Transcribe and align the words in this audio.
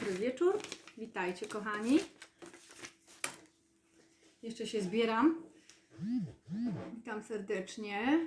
Dobry 0.00 0.14
wieczór. 0.14 0.58
Witajcie, 0.98 1.46
kochani. 1.46 1.98
Jeszcze 4.42 4.66
się 4.66 4.80
zbieram. 4.80 5.42
Witam 6.94 7.22
serdecznie. 7.22 8.26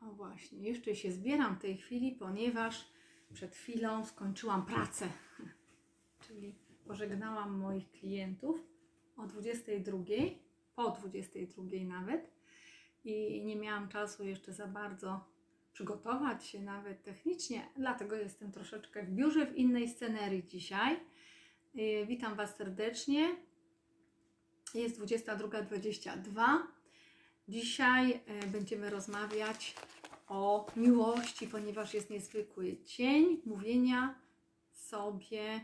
O 0.00 0.06
właśnie, 0.06 0.58
jeszcze 0.58 0.94
się 0.94 1.12
zbieram 1.12 1.56
w 1.56 1.58
tej 1.58 1.76
chwili, 1.76 2.12
ponieważ 2.12 2.86
przed 3.32 3.56
chwilą 3.56 4.04
skończyłam 4.04 4.66
pracę. 4.66 5.08
Czyli 6.26 6.54
pożegnałam 6.86 7.58
moich 7.58 7.90
klientów 7.90 8.60
o 9.16 9.26
22, 9.26 9.98
po 10.74 10.90
22 10.90 11.66
nawet. 11.84 12.30
I 13.04 13.44
nie 13.44 13.56
miałam 13.56 13.88
czasu 13.88 14.24
jeszcze 14.24 14.52
za 14.52 14.66
bardzo 14.66 15.29
przygotować 15.72 16.46
się 16.46 16.60
nawet 16.60 17.02
technicznie, 17.02 17.68
dlatego 17.76 18.16
jestem 18.16 18.52
troszeczkę 18.52 19.02
w 19.02 19.10
biurze 19.10 19.46
w 19.46 19.56
innej 19.56 19.88
scenerii 19.88 20.46
dzisiaj. 20.46 21.00
Yy, 21.74 22.06
Witam 22.06 22.34
Was 22.34 22.56
serdecznie. 22.56 23.36
Jest 24.74 25.00
22.22. 25.00 26.58
Dzisiaj 27.48 28.08
yy, 28.08 28.46
będziemy 28.52 28.90
rozmawiać 28.90 29.74
o 30.28 30.66
miłości, 30.76 31.46
ponieważ 31.46 31.94
jest 31.94 32.10
niezwykły 32.10 32.76
dzień 32.84 33.42
mówienia 33.46 34.14
sobie 34.72 35.60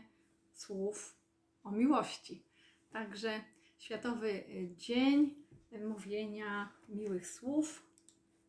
słów 0.53 1.15
o 1.63 1.71
miłości. 1.71 2.43
Także 2.89 3.41
Światowy 3.77 4.31
yy, 4.31 4.75
Dzień 4.75 5.47
Mówienia 5.71 6.73
Miłych 6.89 7.27
Słów 7.27 7.83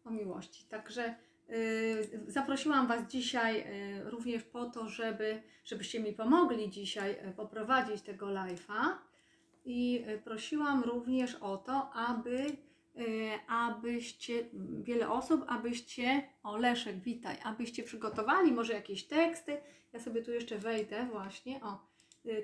o 0.05 0.11
Miłości. 0.11 0.65
Także 0.65 1.15
Zaprosiłam 2.27 2.87
Was 2.87 3.07
dzisiaj 3.07 3.57
yy, 3.57 4.11
również 4.11 4.43
po 4.43 4.65
to, 4.65 4.89
żeby, 4.89 5.43
żebyście 5.65 6.01
mi 6.01 6.13
pomogli 6.13 6.71
dzisiaj 6.71 7.17
yy, 7.27 7.33
poprowadzić 7.33 8.03
tego 8.03 8.27
live'a. 8.27 8.97
I 9.65 10.05
prosiłam 10.25 10.83
również 10.83 11.35
o 11.35 11.57
to, 11.57 11.91
aby 11.93 12.47
abyście, 13.49 14.45
wiele 14.83 15.11
osób, 15.11 15.45
abyście, 15.49 16.23
o 16.43 16.57
Leszek, 16.57 16.97
witaj, 16.97 17.37
abyście 17.45 17.83
przygotowali 17.83 18.53
może 18.53 18.73
jakieś 18.73 19.05
teksty, 19.05 19.61
ja 19.93 20.01
sobie 20.01 20.23
tu 20.23 20.33
jeszcze 20.33 20.59
wejdę 20.59 21.07
właśnie, 21.13 21.61
o, 21.63 21.87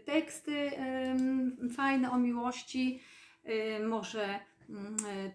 teksty 0.04 0.70
fajne 1.76 2.10
o 2.10 2.18
miłości, 2.18 3.00
może 3.86 4.40
yy, 4.68 4.76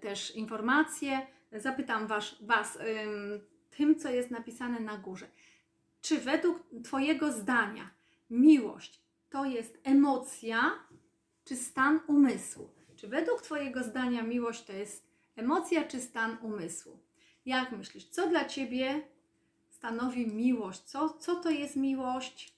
też 0.02 0.36
informacje, 0.36 1.28
zapytam 1.52 2.08
was, 2.08 2.36
was 2.42 2.78
tym, 3.80 4.00
co 4.00 4.10
jest 4.10 4.32
napisane 4.32 4.80
na 4.80 4.98
górze. 4.98 5.28
Czy 6.02 6.18
według 6.18 6.64
Twojego 6.84 7.32
zdania 7.32 7.90
miłość 8.30 9.02
to 9.30 9.46
jest 9.46 9.80
emocja, 9.84 10.72
czy 11.46 11.56
stan 11.56 12.00
umysłu? 12.08 12.70
Czy 12.96 13.08
według 13.08 13.42
Twojego 13.42 13.84
zdania 13.84 14.24
miłość 14.24 14.64
to 14.64 14.74
jest 14.74 15.08
emocja, 15.36 15.84
czy 15.84 16.02
stan 16.02 16.38
umysłu? 16.42 17.00
Jak 17.46 17.72
myślisz, 17.72 18.06
co 18.06 18.30
dla 18.30 18.46
Ciebie 18.46 19.02
stanowi 19.70 20.28
miłość? 20.28 20.82
Co, 20.82 21.10
co 21.10 21.36
to 21.36 21.50
jest 21.50 21.76
miłość? 21.76 22.54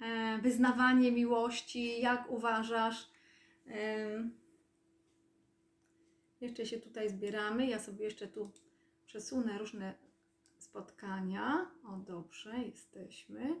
E, 0.00 0.38
wyznawanie 0.42 1.12
miłości, 1.12 2.00
jak 2.00 2.30
uważasz? 2.30 3.10
Em, 3.66 4.30
jeszcze 6.40 6.66
się 6.66 6.78
tutaj 6.78 7.10
zbieramy. 7.10 7.66
Ja 7.66 7.78
sobie 7.78 8.04
jeszcze 8.04 8.28
tu 8.28 8.50
przesunę 9.06 9.58
różne 9.58 10.11
spotkania. 10.72 11.66
O, 11.84 11.96
dobrze, 11.96 12.58
jesteśmy. 12.58 13.56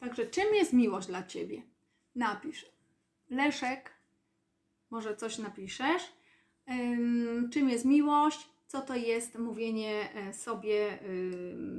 Także 0.00 0.26
czym 0.26 0.54
jest 0.54 0.72
miłość 0.72 1.06
dla 1.06 1.22
Ciebie? 1.22 1.62
Napisz. 2.14 2.66
Leszek, 3.30 3.92
może 4.90 5.16
coś 5.16 5.38
napiszesz. 5.38 6.02
Ym, 6.70 7.50
czym 7.52 7.68
jest 7.68 7.84
miłość? 7.84 8.48
Co 8.66 8.80
to 8.80 8.94
jest 8.94 9.38
mówienie 9.38 10.14
e, 10.14 10.32
sobie 10.32 10.98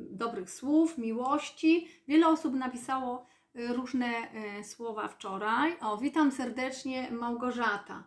dobrych 0.10 0.52
słów, 0.52 0.98
miłości? 0.98 1.88
Wiele 2.08 2.28
osób 2.28 2.54
napisało 2.54 3.28
y, 3.56 3.74
różne 3.74 4.08
e, 4.08 4.64
słowa 4.64 5.08
wczoraj. 5.08 5.78
O, 5.82 5.98
witam 5.98 6.32
serdecznie 6.32 7.12
Małgorzata. 7.12 8.04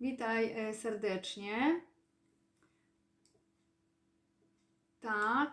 Witaj 0.00 0.52
e, 0.52 0.74
serdecznie. 0.74 1.80
Tak. 5.04 5.52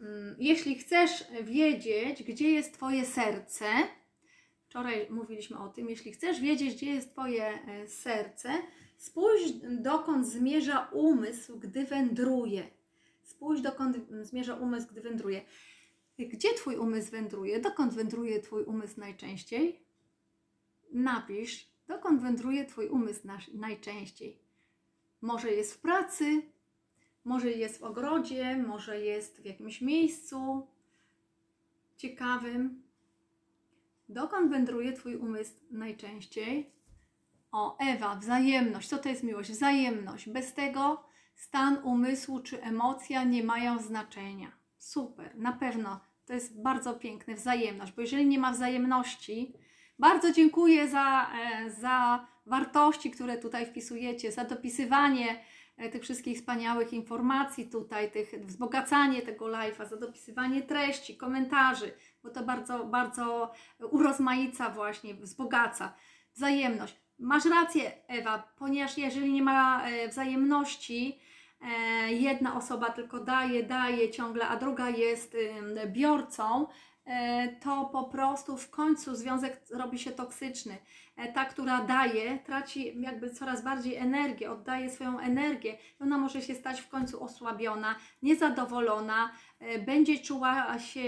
Mm, 0.00 0.36
Jeśli 0.38 0.74
chcesz 0.74 1.24
wiedzieć, 1.42 2.22
gdzie 2.22 2.50
jest 2.50 2.74
Twoje 2.74 3.06
serce, 3.06 3.66
wczoraj 4.68 5.06
mówiliśmy 5.10 5.58
o 5.58 5.68
tym, 5.68 5.90
jeśli 5.90 6.12
chcesz 6.12 6.40
wiedzieć, 6.40 6.74
gdzie 6.74 6.94
jest 6.94 7.10
Twoje 7.12 7.44
e, 7.44 7.88
serce, 7.88 8.48
spójrz 8.96 9.42
dokąd 9.62 10.26
zmierza 10.26 10.88
umysł, 10.92 11.58
gdy 11.58 11.84
wędruje. 11.84 12.70
Spójrz 13.22 13.60
dokąd 13.60 13.96
zmierza 14.22 14.54
umysł, 14.54 14.88
gdy 14.90 15.00
wędruje. 15.00 15.44
Gdzie 16.18 16.54
Twój 16.54 16.76
umysł 16.76 17.10
wędruje? 17.10 17.60
Dokąd 17.60 17.94
wędruje 17.94 18.40
Twój 18.40 18.64
umysł 18.64 19.00
najczęściej? 19.00 19.84
Napisz, 20.92 21.68
dokąd 21.86 22.22
wędruje 22.22 22.64
Twój 22.64 22.88
umysł 22.88 23.20
najczęściej. 23.54 24.38
Może 25.20 25.50
jest 25.50 25.74
w 25.74 25.78
pracy, 25.78 26.42
może 27.24 27.50
jest 27.50 27.80
w 27.80 27.82
ogrodzie, 27.82 28.56
może 28.56 29.00
jest 29.00 29.40
w 29.40 29.44
jakimś 29.44 29.80
miejscu 29.80 30.66
ciekawym. 31.96 32.82
Dokąd 34.08 34.50
wędruje 34.50 34.92
Twój 34.92 35.16
umysł 35.16 35.52
najczęściej? 35.70 36.70
O, 37.52 37.78
Ewa, 37.78 38.16
wzajemność. 38.16 38.88
Co 38.88 38.98
to 38.98 39.08
jest 39.08 39.22
miłość? 39.22 39.50
Wzajemność. 39.50 40.28
Bez 40.28 40.54
tego 40.54 41.04
stan 41.34 41.78
umysłu 41.84 42.40
czy 42.40 42.62
emocja 42.62 43.24
nie 43.24 43.44
mają 43.44 43.78
znaczenia. 43.78 44.52
Super, 44.78 45.38
na 45.38 45.52
pewno 45.52 46.00
to 46.26 46.32
jest 46.32 46.62
bardzo 46.62 46.94
piękne, 46.94 47.34
wzajemność, 47.34 47.92
bo 47.92 48.02
jeżeli 48.02 48.26
nie 48.26 48.38
ma 48.38 48.52
wzajemności, 48.52 49.54
bardzo 49.98 50.32
dziękuję 50.32 50.88
za, 50.88 51.30
e, 51.40 51.70
za 51.70 52.26
wartości, 52.46 53.10
które 53.10 53.38
tutaj 53.38 53.66
wpisujecie, 53.66 54.32
za 54.32 54.44
dopisywanie 54.44 55.44
tych 55.92 56.02
wszystkich 56.02 56.38
wspaniałych 56.38 56.92
informacji 56.92 57.70
tutaj, 57.70 58.10
tych, 58.10 58.30
wzbogacanie 58.46 59.22
tego 59.22 59.44
live'a, 59.44 59.88
za 59.88 59.96
dopisywanie 59.96 60.62
treści, 60.62 61.16
komentarzy, 61.16 61.92
bo 62.22 62.30
to 62.30 62.42
bardzo, 62.42 62.84
bardzo 62.84 63.52
urozmaica 63.90 64.70
właśnie, 64.70 65.14
wzbogaca. 65.14 65.94
Wzajemność. 66.34 66.96
Masz 67.18 67.44
rację, 67.44 67.92
Ewa, 68.08 68.52
ponieważ 68.58 68.98
jeżeli 68.98 69.32
nie 69.32 69.42
ma 69.42 69.86
e, 69.86 70.08
wzajemności, 70.08 71.18
e, 71.60 72.12
jedna 72.12 72.56
osoba 72.56 72.90
tylko 72.90 73.20
daje, 73.20 73.62
daje 73.62 74.10
ciągle, 74.10 74.48
a 74.48 74.56
druga 74.56 74.90
jest 74.90 75.36
biorcą, 75.86 76.66
e, 76.66 76.68
to 77.60 77.84
po 77.92 78.04
prostu 78.04 78.56
w 78.56 78.70
końcu 78.70 79.14
związek 79.14 79.62
robi 79.70 79.98
się 79.98 80.10
toksyczny. 80.10 80.78
E, 81.16 81.32
Ta, 81.32 81.44
która 81.44 81.80
daje, 81.84 82.38
traci 82.38 83.00
jakby 83.00 83.30
coraz 83.30 83.64
bardziej 83.64 83.96
energię, 83.96 84.50
oddaje 84.50 84.90
swoją 84.90 85.18
energię 85.18 85.78
ona 86.00 86.18
może 86.18 86.42
się 86.42 86.54
stać 86.54 86.80
w 86.80 86.88
końcu 86.88 87.24
osłabiona, 87.24 87.94
niezadowolona, 88.22 89.30
e, 89.60 89.78
będzie 89.78 90.18
czuła 90.18 90.78
się 90.78 91.02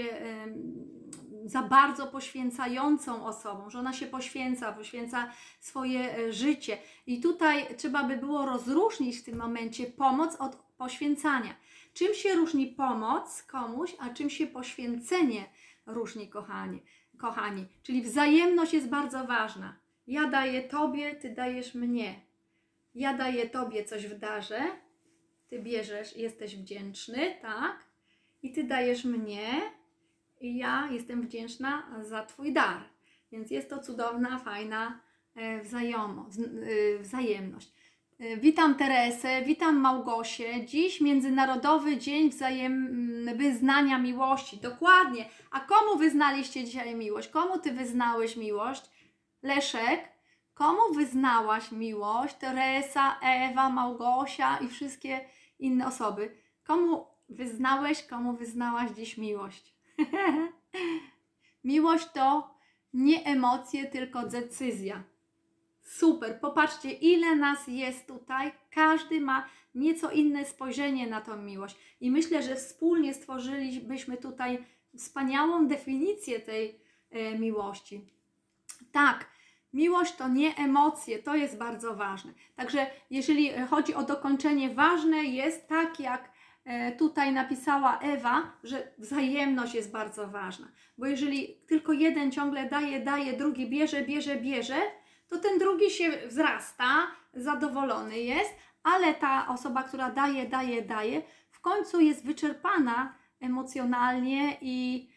za 1.45 1.61
bardzo 1.61 2.07
poświęcającą 2.07 3.25
osobą, 3.25 3.69
że 3.69 3.79
ona 3.79 3.93
się 3.93 4.05
poświęca, 4.05 4.71
poświęca 4.71 5.31
swoje 5.59 6.17
e, 6.17 6.33
życie. 6.33 6.77
I 7.07 7.21
tutaj 7.21 7.75
trzeba 7.77 8.03
by 8.03 8.17
było 8.17 8.45
rozróżnić 8.45 9.17
w 9.17 9.23
tym 9.23 9.37
momencie 9.37 9.85
pomoc 9.85 10.35
od 10.35 10.55
poświęcania. 10.55 11.55
Czym 11.93 12.13
się 12.13 12.33
różni 12.33 12.67
pomoc 12.67 13.43
komuś, 13.43 13.95
a 13.99 14.09
czym 14.09 14.29
się 14.29 14.47
poświęcenie 14.47 15.45
różni, 15.85 16.29
kochani? 16.29 16.81
kochani? 17.17 17.65
Czyli 17.83 18.01
wzajemność 18.01 18.73
jest 18.73 18.89
bardzo 18.89 19.25
ważna. 19.25 19.79
Ja 20.07 20.27
daję 20.27 20.61
Tobie, 20.61 21.15
Ty 21.15 21.29
dajesz 21.29 21.75
mnie. 21.75 22.21
Ja 22.95 23.13
daję 23.13 23.49
Tobie 23.49 23.85
coś 23.85 24.07
w 24.07 24.19
darze, 24.19 24.61
Ty 25.47 25.59
bierzesz, 25.59 26.17
jesteś 26.17 26.55
wdzięczny, 26.55 27.35
tak? 27.41 27.85
I 28.43 28.51
Ty 28.51 28.63
dajesz 28.63 29.05
mnie, 29.05 29.61
i 30.41 30.57
ja 30.57 30.89
jestem 30.91 31.21
wdzięczna 31.21 32.03
za 32.03 32.25
Twój 32.25 32.53
dar. 32.53 32.83
Więc 33.31 33.51
jest 33.51 33.69
to 33.69 33.79
cudowna, 33.79 34.39
fajna 34.39 34.99
e, 35.35 35.61
wzajomo, 35.61 36.29
e, 36.95 36.99
wzajemność. 36.99 37.73
E, 38.19 38.37
Witam 38.37 38.75
Teresę, 38.75 39.41
witam 39.41 39.77
Małgosię. 39.77 40.65
Dziś 40.65 41.01
Międzynarodowy 41.01 41.97
Dzień 41.97 42.29
Wzajem 42.29 42.95
Wyznania 43.37 43.97
Miłości. 43.97 44.57
Dokładnie. 44.57 45.25
A 45.51 45.59
komu 45.59 45.97
wyznaliście 45.97 46.63
dzisiaj 46.63 46.95
miłość? 46.95 47.27
Komu 47.27 47.59
Ty 47.59 47.71
wyznałeś 47.71 48.37
miłość? 48.37 48.81
Leszek, 49.43 50.09
komu 50.53 50.93
wyznałaś 50.93 51.71
miłość? 51.71 52.35
Teresa, 52.35 53.19
Ewa, 53.21 53.69
Małgosia 53.69 54.57
i 54.57 54.67
wszystkie 54.67 55.25
inne 55.59 55.87
osoby. 55.87 56.37
Komu 56.63 57.05
wyznałeś, 57.29 58.03
komu 58.03 58.33
wyznałaś 58.33 58.91
dziś 58.91 59.17
miłość? 59.17 59.75
Miłość 61.63 62.07
to 62.13 62.55
nie 62.93 63.25
emocje, 63.25 63.85
tylko 63.85 64.27
decyzja. 64.27 65.03
Super, 65.85 66.39
popatrzcie, 66.39 66.91
ile 66.91 67.35
nas 67.35 67.67
jest 67.67 68.07
tutaj. 68.07 68.51
Każdy 68.71 69.21
ma 69.21 69.49
nieco 69.75 70.11
inne 70.11 70.45
spojrzenie 70.45 71.07
na 71.07 71.21
tą 71.21 71.37
miłość. 71.37 71.77
I 72.01 72.11
myślę, 72.11 72.43
że 72.43 72.55
wspólnie 72.55 73.13
stworzylibyśmy 73.13 74.17
tutaj 74.17 74.65
wspaniałą 74.97 75.67
definicję 75.67 76.39
tej 76.39 76.79
e, 77.11 77.39
miłości. 77.39 78.01
Tak, 78.91 79.29
miłość 79.73 80.15
to 80.15 80.27
nie 80.27 80.55
emocje, 80.55 81.19
to 81.19 81.35
jest 81.35 81.57
bardzo 81.57 81.95
ważne. 81.95 82.33
Także 82.55 82.87
jeżeli 83.09 83.51
chodzi 83.69 83.93
o 83.93 84.03
dokończenie, 84.03 84.69
ważne 84.69 85.23
jest 85.23 85.67
tak, 85.67 85.99
jak 85.99 86.31
e, 86.65 86.91
tutaj 86.91 87.33
napisała 87.33 87.99
Ewa, 87.99 88.51
że 88.63 88.91
wzajemność 88.97 89.75
jest 89.75 89.91
bardzo 89.91 90.27
ważna. 90.27 90.67
Bo 90.97 91.05
jeżeli 91.05 91.55
tylko 91.67 91.93
jeden 91.93 92.31
ciągle 92.31 92.69
daje, 92.69 92.99
daje, 92.99 93.33
drugi 93.33 93.69
bierze, 93.69 94.01
bierze, 94.01 94.35
bierze, 94.35 94.77
to 95.35 95.49
ten 95.49 95.59
drugi 95.59 95.91
się 95.91 96.11
wzrasta, 96.27 97.07
zadowolony 97.33 98.19
jest, 98.19 98.51
ale 98.83 99.13
ta 99.13 99.47
osoba, 99.47 99.83
która 99.83 100.11
daje, 100.11 100.49
daje, 100.49 100.81
daje, 100.81 101.21
w 101.51 101.59
końcu 101.61 102.01
jest 102.01 102.25
wyczerpana 102.25 103.15
emocjonalnie 103.39 104.57
i 104.61 105.09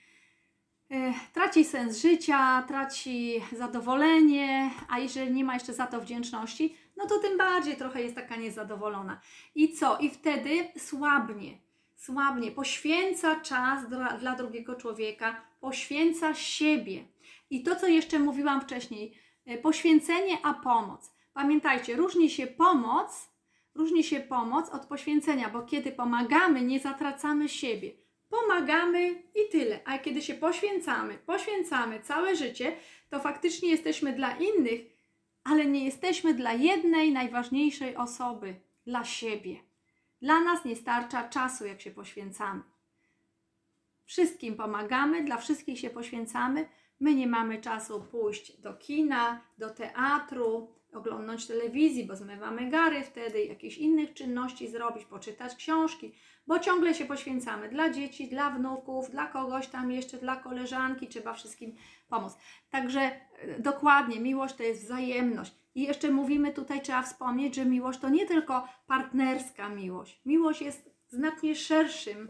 e, 0.90 1.14
traci 1.32 1.64
sens 1.64 2.02
życia, 2.02 2.64
traci 2.68 3.42
zadowolenie, 3.56 4.70
a 4.88 4.98
jeżeli 4.98 5.32
nie 5.32 5.44
ma 5.44 5.54
jeszcze 5.54 5.74
za 5.74 5.86
to 5.86 6.00
wdzięczności, 6.00 6.76
no 6.96 7.06
to 7.06 7.18
tym 7.18 7.38
bardziej 7.38 7.76
trochę 7.76 8.02
jest 8.02 8.14
taka 8.14 8.36
niezadowolona. 8.36 9.20
I 9.54 9.72
co? 9.72 9.98
I 9.98 10.10
wtedy 10.10 10.50
słabnie, 10.78 11.58
słabnie, 11.96 12.50
poświęca 12.50 13.40
czas 13.40 13.88
dla, 13.88 14.18
dla 14.18 14.34
drugiego 14.34 14.74
człowieka, 14.74 15.40
poświęca 15.60 16.34
siebie. 16.34 17.04
I 17.50 17.62
to, 17.62 17.76
co 17.76 17.86
jeszcze 17.86 18.18
mówiłam 18.18 18.60
wcześniej, 18.60 19.27
poświęcenie 19.56 20.38
a 20.42 20.54
pomoc. 20.54 21.12
Pamiętajcie, 21.32 21.96
różni 21.96 22.30
się 22.30 22.46
pomoc, 22.46 23.30
różni 23.74 24.04
się 24.04 24.20
pomoc 24.20 24.70
od 24.70 24.86
poświęcenia, 24.86 25.48
bo 25.48 25.62
kiedy 25.62 25.92
pomagamy, 25.92 26.62
nie 26.62 26.80
zatracamy 26.80 27.48
siebie. 27.48 27.92
Pomagamy 28.28 29.10
i 29.10 29.50
tyle. 29.52 29.80
A 29.84 29.98
kiedy 29.98 30.22
się 30.22 30.34
poświęcamy, 30.34 31.14
poświęcamy 31.14 32.00
całe 32.00 32.36
życie, 32.36 32.76
to 33.10 33.20
faktycznie 33.20 33.68
jesteśmy 33.68 34.12
dla 34.12 34.36
innych, 34.36 34.80
ale 35.44 35.66
nie 35.66 35.84
jesteśmy 35.84 36.34
dla 36.34 36.52
jednej 36.52 37.12
najważniejszej 37.12 37.96
osoby, 37.96 38.54
dla 38.86 39.04
siebie. 39.04 39.56
Dla 40.22 40.40
nas 40.40 40.64
nie 40.64 40.76
starcza 40.76 41.28
czasu, 41.28 41.66
jak 41.66 41.80
się 41.80 41.90
poświęcamy. 41.90 42.62
Wszystkim 44.04 44.56
pomagamy, 44.56 45.24
dla 45.24 45.36
wszystkich 45.36 45.78
się 45.78 45.90
poświęcamy. 45.90 46.68
My 47.00 47.14
nie 47.14 47.26
mamy 47.26 47.60
czasu 47.60 48.00
pójść 48.10 48.60
do 48.60 48.74
kina, 48.74 49.40
do 49.58 49.70
teatru, 49.70 50.78
oglądać 50.92 51.46
telewizji, 51.46 52.04
bo 52.04 52.16
zmywamy 52.16 52.70
gary 52.70 53.02
wtedy, 53.02 53.44
jakichś 53.44 53.78
innych 53.78 54.14
czynności 54.14 54.68
zrobić, 54.68 55.04
poczytać 55.04 55.54
książki, 55.54 56.14
bo 56.46 56.58
ciągle 56.58 56.94
się 56.94 57.04
poświęcamy 57.04 57.68
dla 57.68 57.90
dzieci, 57.90 58.28
dla 58.28 58.50
wnuków, 58.50 59.10
dla 59.10 59.26
kogoś 59.26 59.66
tam 59.66 59.92
jeszcze, 59.92 60.18
dla 60.18 60.36
koleżanki, 60.36 61.06
trzeba 61.06 61.34
wszystkim 61.34 61.74
pomóc. 62.08 62.32
Także 62.70 63.00
e, 63.00 63.60
dokładnie, 63.60 64.20
miłość 64.20 64.54
to 64.54 64.62
jest 64.62 64.84
wzajemność. 64.84 65.54
I 65.74 65.82
jeszcze 65.82 66.10
mówimy 66.10 66.52
tutaj, 66.52 66.82
trzeba 66.82 67.02
wspomnieć, 67.02 67.54
że 67.54 67.64
miłość 67.64 68.00
to 68.00 68.08
nie 68.08 68.26
tylko 68.26 68.68
partnerska 68.86 69.68
miłość. 69.68 70.20
Miłość 70.26 70.62
jest 70.62 70.90
znacznie 71.08 71.56
szerszym, 71.56 72.28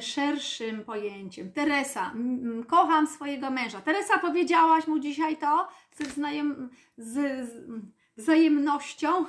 szerszym 0.00 0.84
pojęciem. 0.84 1.52
Teresa, 1.52 2.12
kocham 2.66 3.06
swojego 3.06 3.50
męża. 3.50 3.80
Teresa, 3.80 4.18
powiedziałaś 4.18 4.86
mu 4.86 4.98
dzisiaj 4.98 5.36
to 5.36 5.68
ze 5.92 6.04
z, 6.04 6.18
z 6.96 7.50
wzajemnością? 8.16 9.24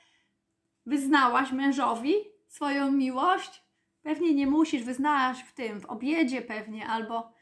Wyznałaś 0.86 1.52
mężowi 1.52 2.14
swoją 2.48 2.92
miłość? 2.92 3.62
Pewnie 4.02 4.34
nie 4.34 4.46
musisz, 4.46 4.82
wyznałaś 4.82 5.42
w 5.42 5.52
tym, 5.52 5.80
w 5.80 5.86
obiedzie 5.86 6.42
pewnie, 6.42 6.86
albo 6.86 7.32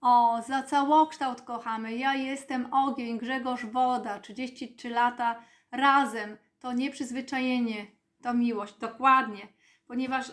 o, 0.00 0.42
za 0.46 0.62
całokształt 0.62 1.42
kochamy. 1.42 1.96
Ja 1.96 2.14
jestem 2.14 2.74
ogień, 2.74 3.18
Grzegorz 3.18 3.66
woda, 3.66 4.18
33 4.18 4.90
lata 4.90 5.42
razem. 5.70 6.36
To 6.58 6.72
nie 6.72 6.90
przyzwyczajenie, 6.90 7.86
to 8.22 8.34
miłość, 8.34 8.74
dokładnie. 8.74 9.48
Ponieważ 9.86 10.32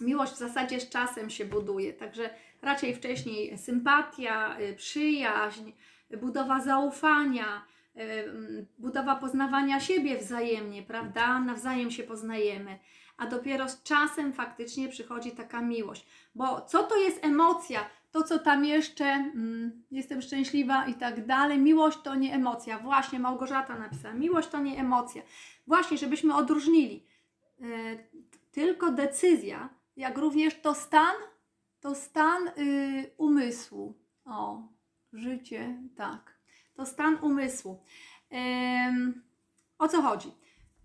miłość 0.00 0.32
w 0.32 0.38
zasadzie 0.38 0.80
z 0.80 0.88
czasem 0.88 1.30
się 1.30 1.44
buduje, 1.44 1.92
także 1.92 2.30
raczej 2.62 2.94
wcześniej 2.94 3.58
sympatia, 3.58 4.60
y, 4.60 4.74
przyjaźń, 4.74 5.72
budowa 6.20 6.60
zaufania, 6.60 7.64
y, 7.96 8.66
budowa 8.78 9.16
poznawania 9.16 9.80
siebie 9.80 10.18
wzajemnie, 10.18 10.82
prawda? 10.82 11.40
Nawzajem 11.40 11.90
się 11.90 12.02
poznajemy 12.02 12.78
a 13.22 13.26
dopiero 13.26 13.68
z 13.68 13.82
czasem 13.82 14.32
faktycznie 14.32 14.88
przychodzi 14.88 15.30
taka 15.30 15.60
miłość. 15.60 16.06
Bo 16.34 16.60
co 16.60 16.82
to 16.82 16.96
jest 16.96 17.24
emocja? 17.24 17.90
To, 18.10 18.22
co 18.22 18.38
tam 18.38 18.64
jeszcze, 18.64 19.04
mm, 19.04 19.82
jestem 19.90 20.22
szczęśliwa 20.22 20.86
i 20.86 20.94
tak 20.94 21.26
dalej. 21.26 21.58
Miłość 21.58 21.98
to 22.04 22.14
nie 22.14 22.34
emocja. 22.34 22.78
Właśnie 22.78 23.18
Małgorzata 23.18 23.78
napisała: 23.78 24.14
Miłość 24.14 24.48
to 24.48 24.60
nie 24.60 24.80
emocja. 24.80 25.22
Właśnie, 25.66 25.98
żebyśmy 25.98 26.34
odróżnili. 26.34 27.06
Yy, 27.58 27.68
tylko 28.52 28.90
decyzja, 28.90 29.68
jak 29.96 30.18
również 30.18 30.60
to 30.60 30.74
stan, 30.74 31.14
to 31.80 31.94
stan 31.94 32.50
yy, 32.56 33.10
umysłu. 33.16 33.94
O, 34.24 34.62
życie, 35.12 35.78
tak. 35.96 36.38
To 36.74 36.86
stan 36.86 37.18
umysłu. 37.22 37.84
O 39.78 39.88
co 39.88 40.02
chodzi? 40.02 40.32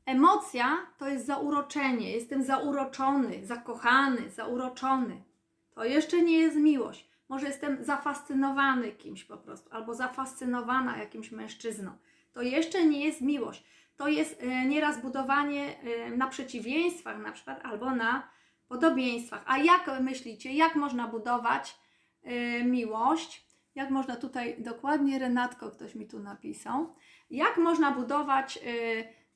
Emocja 0.05 0.77
to 0.97 1.07
jest 1.07 1.25
zauroczenie. 1.25 2.11
Jestem 2.11 2.43
zauroczony, 2.43 3.45
zakochany, 3.45 4.29
zauroczony. 4.29 5.23
To 5.71 5.83
jeszcze 5.83 6.21
nie 6.21 6.37
jest 6.39 6.57
miłość. 6.57 7.09
Może 7.29 7.47
jestem 7.47 7.83
zafascynowany 7.83 8.91
kimś 8.91 9.23
po 9.23 9.37
prostu, 9.37 9.69
albo 9.71 9.93
zafascynowana 9.93 10.97
jakimś 10.97 11.31
mężczyzną. 11.31 11.91
To 12.33 12.41
jeszcze 12.41 12.85
nie 12.85 13.05
jest 13.05 13.21
miłość. 13.21 13.63
To 13.97 14.07
jest 14.07 14.41
e, 14.43 14.65
nieraz 14.65 15.01
budowanie 15.01 15.79
e, 15.79 16.11
na 16.11 16.27
przeciwieństwach, 16.27 17.19
na 17.19 17.31
przykład, 17.31 17.65
albo 17.65 17.95
na 17.95 18.29
podobieństwach. 18.67 19.43
A 19.45 19.57
jak 19.57 20.01
myślicie, 20.01 20.53
jak 20.53 20.75
można 20.75 21.07
budować 21.07 21.77
e, 22.23 22.63
miłość? 22.63 23.47
Jak 23.75 23.89
można 23.89 24.15
tutaj 24.15 24.55
dokładnie, 24.59 25.19
Renatko, 25.19 25.71
ktoś 25.71 25.95
mi 25.95 26.07
tu 26.07 26.19
napisał, 26.19 26.95
jak 27.29 27.57
można 27.57 27.91
budować 27.91 28.59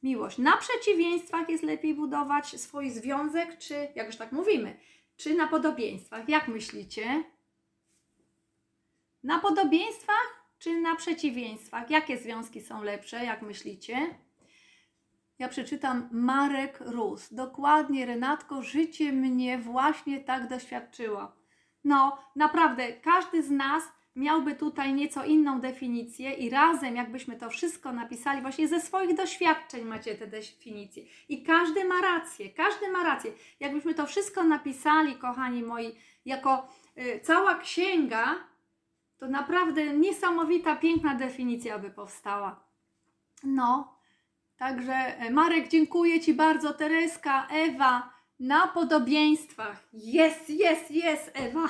miłość. 0.03 0.37
Na 0.37 0.57
przeciwieństwach 0.57 1.49
jest 1.49 1.63
lepiej 1.63 1.93
budować 1.93 2.61
swój 2.61 2.89
związek, 2.89 3.57
czy, 3.57 3.87
jak 3.95 4.07
już 4.07 4.15
tak 4.15 4.31
mówimy, 4.31 4.79
czy 5.17 5.35
na 5.35 5.47
podobieństwach. 5.47 6.29
Jak 6.29 6.47
myślicie? 6.47 7.23
Na 9.23 9.39
podobieństwach 9.39 10.41
czy 10.59 10.81
na 10.81 10.95
przeciwieństwach? 10.95 11.89
Jakie 11.89 12.17
związki 12.17 12.61
są 12.61 12.83
lepsze, 12.83 13.25
jak 13.25 13.41
myślicie? 13.41 14.15
Ja 15.41 15.49
przeczytam 15.49 16.09
Marek 16.11 16.79
Rus. 16.85 17.33
Dokładnie, 17.33 18.05
Renatko, 18.05 18.61
życie 18.61 19.11
mnie 19.11 19.57
właśnie 19.57 20.19
tak 20.19 20.47
doświadczyło. 20.47 21.31
No, 21.83 22.17
naprawdę, 22.35 22.93
każdy 22.93 23.43
z 23.43 23.49
nas 23.49 23.83
miałby 24.15 24.55
tutaj 24.55 24.93
nieco 24.93 25.25
inną 25.25 25.59
definicję 25.61 26.33
i 26.33 26.49
razem, 26.49 26.95
jakbyśmy 26.95 27.35
to 27.35 27.49
wszystko 27.49 27.91
napisali, 27.91 28.41
właśnie 28.41 28.67
ze 28.67 28.81
swoich 28.81 29.15
doświadczeń 29.15 29.85
macie 29.85 30.15
te 30.15 30.27
definicje. 30.27 31.03
I 31.29 31.43
każdy 31.43 31.85
ma 31.85 32.01
rację, 32.01 32.49
każdy 32.49 32.91
ma 32.91 33.03
rację. 33.03 33.31
Jakbyśmy 33.59 33.93
to 33.93 34.05
wszystko 34.05 34.43
napisali, 34.43 35.15
kochani 35.15 35.63
moi, 35.63 35.95
jako 36.25 36.67
y, 36.97 37.19
cała 37.23 37.55
księga, 37.55 38.35
to 39.17 39.27
naprawdę 39.27 39.97
niesamowita, 39.97 40.75
piękna 40.75 41.15
definicja 41.15 41.79
by 41.79 41.89
powstała. 41.89 42.63
No, 43.43 44.00
także 44.61 45.23
y, 45.25 45.31
Marek, 45.31 45.67
dziękuję 45.67 46.19
Ci 46.19 46.33
bardzo, 46.33 46.73
Tereska, 46.73 47.47
Ewa, 47.47 48.13
na 48.39 48.67
podobieństwach. 48.67 49.83
Jest, 49.93 50.49
jest, 50.49 50.91
jest, 50.91 51.31
Ewa. 51.33 51.67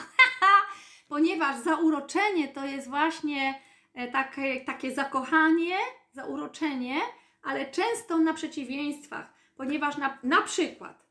ponieważ 1.14 1.58
zauroczenie 1.58 2.48
to 2.48 2.66
jest 2.66 2.90
właśnie 2.90 3.60
e, 3.94 4.08
takie, 4.08 4.62
takie 4.62 4.92
zakochanie, 4.96 5.76
zauroczenie, 6.12 6.96
ale 7.44 7.66
często 7.66 8.18
na 8.18 8.34
przeciwieństwach, 8.34 9.34
ponieważ 9.56 9.98
na, 9.98 10.18
na 10.24 10.42
przykład 10.42 11.06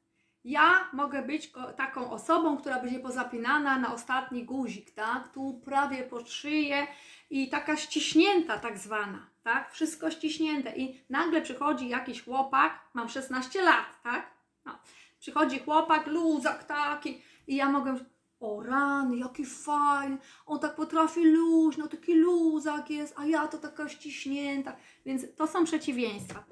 ja 0.44 0.88
mogę 0.92 1.22
być 1.22 1.52
taką 1.76 2.10
osobą, 2.10 2.56
która 2.56 2.82
będzie 2.82 3.00
pozapinana 3.00 3.78
na 3.78 3.94
ostatni 3.94 4.44
guzik, 4.44 4.90
tak? 4.90 5.28
Tu 5.28 5.60
prawie 5.64 6.02
pod 6.02 6.30
szyję 6.30 6.86
i 7.30 7.48
taka 7.48 7.76
ściśnięta 7.76 8.58
tak 8.58 8.78
zwana, 8.78 9.29
tak? 9.42 9.72
Wszystko 9.72 10.10
ściśnięte 10.10 10.76
i 10.76 11.00
nagle 11.10 11.42
przychodzi 11.42 11.88
jakiś 11.88 12.24
chłopak, 12.24 12.80
mam 12.94 13.08
16 13.08 13.62
lat, 13.62 14.02
tak? 14.02 14.30
No. 14.64 14.78
Przychodzi 15.18 15.58
chłopak, 15.58 16.06
luzak 16.06 16.64
taki 16.64 17.22
i 17.46 17.56
ja 17.56 17.68
mogę 17.68 17.98
o 18.40 18.62
rany, 18.62 19.16
jaki 19.16 19.44
fajny, 19.44 20.18
on 20.46 20.58
tak 20.58 20.74
potrafi 20.74 21.24
luźno, 21.24 21.88
taki 21.88 22.14
luzak 22.14 22.90
jest, 22.90 23.14
a 23.18 23.26
ja 23.26 23.48
to 23.48 23.58
taka 23.58 23.88
ściśnięta. 23.88 24.76
Więc 25.06 25.34
to 25.36 25.46
są 25.46 25.64
przeciwieństwa. 25.64 26.44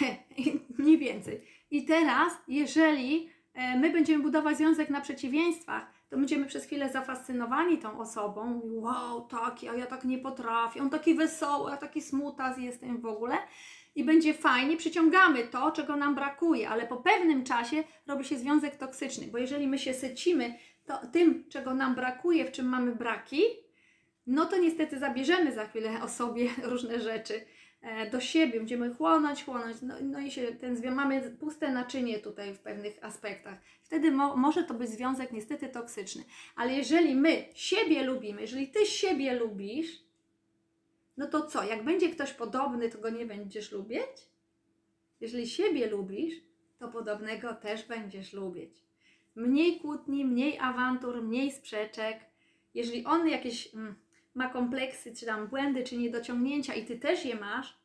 Mniej 0.78 0.98
więcej. 0.98 1.40
I 1.70 1.84
teraz, 1.84 2.32
jeżeli 2.48 3.30
e, 3.54 3.78
my 3.78 3.90
będziemy 3.90 4.22
budować 4.22 4.56
związek 4.56 4.90
na 4.90 5.00
przeciwieństwach, 5.00 5.99
to 6.10 6.16
będziemy 6.16 6.46
przez 6.46 6.64
chwilę 6.64 6.90
zafascynowani 6.92 7.78
tą 7.78 7.98
osobą. 7.98 8.60
Wow, 8.64 9.20
taki, 9.20 9.68
a 9.68 9.74
ja 9.74 9.86
tak 9.86 10.04
nie 10.04 10.18
potrafię. 10.18 10.82
On 10.82 10.90
taki 10.90 11.14
wesoły, 11.14 11.72
a 11.72 11.76
taki 11.76 12.02
smutas 12.02 12.58
jestem 12.58 13.00
w 13.00 13.06
ogóle. 13.06 13.36
I 13.94 14.04
będzie 14.04 14.34
fajnie, 14.34 14.76
przyciągamy 14.76 15.44
to, 15.44 15.72
czego 15.72 15.96
nam 15.96 16.14
brakuje, 16.14 16.68
ale 16.68 16.86
po 16.86 16.96
pewnym 16.96 17.44
czasie 17.44 17.84
robi 18.06 18.24
się 18.24 18.38
związek 18.38 18.76
toksyczny, 18.76 19.26
bo 19.26 19.38
jeżeli 19.38 19.68
my 19.68 19.78
się 19.78 19.94
sycimy 19.94 20.54
to, 20.86 20.98
tym, 21.12 21.44
czego 21.48 21.74
nam 21.74 21.94
brakuje, 21.94 22.44
w 22.44 22.52
czym 22.52 22.66
mamy 22.66 22.94
braki, 22.94 23.42
no 24.26 24.46
to 24.46 24.58
niestety 24.58 24.98
zabierzemy 24.98 25.52
za 25.52 25.66
chwilę 25.66 26.02
o 26.02 26.08
sobie 26.08 26.48
różne 26.72 27.00
rzeczy 27.00 27.46
do 28.10 28.20
siebie, 28.20 28.58
będziemy 28.58 28.94
chłonąć, 28.94 29.44
chłonąć, 29.44 29.76
no, 29.82 29.94
no 30.02 30.20
i 30.20 30.30
się 30.30 30.46
ten 30.46 30.76
związek, 30.76 30.96
mamy 30.96 31.30
puste 31.40 31.72
naczynie 31.72 32.18
tutaj 32.18 32.54
w 32.54 32.58
pewnych 32.58 33.04
aspektach. 33.04 33.58
Wtedy 33.82 34.10
mo, 34.10 34.36
może 34.36 34.64
to 34.64 34.74
być 34.74 34.90
związek 34.90 35.32
niestety 35.32 35.68
toksyczny. 35.68 36.24
Ale 36.56 36.72
jeżeli 36.72 37.14
my 37.14 37.44
siebie 37.54 38.02
lubimy, 38.02 38.40
jeżeli 38.40 38.68
ty 38.68 38.86
siebie 38.86 39.34
lubisz, 39.34 40.02
no 41.16 41.26
to 41.26 41.46
co? 41.46 41.64
Jak 41.64 41.84
będzie 41.84 42.10
ktoś 42.10 42.32
podobny, 42.32 42.90
to 42.90 42.98
go 42.98 43.10
nie 43.10 43.26
będziesz 43.26 43.72
lubić? 43.72 44.30
Jeżeli 45.20 45.48
siebie 45.48 45.86
lubisz, 45.86 46.34
to 46.78 46.88
podobnego 46.88 47.54
też 47.54 47.84
będziesz 47.84 48.32
lubić. 48.32 48.70
Mniej 49.34 49.80
kłótni, 49.80 50.24
mniej 50.24 50.58
awantur, 50.58 51.22
mniej 51.22 51.52
sprzeczek. 51.52 52.20
Jeżeli 52.74 53.04
on 53.04 53.28
jakieś 53.28 53.74
mm, 53.74 53.94
ma 54.34 54.48
kompleksy, 54.48 55.16
czy 55.16 55.26
tam 55.26 55.46
błędy, 55.48 55.84
czy 55.84 55.96
niedociągnięcia 55.96 56.74
i 56.74 56.86
ty 56.86 56.98
też 56.98 57.24
je 57.24 57.36
masz, 57.36 57.78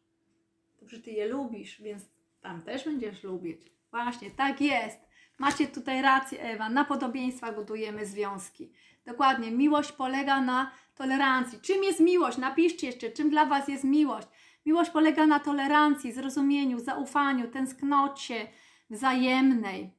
to 0.80 0.88
że 0.88 1.00
ty 1.00 1.12
je 1.12 1.28
lubisz, 1.28 1.82
więc 1.82 2.04
tam 2.42 2.62
też 2.62 2.86
będziesz 2.86 3.24
lubić. 3.24 3.62
Właśnie, 3.92 4.32
tak 4.32 4.62
jest. 4.62 5.00
Macie 5.40 5.68
tutaj 5.68 6.02
rację, 6.02 6.42
Ewa. 6.42 6.70
Na 6.70 6.86
podobieństwach 6.86 7.56
budujemy 7.56 8.06
związki. 8.06 8.72
Dokładnie. 9.06 9.52
Miłość 9.52 9.92
polega 9.92 10.42
na 10.42 10.72
tolerancji. 10.96 11.60
Czym 11.62 11.84
jest 11.84 12.00
miłość? 12.00 12.38
Napiszcie 12.38 12.88
jeszcze, 12.88 13.12
czym 13.12 13.30
dla 13.30 13.46
Was 13.46 13.68
jest 13.68 13.84
miłość. 13.84 14.28
Miłość 14.66 14.92
polega 14.92 15.26
na 15.28 15.40
tolerancji, 15.40 16.14
zrozumieniu, 16.14 16.80
zaufaniu, 16.80 17.52
tęsknocie 17.52 18.48
wzajemnej. 18.90 19.94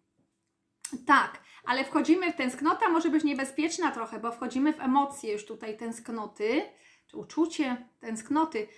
Tak, 1.07 1.43
ale 1.67 1.85
wchodzimy 1.85 2.33
w 2.33 2.37
tęsknota, 2.37 2.89
może 2.89 3.11
być 3.11 3.25
niebezpieczna 3.25 3.91
trochę, 3.91 4.21
bo 4.21 4.33
wchodzimy 4.33 4.73
w 4.73 4.81
emocje 4.81 5.33
już 5.33 5.47
tutaj 5.47 5.77
tęsknoty, 5.77 6.63
czy 7.07 7.17
uczucie 7.17 7.77
tęsknoty. 8.01 8.69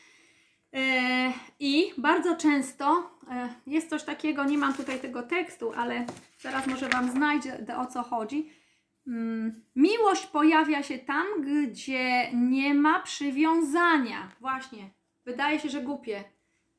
E, 0.75 1.33
I 1.61 1.93
bardzo 1.99 2.37
często 2.37 3.11
e, 3.31 3.49
jest 3.67 3.91
coś 3.91 4.05
takiego, 4.05 4.45
nie 4.45 4.59
mam 4.59 4.75
tutaj 4.75 5.01
tego 5.01 5.23
tekstu, 5.23 5.73
ale 5.77 6.07
zaraz 6.41 6.67
może 6.67 6.89
Wam 6.89 7.11
znajdzie 7.11 7.59
o 7.79 7.87
co 7.87 8.03
chodzi. 8.03 8.51
Mm, 9.07 9.65
miłość 9.77 10.27
pojawia 10.27 10.83
się 10.83 10.99
tam, 10.99 11.27
gdzie 11.41 12.33
nie 12.33 12.75
ma 12.75 13.01
przywiązania. 13.01 14.29
Właśnie, 14.41 14.91
wydaje 15.25 15.61
się, 15.61 15.69
że 15.69 15.81
głupie. 15.81 16.25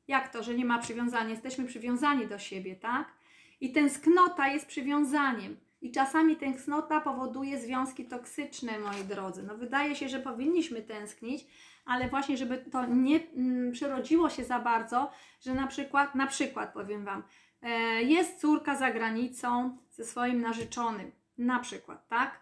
Jak 0.08 0.32
to, 0.32 0.42
że 0.42 0.54
nie 0.54 0.64
ma 0.64 0.78
przywiązania? 0.78 1.30
Jesteśmy 1.30 1.64
przywiązani 1.64 2.26
do 2.26 2.38
siebie, 2.38 2.76
tak? 2.76 3.12
I 3.60 3.72
tęsknota 3.72 4.48
jest 4.48 4.66
przywiązaniem. 4.66 5.56
I 5.82 5.92
czasami 5.92 6.36
tęsknota 6.36 7.00
powoduje 7.00 7.58
związki 7.58 8.04
toksyczne, 8.04 8.78
moi 8.78 9.04
drodzy. 9.04 9.42
No 9.42 9.56
wydaje 9.56 9.96
się, 9.96 10.08
że 10.08 10.18
powinniśmy 10.18 10.82
tęsknić, 10.82 11.46
ale 11.84 12.08
właśnie, 12.08 12.36
żeby 12.36 12.58
to 12.58 12.86
nie 12.86 13.20
mm, 13.36 13.72
przyrodziło 13.72 14.30
się 14.30 14.44
za 14.44 14.58
bardzo, 14.58 15.10
że 15.40 15.54
na 15.54 15.66
przykład, 15.66 16.14
na 16.14 16.26
przykład 16.26 16.72
powiem 16.72 17.04
Wam, 17.04 17.22
e, 17.62 17.68
jest 18.02 18.40
córka 18.40 18.76
za 18.76 18.90
granicą 18.90 19.78
ze 19.90 20.04
swoim 20.04 20.40
narzeczonym, 20.40 21.12
na 21.38 21.58
przykład, 21.58 22.08
tak? 22.08 22.40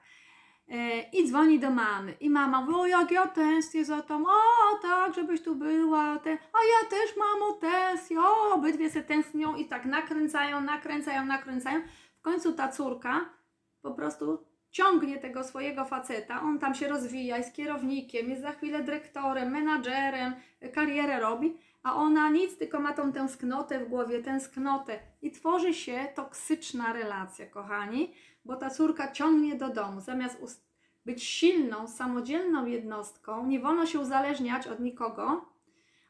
E, 0.69 1.01
I 1.01 1.29
dzwoni 1.29 1.59
do 1.59 1.71
mamy. 1.71 2.13
I 2.13 2.31
mama 2.31 2.61
mówi, 2.61 2.75
o 2.75 2.87
jak 2.87 3.11
ja 3.11 3.27
tęsknię 3.27 3.85
za 3.85 4.03
tą, 4.03 4.25
o 4.27 4.79
tak, 4.83 5.15
żebyś 5.15 5.43
tu 5.43 5.57
była, 5.57 6.19
te, 6.19 6.31
a 6.31 6.59
ja 6.59 6.91
też 6.91 7.17
mamo 7.17 7.53
tęsknię, 7.53 8.21
o, 8.21 8.55
obydwie 8.55 8.91
se 8.91 9.03
tęsknią 9.03 9.57
i 9.57 9.65
tak 9.65 9.85
nakręcają, 9.85 10.61
nakręcają, 10.61 11.27
nakręcają. 11.27 11.81
W 12.19 12.23
końcu 12.23 12.53
ta 12.53 12.69
córka 12.69 13.31
po 13.83 13.91
prostu 13.91 14.45
ciągnie 14.71 15.19
tego 15.19 15.45
swojego 15.45 15.85
faceta, 15.85 16.43
on 16.43 16.59
tam 16.59 16.75
się 16.75 16.89
rozwija, 16.89 17.39
jest 17.39 17.55
kierownikiem, 17.55 18.31
jest 18.31 18.43
za 18.43 18.53
chwilę 18.53 18.85
dyrektorem, 18.85 19.51
menadżerem, 19.51 20.35
karierę 20.75 21.21
robi, 21.21 21.57
a 21.83 21.95
ona 21.95 22.31
nic, 22.31 22.59
tylko 22.59 22.81
ma 22.81 22.93
tą 22.93 23.13
tęsknotę 23.13 23.85
w 23.85 23.89
głowie, 23.89 24.23
tęsknotę. 24.23 24.99
I 25.23 25.31
tworzy 25.31 25.75
się 25.75 26.09
toksyczna 26.15 26.93
relacja, 26.93 27.47
kochani, 27.47 28.15
bo 28.45 28.57
ta 28.57 28.71
córka 28.71 29.13
ciągnie 29.13 29.55
do 29.55 29.69
domu, 29.69 30.01
zamiast 30.01 30.67
być 31.05 31.23
silną, 31.23 31.89
samodzielną 31.89 32.67
jednostką, 32.67 33.47
nie 33.47 33.61
wolno 33.61 33.87
się 33.87 34.01
uzależniać 34.01 34.67
od 34.67 34.81
nikogo, 34.81 35.45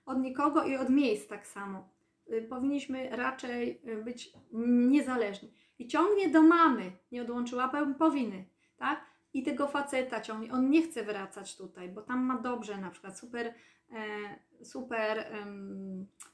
od 0.07 0.19
nikogo 0.19 0.65
i 0.65 0.77
od 0.77 0.91
miejsc 0.91 1.29
tak 1.29 1.47
samo. 1.47 1.89
Y, 2.33 2.43
powinniśmy 2.43 3.17
raczej 3.17 3.81
y, 3.89 4.03
być 4.03 4.33
niezależni 4.53 5.53
i 5.79 5.87
ciągnie 5.87 6.29
do 6.29 6.43
mamy, 6.43 6.93
nie 7.13 7.23
odłączyła 7.23 7.73
powiny, 7.99 8.45
tak? 8.77 9.05
I 9.33 9.43
tego 9.43 9.69
faceta 9.69 10.21
ciągnie, 10.21 10.53
on 10.53 10.71
nie 10.71 10.83
chce 10.83 11.05
wracać 11.05 11.57
tutaj, 11.57 11.89
bo 11.89 12.03
tam 12.03 12.25
ma 12.25 12.39
dobrze, 12.39 12.79
na 12.79 12.91
przykład 12.91 13.19
super, 13.19 13.55
e, 13.93 14.65
super 14.65 15.19
e, 15.19 15.47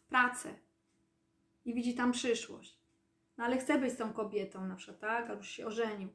pracę 0.08 0.54
i 1.64 1.74
widzi 1.74 1.94
tam 1.94 2.12
przyszłość. 2.12 2.78
No 3.36 3.44
ale 3.44 3.58
chce 3.58 3.78
być 3.78 3.92
z 3.92 3.96
tą 3.96 4.12
kobietą 4.12 4.66
na 4.66 4.76
przykład, 4.76 5.00
tak? 5.00 5.30
Albo 5.30 5.42
się 5.42 5.66
ożenił. 5.66 6.08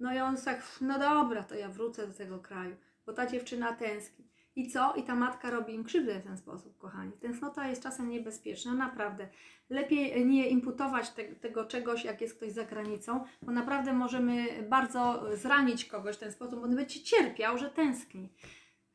No 0.00 0.14
i 0.14 0.18
on 0.18 0.36
tak, 0.36 0.78
no 0.80 0.98
dobra, 0.98 1.42
to 1.42 1.54
ja 1.54 1.68
wrócę 1.68 2.06
do 2.06 2.14
tego 2.14 2.38
kraju, 2.38 2.76
bo 3.06 3.12
ta 3.12 3.26
dziewczyna 3.26 3.72
tęskni. 3.72 4.24
I 4.56 4.68
co? 4.68 4.94
I 4.96 5.02
ta 5.02 5.14
matka 5.14 5.50
robi 5.50 5.74
im 5.74 5.84
krzywdę 5.84 6.20
w 6.20 6.24
ten 6.24 6.38
sposób, 6.38 6.78
kochani. 6.78 7.12
Tęsknota 7.12 7.68
jest 7.68 7.82
czasem 7.82 8.08
niebezpieczna, 8.10 8.74
naprawdę. 8.74 9.28
Lepiej 9.70 10.26
nie 10.26 10.48
imputować 10.48 11.10
te, 11.10 11.24
tego 11.24 11.64
czegoś, 11.64 12.04
jak 12.04 12.20
jest 12.20 12.34
ktoś 12.36 12.52
za 12.52 12.64
granicą, 12.64 13.24
bo 13.42 13.52
naprawdę 13.52 13.92
możemy 13.92 14.62
bardzo 14.68 15.22
zranić 15.36 15.84
kogoś 15.84 16.16
w 16.16 16.18
ten 16.18 16.32
sposób, 16.32 16.58
bo 16.58 16.64
on 16.64 16.76
będzie 16.76 17.00
cierpiał, 17.00 17.58
że 17.58 17.70
tęskni. 17.70 18.28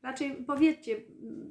Raczej 0.01 0.43
powiedzcie, 0.47 1.01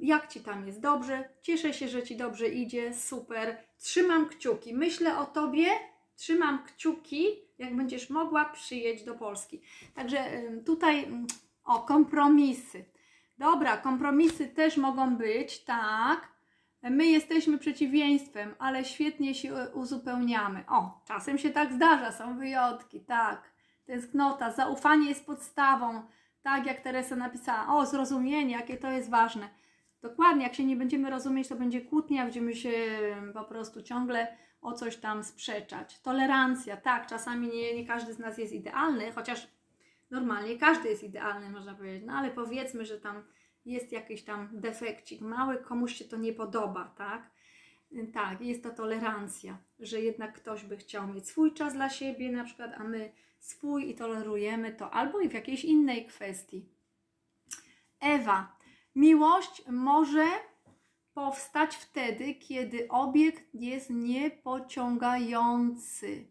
jak 0.01 0.27
ci 0.27 0.39
tam 0.39 0.67
jest 0.67 0.79
dobrze, 0.79 1.29
cieszę 1.41 1.73
się, 1.73 1.87
że 1.87 2.03
ci 2.03 2.17
dobrze 2.17 2.47
idzie, 2.47 2.93
super, 2.93 3.57
trzymam 3.77 4.29
kciuki, 4.29 4.73
myślę 4.73 5.17
o 5.17 5.25
tobie, 5.25 5.67
trzymam 6.15 6.63
kciuki, 6.63 7.25
jak 7.57 7.75
będziesz 7.75 8.09
mogła 8.09 8.45
przyjeść 8.45 9.03
do 9.03 9.15
Polski. 9.15 9.61
Także 9.95 10.25
tutaj 10.65 11.07
o 11.63 11.79
kompromisy. 11.79 12.85
Dobra, 13.39 13.77
kompromisy 13.77 14.47
też 14.47 14.77
mogą 14.77 15.15
być, 15.15 15.63
tak. 15.63 16.27
My 16.81 17.05
jesteśmy 17.05 17.57
przeciwieństwem, 17.57 18.55
ale 18.59 18.85
świetnie 18.85 19.35
się 19.35 19.53
uzupełniamy. 19.73 20.63
O, 20.67 21.01
czasem 21.05 21.37
się 21.37 21.49
tak 21.49 21.73
zdarza, 21.73 22.11
są 22.11 22.37
wyjątki, 22.37 22.99
tak. 22.99 23.51
Tęsknota, 23.85 24.51
zaufanie 24.51 25.09
jest 25.09 25.25
podstawą, 25.25 26.01
tak 26.41 26.65
jak 26.65 26.81
Teresa 26.81 27.15
napisała. 27.15 27.75
O, 27.77 27.85
zrozumienie, 27.85 28.55
jakie 28.55 28.77
to 28.77 28.91
jest 28.91 29.09
ważne. 29.09 29.49
Dokładnie, 30.01 30.43
jak 30.43 30.55
się 30.55 30.63
nie 30.63 30.75
będziemy 30.75 31.09
rozumieć, 31.09 31.47
to 31.47 31.55
będzie 31.55 31.81
kłótnia, 31.81 32.23
będziemy 32.23 32.55
się 32.55 32.71
po 33.33 33.43
prostu 33.43 33.81
ciągle 33.81 34.37
o 34.61 34.73
coś 34.73 34.97
tam 34.97 35.23
sprzeczać. 35.23 36.01
Tolerancja, 36.01 36.77
tak, 36.77 37.07
czasami 37.07 37.47
nie, 37.47 37.75
nie 37.75 37.87
każdy 37.87 38.13
z 38.13 38.19
nas 38.19 38.37
jest 38.37 38.53
idealny, 38.53 39.11
chociaż 39.11 39.47
normalnie 40.11 40.57
każdy 40.57 40.89
jest 40.89 41.03
idealny, 41.03 41.49
można 41.49 41.75
powiedzieć, 41.75 42.03
no 42.05 42.13
ale 42.13 42.31
powiedzmy, 42.31 42.85
że 42.85 42.99
tam 42.99 43.23
jest 43.65 43.91
jakiś 43.91 44.23
tam 44.23 44.49
defekcik 44.51 45.21
mały, 45.21 45.57
komuś 45.57 45.95
się 45.95 46.05
to 46.05 46.17
nie 46.17 46.33
podoba, 46.33 46.93
tak? 46.97 47.31
Tak, 48.13 48.41
jest 48.41 48.63
to 48.63 48.69
tolerancja, 48.69 49.57
że 49.79 50.01
jednak 50.01 50.35
ktoś 50.35 50.63
by 50.63 50.77
chciał 50.77 51.07
mieć 51.07 51.27
swój 51.27 51.53
czas 51.53 51.73
dla 51.73 51.89
siebie, 51.89 52.31
na 52.31 52.43
przykład, 52.43 52.71
a 52.77 52.83
my 52.83 53.11
swój 53.39 53.89
i 53.89 53.95
tolerujemy 53.95 54.73
to, 54.73 54.91
albo 54.91 55.19
i 55.19 55.29
w 55.29 55.33
jakiejś 55.33 55.65
innej 55.65 56.05
kwestii. 56.05 56.69
Ewa, 57.99 58.57
miłość 58.95 59.63
może 59.67 60.27
powstać 61.13 61.75
wtedy, 61.75 62.35
kiedy 62.35 62.87
obiekt 62.87 63.43
jest 63.53 63.89
niepociągający. 63.89 66.27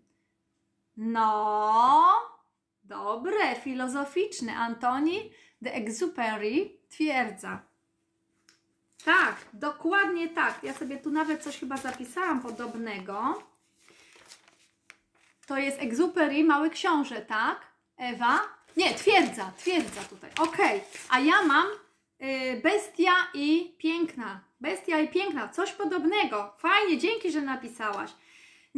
No, 0.96 2.04
dobre, 2.88 3.54
filozoficzne. 3.64 4.56
Antoni 4.56 5.30
de 5.62 5.74
Exupery 5.74 6.70
twierdza. 6.88 7.62
Tak, 9.04 9.36
dokładnie 9.52 10.28
tak. 10.28 10.58
Ja 10.62 10.74
sobie 10.74 10.96
tu 10.96 11.10
nawet 11.10 11.42
coś 11.42 11.58
chyba 11.58 11.76
zapisałam 11.76 12.42
podobnego. 12.42 13.42
To 15.46 15.58
jest 15.58 15.82
Exupery, 15.82 16.44
Mały 16.44 16.70
Książę, 16.70 17.20
tak? 17.20 17.66
Ewa? 17.96 18.40
Nie, 18.76 18.94
twierdza, 18.94 19.52
twierdza 19.58 20.00
tutaj. 20.00 20.30
Okej, 20.40 20.80
a 21.10 21.20
ja 21.20 21.42
mam 21.42 21.66
y, 22.22 22.60
bestia 22.62 23.12
i 23.34 23.74
piękna. 23.78 24.40
Bestia 24.60 25.00
i 25.00 25.08
piękna, 25.08 25.48
coś 25.48 25.72
podobnego. 25.72 26.54
Fajnie, 26.58 26.98
dzięki, 26.98 27.32
że 27.32 27.40
napisałaś. 27.40 28.10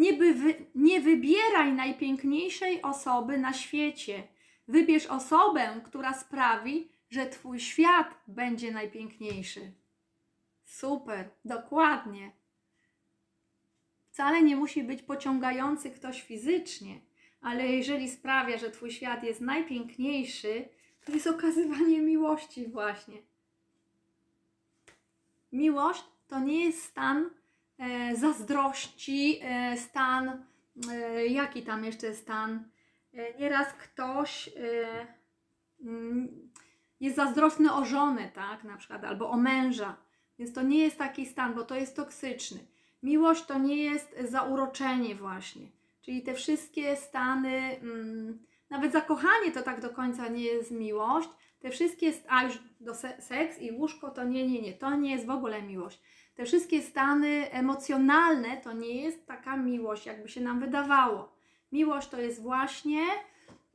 Nie, 0.00 0.12
wy, 0.12 0.54
nie 0.74 1.00
wybieraj 1.00 1.72
najpiękniejszej 1.72 2.82
osoby 2.82 3.38
na 3.38 3.52
świecie. 3.52 4.28
Wybierz 4.68 5.06
osobę, 5.06 5.80
która 5.84 6.12
sprawi, 6.14 6.88
że 7.10 7.26
Twój 7.26 7.60
świat 7.60 8.14
będzie 8.26 8.72
najpiękniejszy. 8.72 9.72
Super, 10.64 11.30
dokładnie. 11.44 12.32
Wcale 14.10 14.42
nie 14.42 14.56
musi 14.56 14.84
być 14.84 15.02
pociągający 15.02 15.90
ktoś 15.90 16.22
fizycznie, 16.22 17.00
ale 17.40 17.66
jeżeli 17.66 18.10
sprawia, 18.10 18.58
że 18.58 18.70
Twój 18.70 18.90
świat 18.90 19.24
jest 19.24 19.40
najpiękniejszy, 19.40 20.68
to 21.04 21.12
jest 21.12 21.26
okazywanie 21.26 22.00
miłości, 22.00 22.68
właśnie. 22.68 23.22
Miłość 25.52 26.04
to 26.28 26.38
nie 26.38 26.64
jest 26.64 26.82
stan 26.82 27.30
zazdrości, 28.14 29.40
e, 29.42 29.76
stan, 29.76 30.44
e, 30.90 31.26
jaki 31.26 31.62
tam 31.62 31.84
jeszcze 31.84 32.14
stan. 32.14 32.64
E, 33.14 33.38
nieraz 33.38 33.72
ktoś 33.72 34.48
e, 34.48 34.52
mm, 35.80 36.50
jest 37.00 37.16
zazdrosny 37.16 37.72
o 37.74 37.84
żonę, 37.84 38.30
tak, 38.34 38.64
na 38.64 38.76
przykład, 38.76 39.04
albo 39.04 39.30
o 39.30 39.36
męża. 39.36 39.96
Więc 40.38 40.52
to 40.52 40.62
nie 40.62 40.78
jest 40.78 40.98
taki 40.98 41.26
stan, 41.26 41.54
bo 41.54 41.62
to 41.62 41.74
jest 41.74 41.96
toksyczny. 41.96 42.60
Miłość 43.02 43.44
to 43.44 43.58
nie 43.58 43.76
jest 43.76 44.16
zauroczenie 44.24 45.14
właśnie. 45.14 45.66
Czyli 46.02 46.22
te 46.22 46.34
wszystkie 46.34 46.96
stany, 46.96 47.80
mm, 47.82 48.46
nawet 48.70 48.92
zakochanie 48.92 49.52
to 49.54 49.62
tak 49.62 49.80
do 49.80 49.90
końca 49.90 50.28
nie 50.28 50.44
jest 50.44 50.70
miłość. 50.70 51.28
Te 51.60 51.70
wszystkie, 51.70 52.12
a 52.28 52.44
już 52.44 52.58
do 52.80 52.94
se, 52.94 53.22
seks 53.22 53.58
i 53.58 53.72
łóżko 53.72 54.10
to 54.10 54.24
nie, 54.24 54.48
nie, 54.48 54.62
nie, 54.62 54.72
to 54.72 54.96
nie 54.96 55.10
jest 55.10 55.26
w 55.26 55.30
ogóle 55.30 55.62
miłość. 55.62 56.00
Te 56.40 56.46
wszystkie 56.46 56.82
stany 56.82 57.50
emocjonalne 57.50 58.56
to 58.56 58.72
nie 58.72 59.02
jest 59.02 59.26
taka 59.26 59.56
miłość, 59.56 60.06
jakby 60.06 60.28
się 60.28 60.40
nam 60.40 60.60
wydawało. 60.60 61.32
Miłość 61.72 62.08
to 62.08 62.20
jest 62.20 62.42
właśnie 62.42 63.00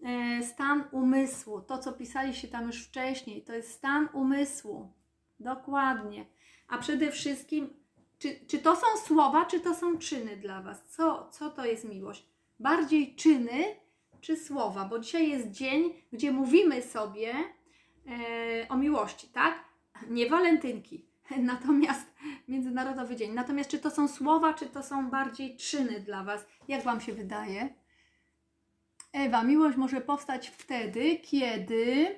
e, 0.04 0.44
stan 0.44 0.84
umysłu. 0.92 1.62
To, 1.62 1.78
co 1.78 1.94
pisaliście 1.94 2.48
tam 2.48 2.68
już 2.68 2.84
wcześniej, 2.84 3.42
to 3.42 3.54
jest 3.54 3.72
stan 3.72 4.10
umysłu. 4.14 4.92
Dokładnie. 5.40 6.26
A 6.68 6.78
przede 6.78 7.12
wszystkim, 7.12 7.70
czy, 8.20 8.40
czy 8.48 8.60
to 8.60 8.76
są 8.76 8.88
słowa, 9.06 9.46
czy 9.46 9.60
to 9.60 9.76
są 9.76 9.98
czyny 9.98 10.38
dla 10.38 10.62
Was? 10.62 10.86
Co, 10.88 11.30
co 11.32 11.50
to 11.50 11.66
jest 11.66 11.90
miłość? 11.90 12.26
Bardziej 12.60 13.16
czyny 13.16 13.64
czy 14.22 14.38
słowa? 14.38 14.86
Bo 14.86 15.00
dzisiaj 15.00 15.30
jest 15.30 15.52
dzień, 15.52 15.94
gdzie 16.12 16.32
mówimy 16.32 16.82
sobie 16.82 17.34
e, 18.08 18.68
o 18.70 18.78
miłości, 18.78 19.28
tak? 19.28 19.66
Nie 20.10 20.30
walentynki, 20.30 21.05
natomiast 21.40 22.16
Międzynarodowy 22.48 23.16
Dzień. 23.16 23.34
Natomiast 23.34 23.70
czy 23.70 23.80
to 23.80 23.92
są 23.92 24.08
słowa, 24.08 24.54
czy 24.54 24.66
to 24.66 24.84
są 24.84 25.10
bardziej 25.10 25.58
czyny 25.58 26.00
dla 26.00 26.24
Was? 26.24 26.46
Jak 26.68 26.84
Wam 26.84 27.02
się 27.02 27.14
wydaje? 27.14 27.70
Ewa, 29.14 29.44
miłość 29.44 29.78
może 29.78 30.02
powstać 30.02 30.50
wtedy, 30.50 31.18
kiedy 31.18 32.16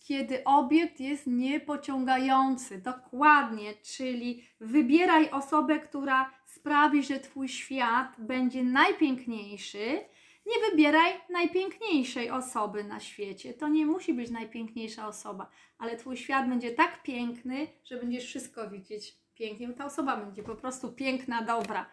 kiedy 0.00 0.44
obiekt 0.44 1.00
jest 1.00 1.26
niepociągający. 1.26 2.78
Dokładnie, 2.78 3.74
czyli 3.74 4.44
wybieraj 4.60 5.30
osobę, 5.30 5.80
która 5.80 6.30
sprawi, 6.44 7.02
że 7.02 7.20
Twój 7.20 7.48
świat 7.48 8.16
będzie 8.18 8.62
najpiękniejszy. 8.62 10.00
Nie 10.50 10.70
wybieraj 10.70 11.20
najpiękniejszej 11.30 12.30
osoby 12.30 12.84
na 12.84 13.00
świecie. 13.00 13.54
To 13.54 13.68
nie 13.68 13.86
musi 13.86 14.14
być 14.14 14.30
najpiękniejsza 14.30 15.08
osoba, 15.08 15.50
ale 15.78 15.96
Twój 15.96 16.16
świat 16.16 16.48
będzie 16.48 16.70
tak 16.70 17.02
piękny, 17.02 17.66
że 17.84 17.96
będziesz 17.96 18.24
wszystko 18.24 18.70
widzieć 18.70 19.18
pięknie. 19.34 19.72
Ta 19.72 19.84
osoba 19.84 20.16
będzie 20.16 20.42
po 20.42 20.54
prostu 20.54 20.92
piękna, 20.92 21.42
dobra. 21.42 21.90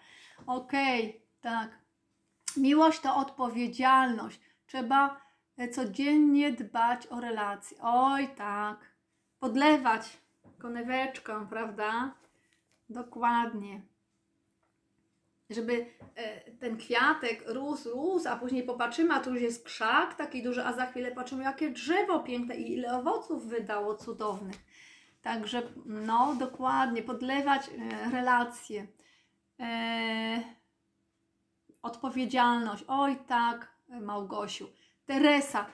Okej, 0.47 1.09
okay, 1.09 1.21
tak. 1.41 1.79
Miłość 2.57 2.99
to 2.99 3.15
odpowiedzialność. 3.15 4.39
Trzeba 4.65 5.21
codziennie 5.71 6.51
dbać 6.51 7.07
o 7.07 7.19
relacje. 7.19 7.77
Oj, 7.81 8.27
tak. 8.35 8.95
Podlewać 9.39 10.17
koneweczką, 10.59 11.47
prawda? 11.47 12.15
Dokładnie. 12.89 13.81
Żeby 15.49 15.85
e, 16.15 16.51
ten 16.51 16.77
kwiatek 16.77 17.43
rósł, 17.45 17.89
rósł, 17.89 18.27
a 18.29 18.35
później 18.35 18.63
popatrzymy, 18.63 19.13
a 19.13 19.19
tu 19.19 19.33
już 19.33 19.41
jest 19.41 19.65
krzak 19.65 20.15
taki 20.15 20.43
duży, 20.43 20.65
a 20.65 20.73
za 20.73 20.85
chwilę 20.85 21.11
patrzymy, 21.11 21.43
jakie 21.43 21.69
drzewo 21.69 22.19
piękne 22.19 22.55
i 22.55 22.73
ile 22.73 22.97
owoców 22.97 23.47
wydało 23.47 23.95
cudownych. 23.95 24.55
Także, 25.21 25.61
no, 25.85 26.35
dokładnie, 26.35 27.03
podlewać 27.03 27.69
e, 27.69 28.09
relacje. 28.11 28.87
E, 29.59 30.43
odpowiedzialność. 31.81 32.83
Oj, 32.87 33.17
tak, 33.27 33.77
Małgosiu. 33.89 34.67
Teresa. 35.05 35.65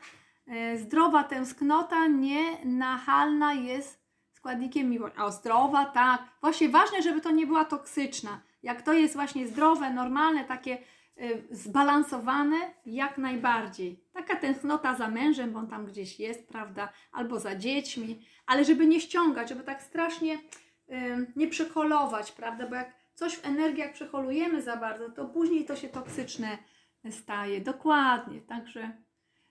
E, 0.47 0.77
zdrowa 0.77 1.23
tęsknota 1.23 2.07
nienachalna 2.07 3.53
jest 3.53 4.03
składnikiem 4.31 4.89
miłości. 4.89 5.19
O, 5.19 5.31
zdrowa, 5.31 5.85
tak. 5.85 6.21
Właśnie 6.41 6.69
ważne, 6.69 7.01
żeby 7.01 7.21
to 7.21 7.31
nie 7.31 7.47
była 7.47 7.65
toksyczna. 7.65 8.41
Jak 8.63 8.81
to 8.81 8.93
jest 8.93 9.13
właśnie 9.13 9.47
zdrowe, 9.47 9.89
normalne, 9.89 10.45
takie 10.45 10.77
y, 11.21 11.43
zbalansowane, 11.51 12.57
jak 12.85 13.17
najbardziej. 13.17 14.03
Taka 14.13 14.35
tęsknota 14.35 14.95
za 14.95 15.07
mężem, 15.07 15.51
bo 15.51 15.59
on 15.59 15.67
tam 15.67 15.85
gdzieś 15.85 16.19
jest, 16.19 16.47
prawda, 16.47 16.89
albo 17.11 17.39
za 17.39 17.55
dziećmi, 17.55 18.25
ale 18.45 18.65
żeby 18.65 18.87
nie 18.87 19.01
ściągać, 19.01 19.49
żeby 19.49 19.63
tak 19.63 19.83
strasznie 19.83 20.33
y, 20.33 20.39
nie 21.35 21.47
przeholować, 21.47 22.31
prawda, 22.31 22.67
bo 22.67 22.75
jak 22.75 22.93
coś 23.13 23.35
w 23.35 23.45
energiach 23.45 23.93
przeholujemy 23.93 24.61
za 24.61 24.77
bardzo, 24.77 25.09
to 25.09 25.25
później 25.25 25.65
to 25.65 25.75
się 25.75 25.89
toksyczne 25.89 26.57
staje. 27.11 27.61
Dokładnie, 27.61 28.41
także 28.41 28.91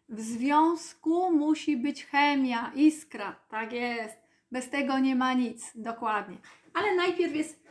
w 0.08 0.20
związku 0.20 1.32
musi 1.32 1.76
być 1.76 2.06
chemia, 2.06 2.72
iskra, 2.74 3.36
tak 3.48 3.72
jest. 3.72 4.22
Bez 4.52 4.70
tego 4.70 4.98
nie 4.98 5.16
ma 5.16 5.34
nic, 5.34 5.72
dokładnie. 5.74 6.36
Ale 6.74 6.94
najpierw 6.94 7.34
jest 7.34 7.61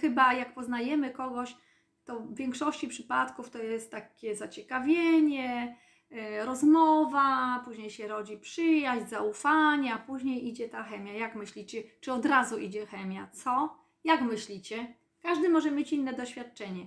chyba, 0.00 0.34
jak 0.34 0.54
poznajemy 0.54 1.10
kogoś, 1.10 1.56
to 2.04 2.20
w 2.20 2.34
większości 2.34 2.88
przypadków 2.88 3.50
to 3.50 3.58
jest 3.58 3.90
takie 3.90 4.36
zaciekawienie, 4.36 5.76
y, 6.12 6.44
rozmowa, 6.44 7.62
później 7.64 7.90
się 7.90 8.08
rodzi 8.08 8.38
przyjaźń, 8.38 9.06
zaufanie, 9.06 9.94
a 9.94 9.98
później 9.98 10.48
idzie 10.48 10.68
ta 10.68 10.82
chemia. 10.82 11.12
Jak 11.12 11.34
myślicie? 11.34 11.82
Czy 12.00 12.12
od 12.12 12.26
razu 12.26 12.58
idzie 12.58 12.86
chemia? 12.86 13.28
Co? 13.32 13.78
Jak 14.04 14.20
myślicie? 14.20 14.94
Każdy 15.22 15.48
może 15.48 15.70
mieć 15.70 15.92
inne 15.92 16.12
doświadczenie. 16.12 16.86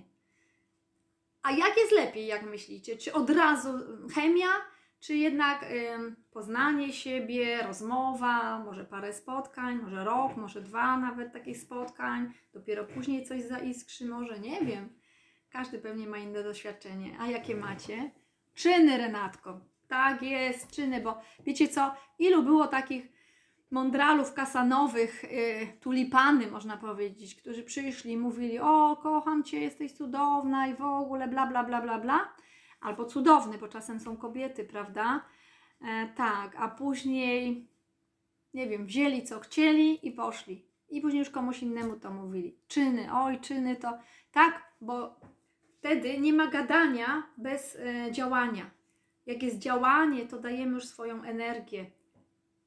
A 1.42 1.52
jak 1.52 1.76
jest 1.76 1.92
lepiej, 1.92 2.26
jak 2.26 2.42
myślicie? 2.42 2.96
Czy 2.96 3.12
od 3.12 3.30
razu 3.30 3.68
chemia, 4.14 4.48
czy 5.00 5.16
jednak 5.16 5.66
poznanie 6.30 6.92
siebie, 6.92 7.62
rozmowa, 7.62 8.58
może 8.58 8.84
parę 8.84 9.12
spotkań, 9.12 9.76
może 9.82 10.04
rok, 10.04 10.36
może 10.36 10.60
dwa 10.60 10.96
nawet 10.96 11.32
takich 11.32 11.56
spotkań, 11.58 12.32
dopiero 12.52 12.84
później 12.84 13.24
coś 13.24 13.42
zaiskrzy, 13.42 14.06
może 14.06 14.38
nie 14.38 14.60
wiem. 14.60 14.88
Każdy 15.50 15.78
pewnie 15.78 16.06
ma 16.06 16.18
inne 16.18 16.42
doświadczenie. 16.42 17.16
A 17.20 17.26
jakie 17.26 17.54
macie? 17.54 18.10
Czyny, 18.54 18.98
Renatko. 18.98 19.60
Tak 19.88 20.22
jest, 20.22 20.70
czyny, 20.70 21.00
bo 21.00 21.20
wiecie 21.46 21.68
co, 21.68 21.94
ilu 22.18 22.42
było 22.42 22.66
takich 22.66 23.08
mądralów 23.70 24.34
kasanowych, 24.34 25.24
y, 25.24 25.68
tulipany 25.80 26.50
można 26.50 26.76
powiedzieć, 26.76 27.34
którzy 27.34 27.62
przyszli 27.62 28.12
i 28.12 28.16
mówili, 28.16 28.58
o 28.58 28.96
kocham 28.96 29.44
Cię, 29.44 29.60
jesteś 29.60 29.92
cudowna 29.92 30.66
i 30.66 30.74
w 30.74 30.82
ogóle 30.82 31.28
bla 31.28 31.46
bla 31.46 31.64
bla 31.64 31.82
bla 31.82 31.98
bla 31.98 32.34
albo 32.80 33.04
cudowny, 33.04 33.58
bo 33.58 33.68
czasem 33.68 34.00
są 34.00 34.16
kobiety, 34.16 34.64
prawda? 34.64 35.24
E, 35.80 36.08
tak, 36.16 36.56
a 36.56 36.68
później, 36.68 37.68
nie 38.54 38.68
wiem, 38.68 38.86
wzięli 38.86 39.24
co 39.24 39.40
chcieli 39.40 40.06
i 40.08 40.12
poszli. 40.12 40.68
I 40.90 41.00
później 41.00 41.18
już 41.18 41.30
komuś 41.30 41.62
innemu 41.62 41.96
to 41.96 42.10
mówili. 42.10 42.58
Czyny, 42.68 43.08
oj, 43.12 43.40
czyny 43.40 43.76
to. 43.76 43.98
Tak, 44.32 44.72
bo 44.80 45.20
wtedy 45.78 46.18
nie 46.18 46.32
ma 46.32 46.46
gadania 46.46 47.22
bez 47.36 47.76
e, 47.76 48.12
działania. 48.12 48.70
Jak 49.26 49.42
jest 49.42 49.58
działanie, 49.58 50.26
to 50.26 50.38
dajemy 50.38 50.72
już 50.72 50.86
swoją 50.86 51.22
energię. 51.22 51.90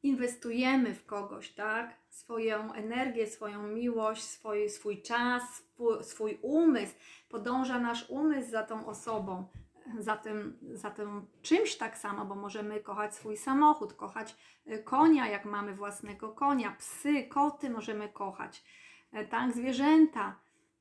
Inwestujemy 0.03 0.95
w 0.95 1.05
kogoś, 1.05 1.51
tak? 1.51 1.93
Swoją 2.09 2.73
energię, 2.73 3.27
swoją 3.27 3.67
miłość, 3.67 4.23
swój, 4.23 4.69
swój 4.69 5.01
czas, 5.01 5.43
swój, 5.55 6.03
swój 6.03 6.39
umysł. 6.41 6.93
Podąża 7.29 7.79
nasz 7.79 8.09
umysł 8.09 8.51
za 8.51 8.63
tą 8.63 8.85
osobą 8.85 9.47
za 9.99 10.17
tym, 10.17 10.57
za 10.71 10.91
tym 10.91 11.27
czymś 11.41 11.75
tak 11.75 11.97
samo, 11.97 12.25
bo 12.25 12.35
możemy 12.35 12.79
kochać 12.79 13.15
swój 13.15 13.37
samochód, 13.37 13.93
kochać 13.93 14.35
y, 14.67 14.83
konia, 14.83 15.27
jak 15.27 15.45
mamy 15.45 15.75
własnego 15.75 16.29
konia, 16.29 16.71
psy, 16.71 17.23
koty 17.23 17.69
możemy 17.69 18.09
kochać, 18.09 18.63
e, 19.11 19.25
tak, 19.25 19.51
zwierzęta. 19.51 20.35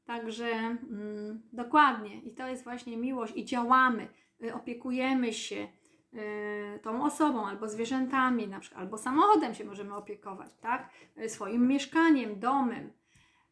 Także 0.05 0.47
mm, 0.47 1.43
dokładnie, 1.53 2.21
i 2.21 2.35
to 2.35 2.47
jest 2.47 2.65
właśnie 2.65 2.97
miłość, 2.97 3.33
i 3.37 3.45
działamy, 3.45 4.09
y, 4.45 4.55
opiekujemy 4.55 5.33
się, 5.33 5.69
y, 6.15 6.81
tą 6.83 7.05
osobą, 7.05 7.47
albo 7.47 7.69
zwierzętami, 7.69 8.49
na 8.49 8.61
przykład, 8.61 8.83
albo 8.83 8.99
samochodem 8.99 9.55
się 9.55 9.65
możemy 9.65 9.95
opiekować, 9.95 10.51
tak? 10.61 10.91
Y, 11.19 11.29
Swoim 11.29 11.69
mieszkaniem, 11.69 12.41
domem. 12.41 12.93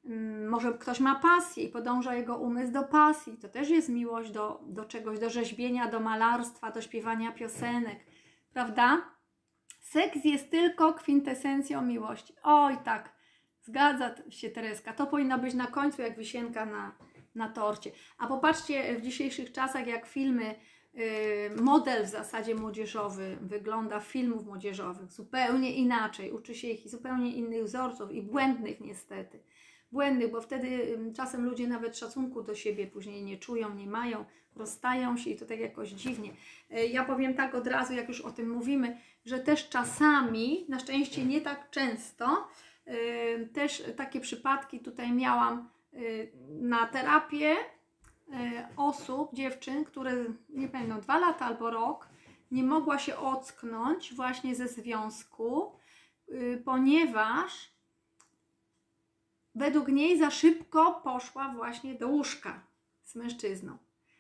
Mm, 0.09 0.49
Może 0.49 0.73
ktoś 0.73 1.01
ma 1.01 1.15
pasję 1.15 1.65
i 1.65 1.69
podąża 1.69 2.15
jego 2.15 2.37
umysł 2.37 2.73
do 2.73 2.83
pasji. 2.83 3.37
To 3.37 3.49
też 3.49 3.71
jest 3.71 3.89
miłość 3.89 4.31
do, 4.31 4.61
do 4.67 4.85
czegoś, 4.85 5.19
do 5.19 5.31
rzeźbienia, 5.31 5.89
do 5.89 6.01
malarstwa, 6.01 6.71
do 6.71 6.83
śpiewania 6.83 7.33
piosenek, 7.33 7.99
prawda? 8.53 9.03
Seks 9.81 10.25
jest 10.25 10.51
tylko 10.51 10.95
kwintesencją 10.95 11.83
miłości. 11.83 12.35
Oj, 12.43 12.77
tak, 12.85 13.13
zgadza 13.63 14.15
się 14.31 14.51
Tereska. 14.51 14.93
To 14.93 15.07
powinno 15.07 15.39
być 15.39 15.55
na 15.55 15.67
końcu 15.67 16.03
jak 16.03 16.19
wisienka 16.19 16.67
na, 16.67 16.97
na 17.35 17.49
torcie. 17.49 17.91
A 18.19 18.27
popatrzcie 18.27 18.97
w 18.99 19.03
dzisiejszych 19.03 19.53
czasach, 19.53 19.87
jak 19.87 20.07
filmy, 20.07 20.55
yy, 20.95 21.63
model 21.63 22.05
w 22.05 22.09
zasadzie 22.09 22.55
młodzieżowy 22.55 23.39
wygląda 23.41 24.01
filmów 24.01 24.47
młodzieżowych 24.47 25.13
zupełnie 25.13 25.75
inaczej. 25.75 26.33
Uczy 26.33 26.55
się 26.55 26.69
ich 26.69 26.89
zupełnie 26.89 27.35
innych 27.35 27.65
wzorców 27.65 28.13
i 28.13 28.23
błędnych 28.23 28.81
niestety. 28.81 29.43
Błędnych, 29.93 30.31
bo 30.31 30.41
wtedy 30.41 30.99
czasem 31.17 31.45
ludzie 31.45 31.69
nawet 31.69 31.99
szacunku 31.99 32.43
do 32.43 32.55
siebie 32.55 32.87
później 32.87 33.23
nie 33.23 33.37
czują, 33.39 33.75
nie 33.75 33.87
mają, 33.87 34.25
rozstają 34.57 35.17
się 35.17 35.31
i 35.31 35.37
to 35.37 35.47
tak 35.47 35.61
jakoś 35.61 35.89
dziwnie. 35.89 36.31
Yy, 36.71 36.87
Ja 36.87 37.05
powiem 37.05 37.35
tak 37.35 37.55
od 37.55 37.67
razu, 37.67 37.93
jak 37.95 38.09
już 38.09 38.21
o 38.21 38.31
tym 38.31 38.51
mówimy, 38.51 38.99
że 39.25 39.39
też 39.39 39.69
czasami, 39.69 40.67
na 40.69 40.79
szczęście 40.79 41.25
nie 41.25 41.41
tak 41.41 41.71
często, 41.71 42.49
też 43.53 43.83
takie 43.97 44.21
przypadki 44.21 44.81
tutaj 44.81 45.13
miałam 45.13 45.69
yy, 45.93 46.33
na 46.49 46.87
terapię 46.87 47.57
yy, 48.29 48.37
osób, 48.77 49.35
dziewczyn, 49.35 49.85
które 49.85 50.13
nie 50.49 50.69
pamiętam, 50.69 51.01
dwa 51.01 51.19
lata 51.19 51.45
albo 51.45 51.71
rok, 51.71 52.09
nie 52.51 52.63
mogła 52.63 52.99
się 52.99 53.17
ocknąć 53.17 54.15
właśnie 54.15 54.55
ze 54.55 54.69
związku, 54.69 55.73
yy, 56.29 56.63
ponieważ 56.65 57.78
według 59.59 59.89
niej 59.89 60.19
za 60.19 60.31
szybko 60.31 61.01
poszła 61.05 61.49
właśnie 61.49 61.95
do 61.95 62.09
łóżka 62.09 62.61
z 63.05 63.15
mężczyzną. 63.15 63.79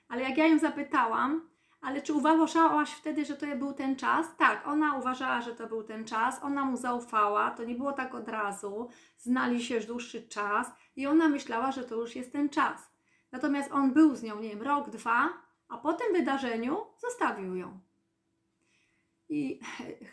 Ale 0.08 0.22
jak 0.22 0.38
ja 0.38 0.46
ją 0.46 0.58
zapytałam, 0.58 1.48
ale 1.80 2.02
czy 2.02 2.12
uważałaś 2.12 2.90
wtedy, 2.90 3.24
że 3.24 3.36
to 3.36 3.46
był 3.56 3.72
ten 3.72 3.96
czas? 3.96 4.26
Tak, 4.38 4.66
ona 4.66 4.96
uważała, 4.96 5.40
że 5.40 5.54
to 5.54 5.66
był 5.66 5.82
ten 5.82 6.04
czas, 6.04 6.42
ona 6.42 6.64
mu 6.64 6.76
zaufała, 6.76 7.50
to 7.50 7.64
nie 7.64 7.74
było 7.74 7.92
tak 7.92 8.14
od 8.14 8.28
razu, 8.28 8.88
znali 9.18 9.64
się 9.64 9.74
już 9.74 9.86
dłuższy 9.86 10.28
czas 10.28 10.70
i 10.96 11.06
ona 11.06 11.28
myślała, 11.28 11.72
że 11.72 11.84
to 11.84 11.94
już 11.94 12.16
jest 12.16 12.32
ten 12.32 12.48
czas. 12.48 12.90
Natomiast 13.32 13.72
on 13.72 13.92
był 13.92 14.16
z 14.16 14.22
nią, 14.22 14.40
nie 14.40 14.48
wiem, 14.48 14.62
rok, 14.62 14.90
dwa, 14.90 15.28
a 15.68 15.78
po 15.78 15.92
tym 15.92 16.12
wydarzeniu 16.12 16.76
zostawił 16.98 17.56
ją. 17.56 17.80
I 19.28 19.60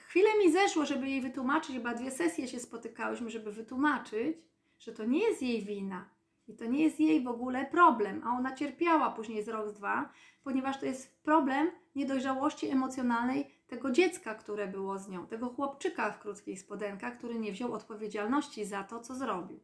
chwilę 0.08 0.30
mi 0.40 0.52
zeszło, 0.52 0.86
żeby 0.86 1.10
jej 1.10 1.22
wytłumaczyć, 1.22 1.76
chyba 1.76 1.94
dwie 1.94 2.12
sesje 2.12 2.48
się 2.48 2.60
spotykałyśmy, 2.60 3.30
żeby 3.30 3.52
wytłumaczyć, 3.52 4.38
że 4.80 4.92
to 4.92 5.06
nie 5.06 5.20
jest 5.20 5.42
jej 5.42 5.62
wina 5.62 6.10
i 6.48 6.56
to 6.56 6.66
nie 6.66 6.84
jest 6.84 7.00
jej 7.00 7.24
w 7.24 7.28
ogóle 7.28 7.66
problem, 7.66 8.22
a 8.26 8.38
ona 8.38 8.56
cierpiała 8.56 9.12
później 9.12 9.44
z 9.44 9.50
rok, 9.50 9.70
z 9.70 9.74
dwa, 9.74 10.10
ponieważ 10.44 10.80
to 10.80 10.86
jest 10.86 11.24
problem 11.24 11.72
niedojrzałości 11.96 12.70
emocjonalnej 12.70 13.56
tego 13.68 13.92
dziecka, 13.92 14.36
które 14.36 14.68
było 14.68 15.00
z 15.00 15.10
nią, 15.10 15.28
tego 15.28 15.50
chłopczyka 15.50 16.12
w 16.12 16.20
krótkich 16.20 16.60
spodenkach, 16.60 17.18
który 17.18 17.40
nie 17.40 17.52
wziął 17.52 17.74
odpowiedzialności 17.74 18.66
za 18.66 18.84
to, 18.84 19.00
co 19.00 19.16
zrobił. 19.16 19.60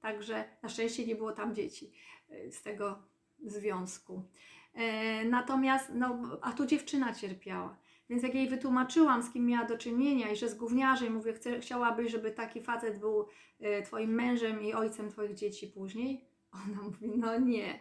Także 0.00 0.44
na 0.62 0.68
szczęście 0.68 1.06
nie 1.06 1.16
było 1.16 1.32
tam 1.32 1.54
dzieci 1.54 1.92
y, 2.30 2.52
z 2.52 2.62
tego 2.62 3.02
związku. 3.44 4.28
E, 4.74 5.24
Natomiast, 5.24 5.90
no, 5.94 6.18
a 6.40 6.52
tu 6.52 6.66
dziewczyna 6.66 7.14
cierpiała. 7.14 7.76
Więc 8.12 8.22
jak 8.22 8.34
jej 8.34 8.48
wytłumaczyłam, 8.48 9.22
z 9.22 9.30
kim 9.30 9.46
miała 9.46 9.66
do 9.66 9.78
czynienia 9.78 10.30
i 10.30 10.36
że 10.36 10.48
z 10.48 10.54
gówniarzem, 10.54 11.12
mówię, 11.12 11.32
chcę, 11.32 11.60
chciałabyś, 11.60 12.12
żeby 12.12 12.30
taki 12.30 12.62
facet 12.62 12.98
był 12.98 13.26
e, 13.60 13.82
twoim 13.82 14.14
mężem 14.14 14.62
i 14.62 14.74
ojcem 14.74 15.10
twoich 15.10 15.34
dzieci 15.34 15.66
później? 15.66 16.24
Ona 16.52 16.82
mówi, 16.82 17.12
no 17.16 17.38
nie. 17.38 17.80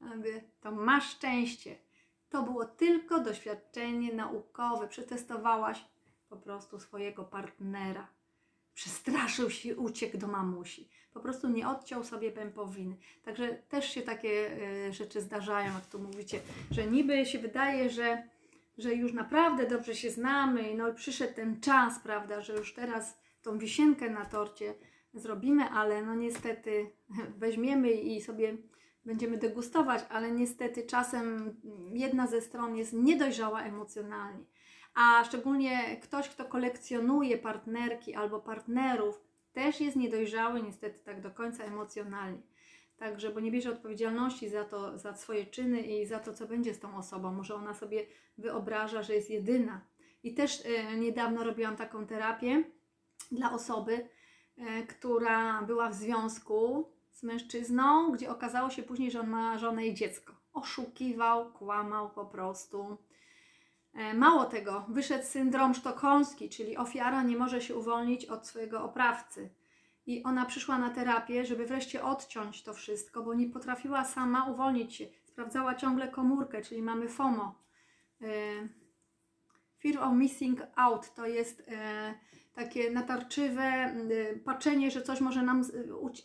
Mówię, 0.00 0.44
to 0.60 0.72
masz 0.72 1.10
szczęście. 1.10 1.78
To 2.30 2.42
było 2.42 2.64
tylko 2.64 3.20
doświadczenie 3.20 4.14
naukowe. 4.14 4.88
Przetestowałaś 4.88 5.84
po 6.28 6.36
prostu 6.36 6.80
swojego 6.80 7.24
partnera. 7.24 8.08
Przestraszył 8.74 9.50
się, 9.50 9.76
uciekł 9.76 10.18
do 10.18 10.26
mamusi. 10.26 10.88
Po 11.12 11.20
prostu 11.20 11.48
nie 11.48 11.68
odciął 11.68 12.04
sobie 12.04 12.32
pępowiny. 12.32 12.96
Także 13.22 13.48
też 13.48 13.90
się 13.90 14.02
takie 14.02 14.50
e, 14.88 14.92
rzeczy 14.92 15.20
zdarzają, 15.20 15.74
jak 15.74 15.86
tu 15.86 15.98
mówicie, 15.98 16.40
że 16.70 16.86
niby 16.86 17.26
się 17.26 17.38
wydaje, 17.38 17.90
że 17.90 18.22
że 18.78 18.94
już 18.94 19.12
naprawdę 19.12 19.66
dobrze 19.66 19.94
się 19.94 20.10
znamy, 20.10 20.74
no 20.76 20.88
i 20.88 20.94
przyszedł 20.94 21.34
ten 21.34 21.60
czas, 21.60 21.98
prawda, 21.98 22.40
że 22.40 22.52
już 22.52 22.74
teraz 22.74 23.18
tą 23.42 23.58
wisienkę 23.58 24.10
na 24.10 24.24
torcie 24.24 24.74
zrobimy, 25.14 25.64
ale 25.64 26.02
no 26.02 26.14
niestety 26.14 26.90
weźmiemy 27.38 27.90
i 27.90 28.22
sobie 28.22 28.56
będziemy 29.04 29.38
degustować, 29.38 30.04
ale 30.08 30.30
niestety 30.30 30.82
czasem 30.82 31.56
jedna 31.92 32.26
ze 32.26 32.40
stron 32.40 32.76
jest 32.76 32.92
niedojrzała 32.92 33.62
emocjonalnie. 33.62 34.44
A 34.94 35.24
szczególnie 35.24 35.96
ktoś, 36.02 36.28
kto 36.28 36.44
kolekcjonuje 36.44 37.38
partnerki 37.38 38.14
albo 38.14 38.40
partnerów, 38.40 39.20
też 39.52 39.80
jest 39.80 39.96
niedojrzały 39.96 40.62
niestety 40.62 41.04
tak 41.04 41.20
do 41.20 41.30
końca 41.30 41.64
emocjonalnie. 41.64 42.42
Także, 43.00 43.30
bo 43.30 43.40
nie 43.40 43.50
bierze 43.50 43.70
odpowiedzialności 43.70 44.48
za 44.48 44.64
to, 44.64 44.98
za 44.98 45.14
swoje 45.14 45.46
czyny 45.46 45.80
i 45.80 46.06
za 46.06 46.18
to, 46.18 46.34
co 46.34 46.46
będzie 46.46 46.74
z 46.74 46.80
tą 46.80 46.96
osobą. 46.96 47.32
Może 47.32 47.54
ona 47.54 47.74
sobie 47.74 48.06
wyobraża, 48.38 49.02
że 49.02 49.14
jest 49.14 49.30
jedyna. 49.30 49.80
I 50.22 50.34
też 50.34 50.62
e, 50.66 50.96
niedawno 50.96 51.44
robiłam 51.44 51.76
taką 51.76 52.06
terapię 52.06 52.64
dla 53.32 53.52
osoby, 53.52 54.08
e, 54.56 54.82
która 54.82 55.62
była 55.62 55.90
w 55.90 55.94
związku 55.94 56.88
z 57.12 57.22
mężczyzną, 57.22 58.12
gdzie 58.12 58.30
okazało 58.30 58.70
się 58.70 58.82
później, 58.82 59.10
że 59.10 59.20
on 59.20 59.30
ma 59.30 59.58
żonę 59.58 59.86
i 59.86 59.94
dziecko. 59.94 60.34
Oszukiwał, 60.52 61.52
kłamał 61.52 62.10
po 62.10 62.26
prostu. 62.26 62.96
E, 63.94 64.14
Mało 64.14 64.44
tego, 64.44 64.84
wyszedł 64.88 65.24
syndrom 65.24 65.74
sztokholmski, 65.74 66.48
czyli 66.48 66.76
ofiara 66.76 67.22
nie 67.22 67.36
może 67.36 67.60
się 67.60 67.76
uwolnić 67.76 68.26
od 68.26 68.46
swojego 68.46 68.84
oprawcy. 68.84 69.59
I 70.06 70.22
ona 70.22 70.46
przyszła 70.46 70.78
na 70.78 70.90
terapię, 70.90 71.44
żeby 71.44 71.66
wreszcie 71.66 72.04
odciąć 72.04 72.62
to 72.62 72.74
wszystko, 72.74 73.22
bo 73.22 73.34
nie 73.34 73.46
potrafiła 73.46 74.04
sama 74.04 74.44
uwolnić 74.44 74.94
się. 74.94 75.06
Sprawdzała 75.24 75.74
ciągle 75.74 76.08
komórkę, 76.08 76.62
czyli 76.62 76.82
mamy 76.82 77.08
FOMO. 77.08 77.54
E, 78.22 78.26
Fear 79.82 79.98
of 79.98 80.14
missing 80.14 80.62
out 80.76 81.14
to 81.14 81.26
jest 81.26 81.62
e, 81.68 82.14
takie 82.54 82.90
natarczywe 82.90 83.62
e, 83.62 84.36
patrzenie, 84.44 84.90
że 84.90 85.02
coś 85.02 85.20
może 85.20 85.42
nam 85.42 85.64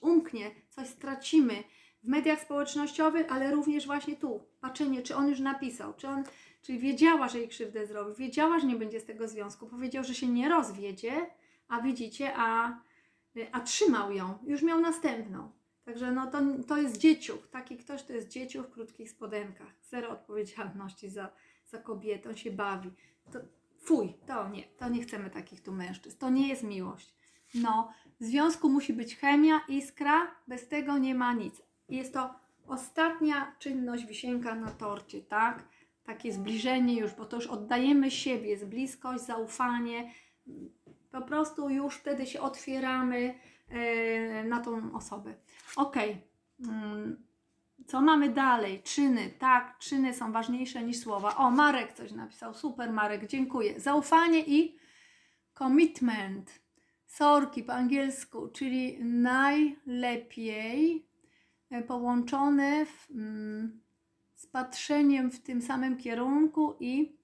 umknie, 0.02 0.52
coś 0.70 0.88
stracimy 0.88 1.64
w 2.04 2.08
mediach 2.08 2.42
społecznościowych, 2.42 3.32
ale 3.32 3.52
również 3.52 3.86
właśnie 3.86 4.16
tu. 4.16 4.44
Patrzenie, 4.62 5.02
czy 5.02 5.16
on 5.16 5.28
już 5.28 5.40
napisał, 5.40 5.94
czy 5.94 6.08
on, 6.08 6.24
czyli 6.62 6.80
wiedziała, 6.80 7.30
że 7.30 7.40
jej 7.40 7.48
krzywdę 7.48 7.88
zrobi, 7.88 8.16
wiedziała, 8.16 8.60
że 8.60 8.68
nie 8.68 8.76
będzie 8.76 9.00
z 9.00 9.06
tego 9.06 9.28
związku, 9.28 9.68
powiedział, 9.68 10.04
że 10.04 10.14
się 10.14 10.28
nie 10.28 10.50
rozwiedzie, 10.50 11.12
a 11.68 11.82
widzicie, 11.82 12.34
a, 12.36 12.78
a 13.52 13.60
trzymał 13.60 14.12
ją, 14.12 14.38
już 14.48 14.62
miał 14.62 14.82
następną. 14.82 15.52
Także 15.86 16.12
no 16.12 16.28
to, 16.28 16.42
to 16.68 16.78
jest 16.78 16.98
dzieciuch, 16.98 17.48
taki 17.48 17.78
ktoś 17.78 18.04
to 18.04 18.14
jest 18.14 18.28
dzieciuch 18.28 18.66
w 18.66 18.72
krótkich 18.72 19.10
spodenkach, 19.10 19.74
zero 19.82 20.10
odpowiedzialności 20.10 21.10
za, 21.10 21.30
za 21.66 21.78
kobietę, 21.78 22.30
on 22.30 22.36
się 22.36 22.52
bawi. 22.52 22.92
To 23.32 23.40
fuj, 23.80 24.14
to 24.28 24.50
nie, 24.50 24.64
to 24.64 24.90
nie 24.90 25.02
chcemy 25.02 25.30
takich 25.30 25.62
tu 25.62 25.72
mężczyzn, 25.72 26.18
to 26.18 26.30
nie 26.30 26.48
jest 26.48 26.64
miłość. 26.64 27.16
No, 27.54 27.94
w 28.20 28.24
związku 28.24 28.70
musi 28.70 28.94
być 28.94 29.16
chemia, 29.16 29.62
iskra, 29.68 30.36
bez 30.48 30.68
tego 30.68 30.98
nie 30.98 31.16
ma 31.16 31.34
nic. 31.34 31.62
Jest 31.90 32.14
to 32.14 32.34
ostatnia 32.68 33.56
czynność, 33.60 34.06
wisienka 34.06 34.56
na 34.56 34.72
torcie, 34.72 35.22
tak? 35.22 35.68
Takie 36.04 36.34
zbliżenie 36.34 37.00
już, 37.00 37.14
bo 37.14 37.26
to 37.26 37.36
już 37.36 37.48
oddajemy 37.48 38.12
siebie, 38.12 38.50
jest 38.50 38.66
bliskość, 38.66 39.24
zaufanie. 39.24 40.12
Po 41.16 41.22
prostu 41.22 41.70
już 41.70 41.96
wtedy 41.96 42.28
się 42.28 42.42
otwieramy 42.42 43.34
e, 43.70 44.44
na 44.44 44.60
tą 44.60 44.94
osobę. 44.94 45.34
Okej. 45.76 46.22
Mm, 46.60 47.26
Co 47.88 48.02
mamy 48.02 48.30
dalej? 48.30 48.84
Czyny. 48.84 49.30
Tak, 49.40 49.78
czyny 49.80 50.14
są 50.14 50.32
ważniejsze 50.32 50.84
niż 50.84 51.00
słowa. 51.00 51.36
O, 51.36 51.52
Marek 51.52 51.94
coś 51.94 52.12
napisał. 52.12 52.54
Super, 52.54 52.92
Marek, 52.92 53.28
dziękuję. 53.28 53.80
Zaufanie 53.80 54.40
i 54.40 54.78
commitment. 55.58 56.60
Sorki 57.06 57.64
po 57.64 57.74
angielsku, 57.74 58.48
czyli 58.48 59.04
najlepiej 59.04 61.08
e, 61.70 61.82
połączone 61.82 62.86
w, 62.86 63.12
mm, 63.12 63.82
z 64.36 64.48
patrzeniem 64.48 65.32
w 65.32 65.42
tym 65.42 65.62
samym 65.62 65.98
kierunku 65.98 66.76
i 66.80 67.18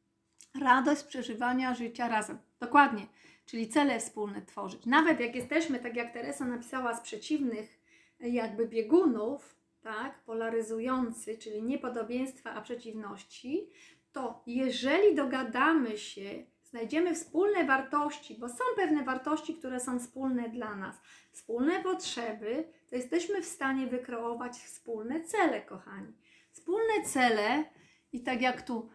radość 0.59 1.03
przeżywania 1.03 1.73
życia 1.73 2.07
razem. 2.07 2.37
Dokładnie, 2.59 3.07
czyli 3.51 3.67
cele 3.69 3.99
wspólne 3.99 4.41
tworzyć. 4.41 4.85
Nawet 4.85 5.19
jak 5.19 5.35
jesteśmy, 5.35 5.79
tak 5.79 5.95
jak 5.95 6.13
Teresa 6.13 6.45
napisała, 6.45 6.93
z 6.93 7.01
przeciwnych 7.01 7.79
e, 8.19 8.29
jakby 8.29 8.67
biegunów, 8.67 9.55
tak, 9.81 10.23
polaryzujący, 10.23 11.37
czyli 11.37 11.63
niepodobieństwa, 11.63 12.53
a 12.53 12.61
przeciwności, 12.61 13.69
to 14.11 14.43
jeżeli 14.47 15.15
dogadamy 15.15 15.97
się, 15.97 16.45
znajdziemy 16.63 17.15
wspólne 17.15 17.65
wartości, 17.65 18.35
bo 18.39 18.49
są 18.49 18.63
pewne 18.75 19.03
wartości, 19.03 19.55
które 19.55 19.79
są 19.79 19.99
wspólne 19.99 20.49
dla 20.49 20.75
nas, 20.75 21.01
wspólne 21.31 21.83
potrzeby, 21.83 22.63
to 22.89 22.95
jesteśmy 22.95 23.41
w 23.41 23.45
stanie 23.45 23.87
wykreować 23.87 24.53
wspólne 24.53 25.21
cele, 25.21 25.61
kochani. 25.61 26.13
Wspólne 26.51 27.03
cele 27.05 27.63
i 28.11 28.23
tak 28.23 28.41
jak 28.41 28.61
tu 28.61 28.89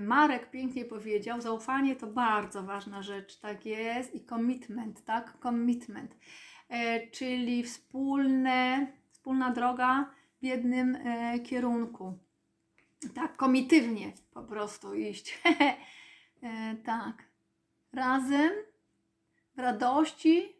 Marek 0.00 0.50
pięknie 0.50 0.84
powiedział, 0.84 1.40
zaufanie 1.40 1.96
to 1.96 2.06
bardzo 2.06 2.62
ważna 2.62 3.02
rzecz, 3.02 3.38
tak 3.38 3.66
jest, 3.66 4.14
i 4.14 4.24
commitment, 4.24 5.04
tak? 5.04 5.38
Commitment, 5.42 6.16
e, 6.68 7.06
czyli 7.10 7.62
wspólne, 7.62 8.86
wspólna 9.10 9.50
droga 9.50 10.10
w 10.40 10.44
jednym 10.44 10.96
e, 10.96 11.40
kierunku. 11.40 12.18
Tak, 13.14 13.36
komitywnie 13.36 14.12
po 14.34 14.42
prostu 14.42 14.94
iść. 14.94 15.42
e, 16.42 16.76
tak. 16.84 17.24
Razem, 17.92 18.50
w 19.56 19.58
radości 19.58 20.56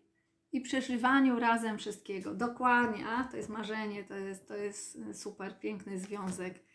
i 0.53 0.61
przeżywaniu 0.61 1.41
razem 1.41 1.79
wszystkiego. 1.79 2.35
Dokładnie, 2.35 3.07
a 3.07 3.25
to 3.25 3.37
jest 3.37 3.49
marzenie, 3.49 4.05
to 4.05 4.15
jest, 4.15 4.49
to 4.49 4.57
jest 4.57 4.99
super, 5.15 5.59
piękny 5.59 5.99
związek. 5.99 6.72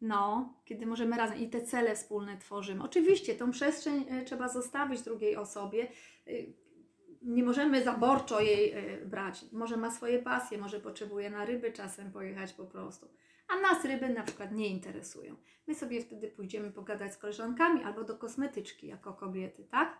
No, 0.00 0.54
kiedy 0.64 0.86
możemy 0.86 1.16
razem 1.16 1.38
i 1.38 1.48
te 1.48 1.60
cele 1.62 1.96
wspólne 1.96 2.38
tworzymy. 2.38 2.82
Oczywiście 2.82 3.34
tą 3.34 3.50
przestrzeń 3.50 4.04
e, 4.08 4.24
trzeba 4.24 4.48
zostawić 4.48 5.02
drugiej 5.02 5.36
osobie. 5.36 5.88
E, 6.26 6.30
Nie 7.22 7.42
możemy 7.42 7.84
zaborczo 7.84 8.40
jej 8.40 8.72
e, 8.72 9.06
brać. 9.06 9.44
Może 9.52 9.76
ma 9.76 9.90
swoje 9.90 10.18
pasje, 10.18 10.58
może 10.58 10.80
potrzebuje 10.80 11.30
na 11.30 11.44
ryby 11.44 11.72
czasem 11.72 12.12
pojechać 12.12 12.52
po 12.52 12.64
prostu. 12.64 13.08
A 13.48 13.60
nas 13.60 13.84
ryby 13.84 14.08
na 14.08 14.22
przykład 14.22 14.52
nie 14.52 14.68
interesują. 14.68 15.36
My 15.66 15.74
sobie 15.74 16.00
wtedy 16.00 16.28
pójdziemy 16.28 16.70
pogadać 16.70 17.12
z 17.14 17.18
koleżankami 17.18 17.82
albo 17.84 18.04
do 18.04 18.18
kosmetyczki 18.18 18.86
jako 18.86 19.12
kobiety, 19.12 19.64
tak? 19.64 19.98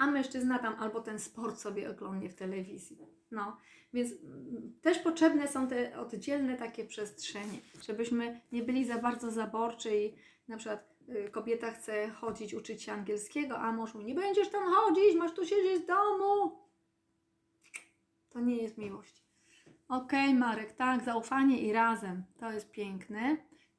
A 0.00 0.06
mężczyzna 0.06 0.58
tam 0.58 0.74
albo 0.78 1.00
ten 1.00 1.18
sport 1.18 1.58
sobie 1.58 1.90
oglądnie 1.90 2.28
w 2.28 2.34
telewizji. 2.34 2.98
No, 3.30 3.56
więc 3.92 4.12
mm, 4.12 4.72
też 4.82 4.98
potrzebne 4.98 5.48
są 5.48 5.68
te 5.68 6.00
oddzielne 6.00 6.56
takie 6.56 6.84
przestrzenie, 6.84 7.58
żebyśmy 7.82 8.40
nie 8.52 8.62
byli 8.62 8.84
za 8.84 8.98
bardzo 8.98 9.30
zaborczy 9.30 9.96
i 9.96 10.14
na 10.48 10.56
przykład 10.56 10.94
y, 11.08 11.30
kobieta 11.30 11.70
chce 11.70 12.10
chodzić, 12.10 12.54
uczyć 12.54 12.82
się 12.82 12.92
angielskiego, 12.92 13.58
a 13.58 13.72
mąż 13.72 13.94
mówi, 13.94 14.06
nie 14.06 14.14
będziesz 14.14 14.48
tam 14.48 14.64
chodzić, 14.74 15.16
masz 15.16 15.32
tu 15.32 15.46
siedzieć 15.46 15.82
w 15.82 15.86
domu. 15.86 16.58
To 18.30 18.40
nie 18.40 18.56
jest 18.56 18.78
miłość. 18.78 19.24
Okej, 19.88 20.34
Marek, 20.34 20.72
tak, 20.72 21.04
zaufanie 21.04 21.60
i 21.60 21.72
razem. 21.72 22.24
To 22.38 22.52
jest 22.52 22.70
piękne. 22.70 23.36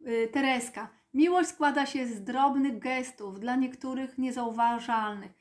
Y, 0.08 0.30
Tereska, 0.34 0.90
miłość 1.14 1.50
składa 1.50 1.86
się 1.86 2.08
z 2.08 2.24
drobnych 2.24 2.80
gestów, 2.80 3.40
dla 3.40 3.56
niektórych 3.56 4.18
niezauważalnych. 4.18 5.41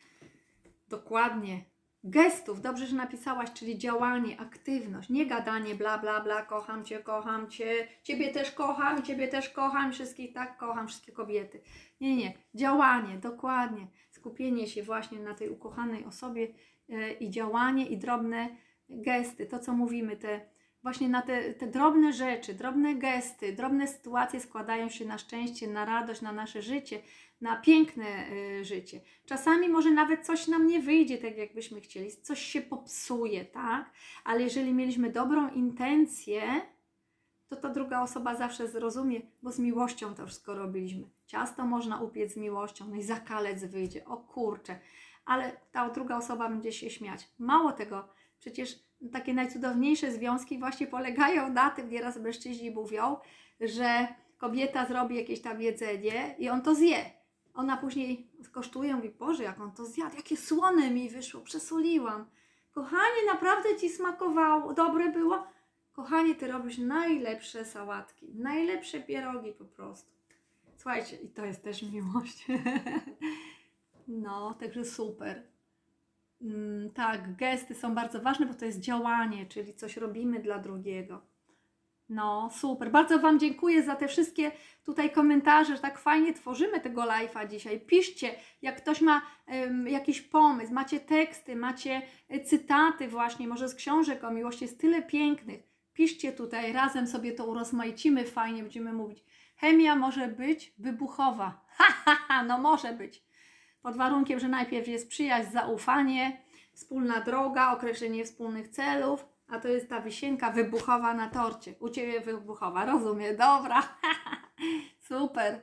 Dokładnie. 0.90 1.64
Gestów, 2.04 2.60
dobrze, 2.60 2.86
że 2.86 2.96
napisałaś, 2.96 3.52
czyli 3.52 3.78
działanie, 3.78 4.40
aktywność, 4.40 5.08
nie 5.08 5.26
gadanie 5.26 5.74
bla 5.74 5.98
bla 5.98 6.20
bla, 6.20 6.42
kocham 6.42 6.84
cię, 6.84 6.98
kocham 6.98 7.50
cię, 7.50 7.88
ciebie 8.02 8.32
też 8.32 8.50
kocham, 8.52 9.02
ciebie 9.02 9.28
też 9.28 9.48
kocham, 9.48 9.92
wszystkich 9.92 10.32
tak 10.32 10.56
kocham, 10.56 10.88
wszystkie 10.88 11.12
kobiety. 11.12 11.60
Nie, 12.00 12.16
nie, 12.16 12.32
działanie, 12.54 13.18
dokładnie. 13.18 13.86
Skupienie 14.10 14.66
się 14.66 14.82
właśnie 14.82 15.20
na 15.20 15.34
tej 15.34 15.48
ukochanej 15.48 16.04
osobie 16.04 16.48
e, 16.88 17.12
i 17.12 17.30
działanie 17.30 17.86
i 17.86 17.98
drobne 17.98 18.48
gesty, 18.88 19.46
to 19.46 19.58
co 19.58 19.72
mówimy, 19.72 20.16
te 20.16 20.40
właśnie 20.82 21.08
na 21.08 21.22
te, 21.22 21.54
te 21.54 21.66
drobne 21.66 22.12
rzeczy, 22.12 22.54
drobne 22.54 22.94
gesty, 22.94 23.52
drobne 23.52 23.88
sytuacje 23.88 24.40
składają 24.40 24.88
się 24.88 25.04
na 25.04 25.18
szczęście, 25.18 25.68
na 25.68 25.84
radość, 25.84 26.20
na 26.20 26.32
nasze 26.32 26.62
życie, 26.62 27.02
na 27.40 27.56
piękne 27.56 28.30
y, 28.30 28.64
życie. 28.64 29.00
Czasami 29.26 29.68
może 29.68 29.90
nawet 29.90 30.26
coś 30.26 30.48
nam 30.48 30.66
nie 30.66 30.80
wyjdzie 30.80 31.18
tak, 31.18 31.36
jakbyśmy 31.36 31.80
chcieli, 31.80 32.10
coś 32.22 32.42
się 32.42 32.60
popsuje, 32.60 33.44
tak? 33.44 33.90
Ale 34.24 34.42
jeżeli 34.42 34.74
mieliśmy 34.74 35.10
dobrą 35.10 35.50
intencję, 35.50 36.42
to 37.48 37.56
ta 37.56 37.68
druga 37.68 38.02
osoba 38.02 38.34
zawsze 38.34 38.68
zrozumie, 38.68 39.20
bo 39.42 39.52
z 39.52 39.58
miłością 39.58 40.14
to 40.14 40.26
wszystko 40.26 40.54
robiliśmy. 40.54 41.08
Ciasto 41.26 41.64
można 41.64 42.00
upiec 42.00 42.32
z 42.32 42.36
miłością, 42.36 42.88
no 42.88 42.96
i 42.96 43.02
zakalec 43.02 43.64
wyjdzie, 43.64 44.04
o 44.04 44.16
kurczę, 44.16 44.78
ale 45.24 45.60
ta 45.72 45.90
druga 45.90 46.16
osoba 46.16 46.48
będzie 46.48 46.72
się 46.72 46.90
śmiać. 46.90 47.28
Mało 47.38 47.72
tego, 47.72 48.08
przecież 48.38 48.89
takie 49.12 49.34
najcudowniejsze 49.34 50.12
związki 50.12 50.58
właśnie 50.58 50.86
polegają 50.86 51.52
na 51.52 51.70
tym, 51.70 51.88
nieraz 51.88 52.16
mężczyźni 52.16 52.70
mówią, 52.70 53.16
że 53.60 54.08
kobieta 54.38 54.86
zrobi 54.86 55.16
jakieś 55.16 55.40
tam 55.40 55.62
jedzenie 55.62 56.34
i 56.38 56.48
on 56.48 56.62
to 56.62 56.74
zje. 56.74 57.10
Ona 57.54 57.76
później 57.76 58.30
kosztuje, 58.52 58.96
mówi, 58.96 59.10
Boże, 59.10 59.42
jak 59.42 59.60
on 59.60 59.72
to 59.72 59.84
zjadł, 59.84 60.16
jakie 60.16 60.36
słone 60.36 60.90
mi 60.90 61.10
wyszło, 61.10 61.40
przesoliłam. 61.40 62.26
Kochanie, 62.72 63.26
naprawdę 63.26 63.76
Ci 63.76 63.88
smakowało, 63.88 64.74
dobre 64.74 65.08
było? 65.08 65.46
Kochanie, 65.92 66.34
Ty 66.34 66.46
robisz 66.46 66.78
najlepsze 66.78 67.64
sałatki, 67.64 68.28
najlepsze 68.34 69.00
pierogi 69.00 69.52
po 69.52 69.64
prostu. 69.64 70.10
Słuchajcie, 70.76 71.16
i 71.16 71.28
to 71.28 71.44
jest 71.44 71.62
też 71.62 71.82
miłość. 71.82 72.46
no, 74.08 74.54
także 74.54 74.84
super. 74.84 75.42
Tak, 76.94 77.36
gesty 77.36 77.74
są 77.74 77.94
bardzo 77.94 78.20
ważne, 78.20 78.46
bo 78.46 78.54
to 78.54 78.64
jest 78.64 78.80
działanie, 78.80 79.46
czyli 79.46 79.74
coś 79.74 79.96
robimy 79.96 80.40
dla 80.40 80.58
drugiego. 80.58 81.30
No, 82.10 82.50
super. 82.52 82.90
Bardzo 82.90 83.18
Wam 83.18 83.38
dziękuję 83.38 83.82
za 83.82 83.96
te 83.96 84.08
wszystkie 84.08 84.52
tutaj 84.84 85.10
komentarze, 85.10 85.76
że 85.76 85.82
tak 85.82 85.98
fajnie 85.98 86.32
tworzymy 86.32 86.80
tego 86.80 87.02
live'a 87.02 87.48
dzisiaj. 87.48 87.80
Piszcie, 87.80 88.34
jak 88.62 88.76
ktoś 88.76 89.00
ma 89.00 89.22
um, 89.46 89.88
jakiś 89.88 90.20
pomysł, 90.20 90.72
macie 90.72 91.00
teksty, 91.00 91.56
macie 91.56 92.02
y, 92.34 92.40
cytaty 92.40 93.08
właśnie, 93.08 93.48
może 93.48 93.68
z 93.68 93.74
książek 93.74 94.24
o 94.24 94.30
miłości, 94.30 94.64
jest 94.64 94.80
tyle 94.80 95.02
pięknych. 95.02 95.62
Piszcie 95.92 96.32
tutaj, 96.32 96.72
razem 96.72 97.06
sobie 97.06 97.32
to 97.32 97.46
urozmaicimy, 97.46 98.24
fajnie 98.24 98.62
będziemy 98.62 98.92
mówić. 98.92 99.24
Chemia 99.56 99.96
może 99.96 100.28
być 100.28 100.74
wybuchowa. 100.78 101.60
Ha, 101.80 101.92
ha, 102.04 102.16
ha, 102.28 102.44
no 102.44 102.58
może 102.58 102.92
być. 102.92 103.22
Pod 103.82 103.96
warunkiem, 103.96 104.40
że 104.40 104.48
najpierw 104.48 104.88
jest 104.88 105.08
przyjaźń, 105.08 105.50
zaufanie, 105.50 106.42
wspólna 106.80 107.20
droga, 107.20 107.72
określenie 107.72 108.24
wspólnych 108.24 108.68
celów, 108.68 109.26
a 109.48 109.60
to 109.60 109.68
jest 109.68 109.88
ta 109.88 110.00
wisienka 110.00 110.50
wybuchowa 110.50 111.14
na 111.14 111.28
torcie. 111.28 111.74
U 111.80 111.88
Ciebie 111.88 112.20
wybuchowa, 112.20 112.84
rozumiem, 112.84 113.36
dobra. 113.36 113.82
Super. 115.08 115.60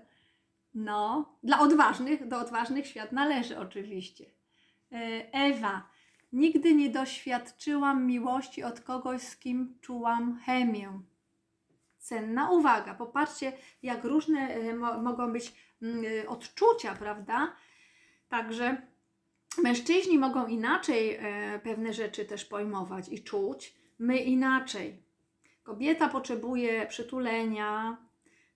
No, 0.73 1.36
dla 1.43 1.60
odważnych, 1.60 2.27
do 2.27 2.39
odważnych 2.39 2.88
świat 2.88 3.12
należy 3.12 3.60
oczywiście. 3.60 4.25
E, 4.91 4.97
Ewa, 5.34 5.89
nigdy 6.34 6.75
nie 6.75 6.89
doświadczyłam 6.89 8.06
miłości 8.06 8.63
od 8.63 8.82
kogoś, 8.82 9.21
z 9.21 9.38
kim 9.38 9.77
czułam 9.82 10.39
chemię. 10.45 11.01
Cenna 11.97 12.51
uwaga. 12.51 12.93
Popatrzcie, 12.93 13.53
jak 13.84 14.03
różne 14.03 14.39
e, 14.39 14.75
mo 14.75 15.01
mogą 15.01 15.34
być 15.34 15.53
mm, 15.82 16.06
e, 16.23 16.30
odczucia, 16.30 16.95
prawda? 16.95 17.56
Także 18.30 18.82
mężczyźni 19.57 20.17
mogą 20.17 20.47
inaczej 20.47 21.17
e, 21.19 21.59
pewne 21.63 21.93
rzeczy 21.93 22.25
też 22.25 22.45
pojmować 22.45 23.09
i 23.09 23.23
czuć, 23.23 23.75
my 23.99 24.17
inaczej. 24.17 25.03
Kobieta 25.63 26.09
potrzebuje 26.09 26.85
przytulenia, 26.85 27.97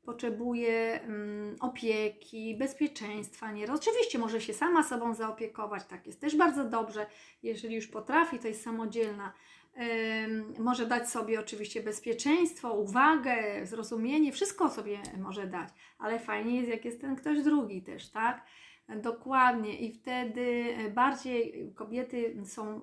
potrzebuje 0.06 1.02
mm, 1.02 1.56
opieki, 1.60 2.56
bezpieczeństwa. 2.56 3.52
Nie? 3.52 3.74
Oczywiście 3.74 4.20
może 4.20 4.42
się 4.42 4.54
sama 4.54 4.84
sobą 4.84 5.14
zaopiekować, 5.14 5.86
tak 5.86 6.08
jest 6.08 6.22
też 6.22 6.36
bardzo 6.36 6.64
dobrze, 6.64 7.06
jeżeli 7.44 7.76
już 7.76 7.88
potrafi, 7.88 8.40
to 8.40 8.48
jest 8.48 8.64
samodzielna. 8.64 9.34
Może 10.60 10.86
dać 10.86 11.10
sobie 11.10 11.40
oczywiście 11.40 11.84
bezpieczeństwo, 11.84 12.74
uwagę, 12.74 13.66
zrozumienie, 13.66 14.32
wszystko 14.32 14.70
sobie 14.70 15.00
może 15.18 15.48
dać, 15.48 15.70
ale 16.00 16.20
fajnie 16.20 16.56
jest, 16.58 16.70
jak 16.70 16.86
jest 16.86 17.02
ten 17.02 17.16
ktoś 17.16 17.42
drugi 17.42 17.82
też, 17.82 18.10
tak? 18.10 18.46
Dokładnie 18.90 19.80
i 19.80 19.94
wtedy 19.94 20.76
bardziej 20.96 21.72
kobiety 21.76 22.36
są 22.46 22.82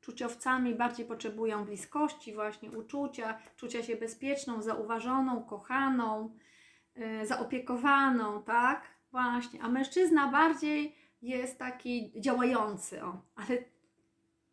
czuciowcami, 0.00 0.74
bardziej 0.74 1.06
potrzebują 1.06 1.64
bliskości, 1.64 2.34
właśnie 2.34 2.70
uczucia, 2.70 3.38
czucia 3.56 3.82
się 3.82 3.96
bezpieczną, 3.96 4.62
zauważoną, 4.62 5.42
kochaną, 5.42 6.36
yy, 6.96 7.26
zaopiekowaną, 7.26 8.42
tak? 8.42 8.82
Właśnie, 9.10 9.62
a 9.62 9.68
mężczyzna 9.68 10.28
bardziej 10.28 10.96
jest 11.22 11.58
taki 11.58 12.12
działający, 12.20 13.04
o, 13.04 13.20
ale 13.34 13.58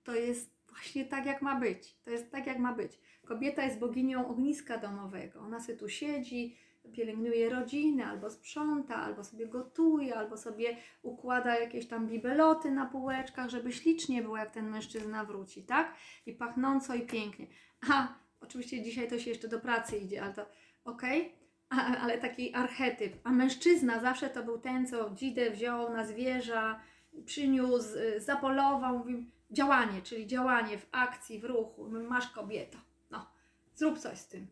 to 0.04 0.16
jest 0.16 0.54
właśnie 0.70 1.06
tak, 1.06 1.26
jak 1.26 1.42
ma 1.42 1.60
być. 1.60 1.98
To 2.04 2.12
jest 2.12 2.32
tak, 2.32 2.48
jak 2.48 2.60
ma 2.60 2.74
być. 2.74 3.00
Kobieta 3.26 3.64
jest 3.64 3.80
boginią 3.80 4.28
ogniska 4.28 4.78
domowego. 4.78 5.40
Ona 5.40 5.60
sobie 5.60 5.78
tu 5.78 5.90
siedzi, 5.90 6.58
pielęgnuje 6.92 7.50
rodzinę, 7.50 8.06
albo 8.06 8.30
sprząta, 8.30 8.96
albo 8.96 9.24
sobie 9.24 9.48
gotuje, 9.48 10.16
albo 10.16 10.38
sobie 10.38 10.78
układa 11.02 11.60
jakieś 11.60 11.88
tam 11.88 12.08
bibeloty 12.08 12.72
na 12.72 12.86
półeczkach, 12.86 13.50
żeby 13.50 13.72
ślicznie 13.72 14.22
było, 14.22 14.38
jak 14.38 14.52
ten 14.52 14.70
mężczyzna 14.70 15.26
wróci, 15.26 15.64
tak? 15.64 15.96
I 16.26 16.34
pachnąco 16.34 16.96
i 16.96 17.02
pięknie. 17.02 17.48
A, 17.90 18.08
oczywiście 18.42 18.84
dzisiaj 18.84 19.10
to 19.10 19.20
się 19.20 19.30
jeszcze 19.30 19.48
do 19.48 19.60
pracy 19.60 19.98
idzie, 19.98 20.24
ale 20.24 20.34
to 20.34 20.46
okej. 20.86 21.22
Okay. 21.22 22.00
ale 22.02 22.18
taki 22.18 22.54
archetyp. 22.54 23.14
A 23.24 23.32
mężczyzna 23.32 24.00
zawsze 24.00 24.30
to 24.30 24.44
był 24.44 24.60
ten, 24.60 24.88
co 24.88 25.10
dzidę 25.10 25.52
wziął 25.52 25.94
na 25.94 26.06
zwierza, 26.06 26.80
przyniósł, 27.26 27.98
y, 27.98 28.22
zapolował, 28.22 28.98
mówił 28.98 29.26
działanie, 29.52 30.02
czyli 30.02 30.28
działanie 30.28 30.78
w 30.78 30.88
akcji, 30.92 31.40
w 31.40 31.46
ruchu. 31.46 31.90
Masz 31.90 32.28
kobieto, 32.28 32.78
no, 33.12 33.28
zrób 33.76 34.00
coś 34.00 34.18
z 34.18 34.28
tym. 34.28 34.48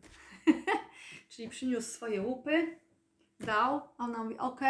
czyli 1.28 1.48
przyniósł 1.48 1.88
swoje 1.88 2.22
łupy, 2.22 2.76
dał, 3.40 3.80
a 3.98 4.04
ona 4.04 4.24
mówi, 4.24 4.38
ok, 4.38 4.60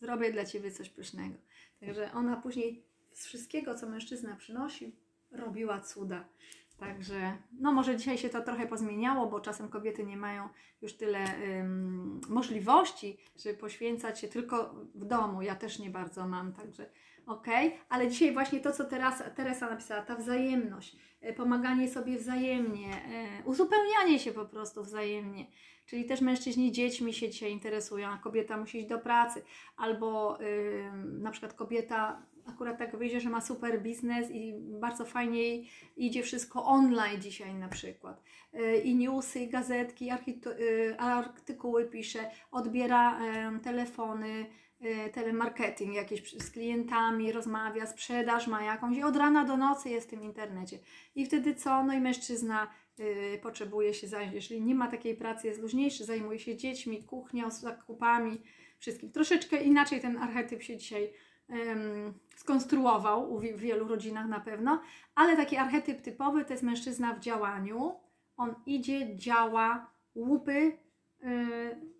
zrobię 0.00 0.32
dla 0.32 0.44
Ciebie 0.44 0.70
coś 0.70 0.88
pysznego. 0.88 1.36
Także 1.80 2.12
ona 2.12 2.36
później 2.36 2.84
z 3.12 3.26
wszystkiego, 3.26 3.74
co 3.74 3.88
mężczyzna 3.88 4.36
przynosi, 4.36 4.96
robiła 5.30 5.80
cuda. 5.80 6.24
Także, 6.76 7.36
no 7.52 7.72
może 7.72 7.96
dzisiaj 7.96 8.18
się 8.18 8.28
to 8.28 8.40
trochę 8.40 8.66
pozmieniało, 8.66 9.26
bo 9.26 9.40
czasem 9.40 9.68
kobiety 9.68 10.04
nie 10.04 10.16
mają 10.16 10.48
już 10.82 10.96
tyle 10.96 11.24
ym, 11.60 12.20
możliwości, 12.28 13.18
żeby 13.36 13.58
poświęcać 13.58 14.20
się 14.20 14.28
tylko 14.28 14.74
w 14.94 15.04
domu. 15.04 15.42
Ja 15.42 15.54
też 15.54 15.78
nie 15.78 15.90
bardzo 15.90 16.28
mam, 16.28 16.52
także 16.52 16.90
Okay. 17.26 17.70
Ale 17.88 18.08
dzisiaj 18.08 18.32
właśnie 18.32 18.60
to, 18.60 18.72
co 18.72 18.84
Teresa, 18.84 19.30
Teresa 19.30 19.70
napisała, 19.70 20.02
ta 20.02 20.16
wzajemność, 20.16 20.96
y, 21.24 21.32
pomaganie 21.32 21.88
sobie 21.88 22.18
wzajemnie, 22.18 22.88
y, 23.42 23.48
uzupełnianie 23.48 24.18
się 24.18 24.32
po 24.32 24.44
prostu 24.44 24.84
wzajemnie. 24.84 25.46
Czyli 25.86 26.04
też 26.04 26.20
mężczyźni 26.20 26.72
dziećmi 26.72 27.12
się 27.12 27.30
dzisiaj 27.30 27.52
interesują, 27.52 28.08
a 28.08 28.18
kobieta 28.18 28.56
musi 28.56 28.78
iść 28.78 28.88
do 28.88 28.98
pracy, 28.98 29.42
albo 29.76 30.40
y, 30.40 30.90
na 31.04 31.30
przykład 31.30 31.54
kobieta 31.54 32.22
akurat 32.46 32.78
tak 32.78 32.96
wyjdzie, 32.96 33.20
że 33.20 33.30
ma 33.30 33.40
super 33.40 33.82
biznes 33.82 34.30
i 34.30 34.54
bardzo 34.58 35.04
fajnie 35.04 35.62
idzie 35.96 36.22
wszystko 36.22 36.64
online 36.64 37.22
dzisiaj 37.22 37.54
na 37.54 37.68
przykład. 37.68 38.22
Y, 38.54 38.76
I 38.76 38.94
newsy, 38.94 39.40
i 39.40 39.48
gazetki, 39.48 40.10
y, 40.60 40.96
artykuły 40.98 41.84
pisze, 41.84 42.30
odbiera 42.50 43.18
telefony, 43.62 44.46
telemarketing 45.12 45.94
jakieś 45.94 46.32
z 46.32 46.50
klientami, 46.50 47.32
rozmawia, 47.32 47.86
sprzedaż 47.86 48.46
ma 48.46 48.62
jakąś 48.62 48.96
i 48.96 49.02
od 49.02 49.16
rana 49.16 49.44
do 49.44 49.56
nocy 49.56 49.90
jest 49.90 50.06
w 50.06 50.10
tym 50.10 50.22
internecie. 50.22 50.78
I 51.14 51.26
wtedy 51.26 51.54
co? 51.54 51.84
No 51.84 51.94
i 51.94 52.00
mężczyzna 52.00 52.70
potrzebuje 53.42 53.94
się 53.94 54.08
zająć. 54.08 54.34
Jeżeli 54.34 54.62
nie 54.62 54.74
ma 54.74 54.90
takiej 54.90 55.16
pracy, 55.16 55.46
jest 55.46 55.60
luźniejszy, 55.60 56.04
zajmuje 56.04 56.38
się 56.38 56.56
dziećmi, 56.56 57.04
kuchnią, 57.04 57.50
zakupami, 57.50 58.42
wszystkim. 58.78 59.12
Troszeczkę 59.12 59.62
inaczej 59.62 60.00
ten 60.00 60.16
archetyp 60.16 60.62
się 60.62 60.76
dzisiaj 60.76 61.12
skonstruował 62.36 63.38
w 63.38 63.60
wielu 63.60 63.88
rodzinach 63.88 64.28
na 64.28 64.40
pewno, 64.40 64.82
ale 65.14 65.36
taki 65.36 65.56
archetyp 65.56 66.02
typowy 66.02 66.44
to 66.44 66.52
jest 66.52 66.62
mężczyzna 66.62 67.14
w 67.14 67.20
działaniu. 67.20 67.94
On 68.36 68.54
idzie, 68.66 69.16
działa, 69.16 69.90
łupy, 70.14 70.78
yy, 71.20 71.93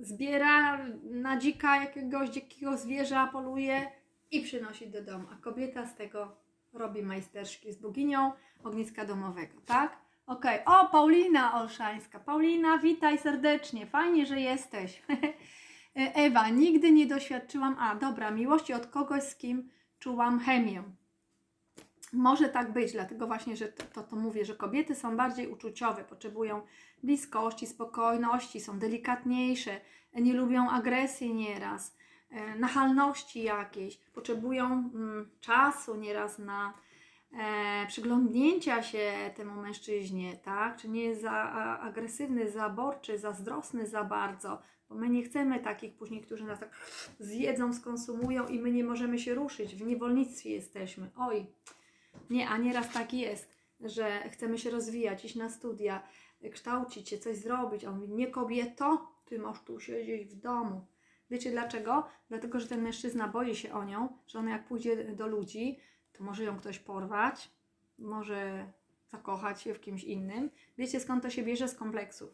zbiera 0.00 0.78
na 1.02 1.36
dzika 1.36 1.76
jakiegoś 1.76 2.28
dzikiego 2.28 2.76
zwierza, 2.76 3.26
poluje 3.26 3.90
i 4.30 4.40
przynosi 4.40 4.90
do 4.90 5.02
domu. 5.02 5.24
A 5.32 5.36
kobieta 5.36 5.86
z 5.86 5.94
tego 5.94 6.36
robi 6.72 7.02
majsterszki 7.02 7.72
z 7.72 7.76
boginią 7.76 8.32
ogniska 8.64 9.04
domowego, 9.04 9.60
tak? 9.66 9.96
Okej, 10.26 10.64
okay. 10.64 10.80
o 10.80 10.88
Paulina 10.88 11.60
Olszańska. 11.60 12.20
Paulina, 12.20 12.78
witaj 12.78 13.18
serdecznie, 13.18 13.86
fajnie, 13.86 14.26
że 14.26 14.40
jesteś. 14.40 15.02
Ewa, 15.94 16.48
nigdy 16.48 16.92
nie 16.92 17.06
doświadczyłam, 17.06 17.76
a 17.78 17.94
dobra, 17.94 18.30
miłości 18.30 18.72
od 18.74 18.86
kogoś, 18.86 19.22
z 19.22 19.36
kim 19.36 19.70
czułam 19.98 20.40
chemię. 20.40 20.82
Może 22.12 22.48
tak 22.48 22.72
być, 22.72 22.92
dlatego 22.92 23.26
właśnie, 23.26 23.56
że 23.56 23.68
to, 23.68 23.84
to, 23.84 24.02
to, 24.02 24.16
mówię, 24.16 24.44
że 24.44 24.54
kobiety 24.54 24.94
są 24.94 25.16
bardziej 25.16 25.48
uczuciowe, 25.48 26.04
potrzebują 26.04 26.62
bliskości, 27.02 27.66
spokojności, 27.66 28.60
są 28.60 28.78
delikatniejsze, 28.78 29.80
nie 30.14 30.32
lubią 30.32 30.70
agresji 30.70 31.34
nieraz, 31.34 31.96
e, 32.30 32.58
nachalności 32.58 33.42
jakiejś, 33.42 33.98
potrzebują 33.98 34.64
mm, 34.64 35.30
czasu 35.40 35.94
nieraz 35.94 36.38
na 36.38 36.74
e, 37.32 37.86
przyglądnięcia 37.86 38.82
się 38.82 39.12
temu 39.36 39.62
mężczyźnie, 39.62 40.36
tak? 40.36 40.76
Czy 40.76 40.88
nie 40.88 41.02
jest 41.02 41.22
za 41.22 41.32
agresywny, 41.80 42.50
zaborczy, 42.50 43.18
zazdrosny 43.18 43.86
za 43.86 44.04
bardzo, 44.04 44.62
bo 44.88 44.94
my 44.94 45.08
nie 45.08 45.22
chcemy 45.22 45.60
takich 45.60 45.94
później, 45.94 46.20
którzy 46.20 46.44
nas 46.44 46.60
tak 46.60 46.70
zjedzą, 47.18 47.72
skonsumują 47.72 48.46
i 48.46 48.58
my 48.58 48.70
nie 48.70 48.84
możemy 48.84 49.18
się 49.18 49.34
ruszyć. 49.34 49.74
W 49.74 49.86
niewolnictwie 49.86 50.50
jesteśmy. 50.50 51.10
Oj, 51.16 51.46
nie, 52.30 52.48
a 52.48 52.56
nieraz 52.56 52.92
tak 52.92 53.12
jest, 53.14 53.56
że 53.80 54.28
chcemy 54.28 54.58
się 54.58 54.70
rozwijać, 54.70 55.24
iść 55.24 55.34
na 55.34 55.48
studia, 55.48 56.02
kształcić 56.50 57.08
się, 57.08 57.18
coś 57.18 57.36
zrobić. 57.36 57.84
A 57.84 57.88
on 57.88 57.94
mówi, 57.94 58.08
nie 58.08 58.26
kobieto, 58.26 59.12
ty 59.24 59.38
masz 59.38 59.62
tu 59.62 59.80
siedzieć 59.80 60.28
w 60.28 60.34
domu. 60.34 60.86
Wiecie 61.30 61.50
dlaczego? 61.50 62.06
Dlatego, 62.28 62.60
że 62.60 62.66
ten 62.66 62.82
mężczyzna 62.82 63.28
boi 63.28 63.54
się 63.54 63.72
o 63.72 63.84
nią, 63.84 64.08
że 64.26 64.38
ona 64.38 64.50
jak 64.50 64.66
pójdzie 64.66 65.04
do 65.04 65.26
ludzi, 65.26 65.78
to 66.12 66.24
może 66.24 66.44
ją 66.44 66.58
ktoś 66.58 66.78
porwać, 66.78 67.50
może 67.98 68.72
zakochać 69.08 69.62
się 69.62 69.74
w 69.74 69.80
kimś 69.80 70.04
innym. 70.04 70.50
Wiecie 70.78 71.00
skąd 71.00 71.22
to 71.22 71.30
się 71.30 71.42
bierze? 71.42 71.68
Z 71.68 71.74
kompleksów. 71.74 72.30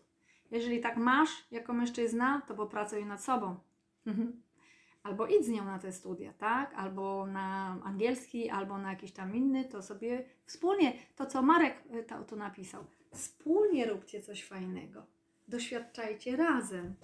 Jeżeli 0.51 0.81
tak 0.81 0.97
masz 0.97 1.47
jako 1.51 1.73
mężczyzna, 1.73 2.43
to 2.49 2.55
popracuj 2.55 3.07
nad 3.07 3.25
sobą. 3.25 3.57
albo 5.03 5.27
idź 5.27 5.45
z 5.45 5.49
nią 5.49 5.65
na 5.65 5.79
te 5.79 5.93
studia, 5.93 6.33
tak? 6.33 6.75
Albo 6.75 7.27
na 7.27 7.79
angielski, 7.85 8.51
albo 8.51 8.79
na 8.79 8.91
jakiś 8.91 9.13
tam 9.13 9.35
inny, 9.35 9.65
to 9.65 9.83
sobie 9.83 10.25
wspólnie, 10.45 10.93
to 11.17 11.27
co 11.27 11.43
Marek 11.43 11.83
e, 11.91 12.25
tu 12.25 12.37
napisał, 12.37 12.85
wspólnie 13.13 13.87
róbcie 13.87 14.23
coś 14.23 14.45
fajnego. 14.45 15.07
Doświadczajcie 15.49 16.37
razem. 16.37 16.95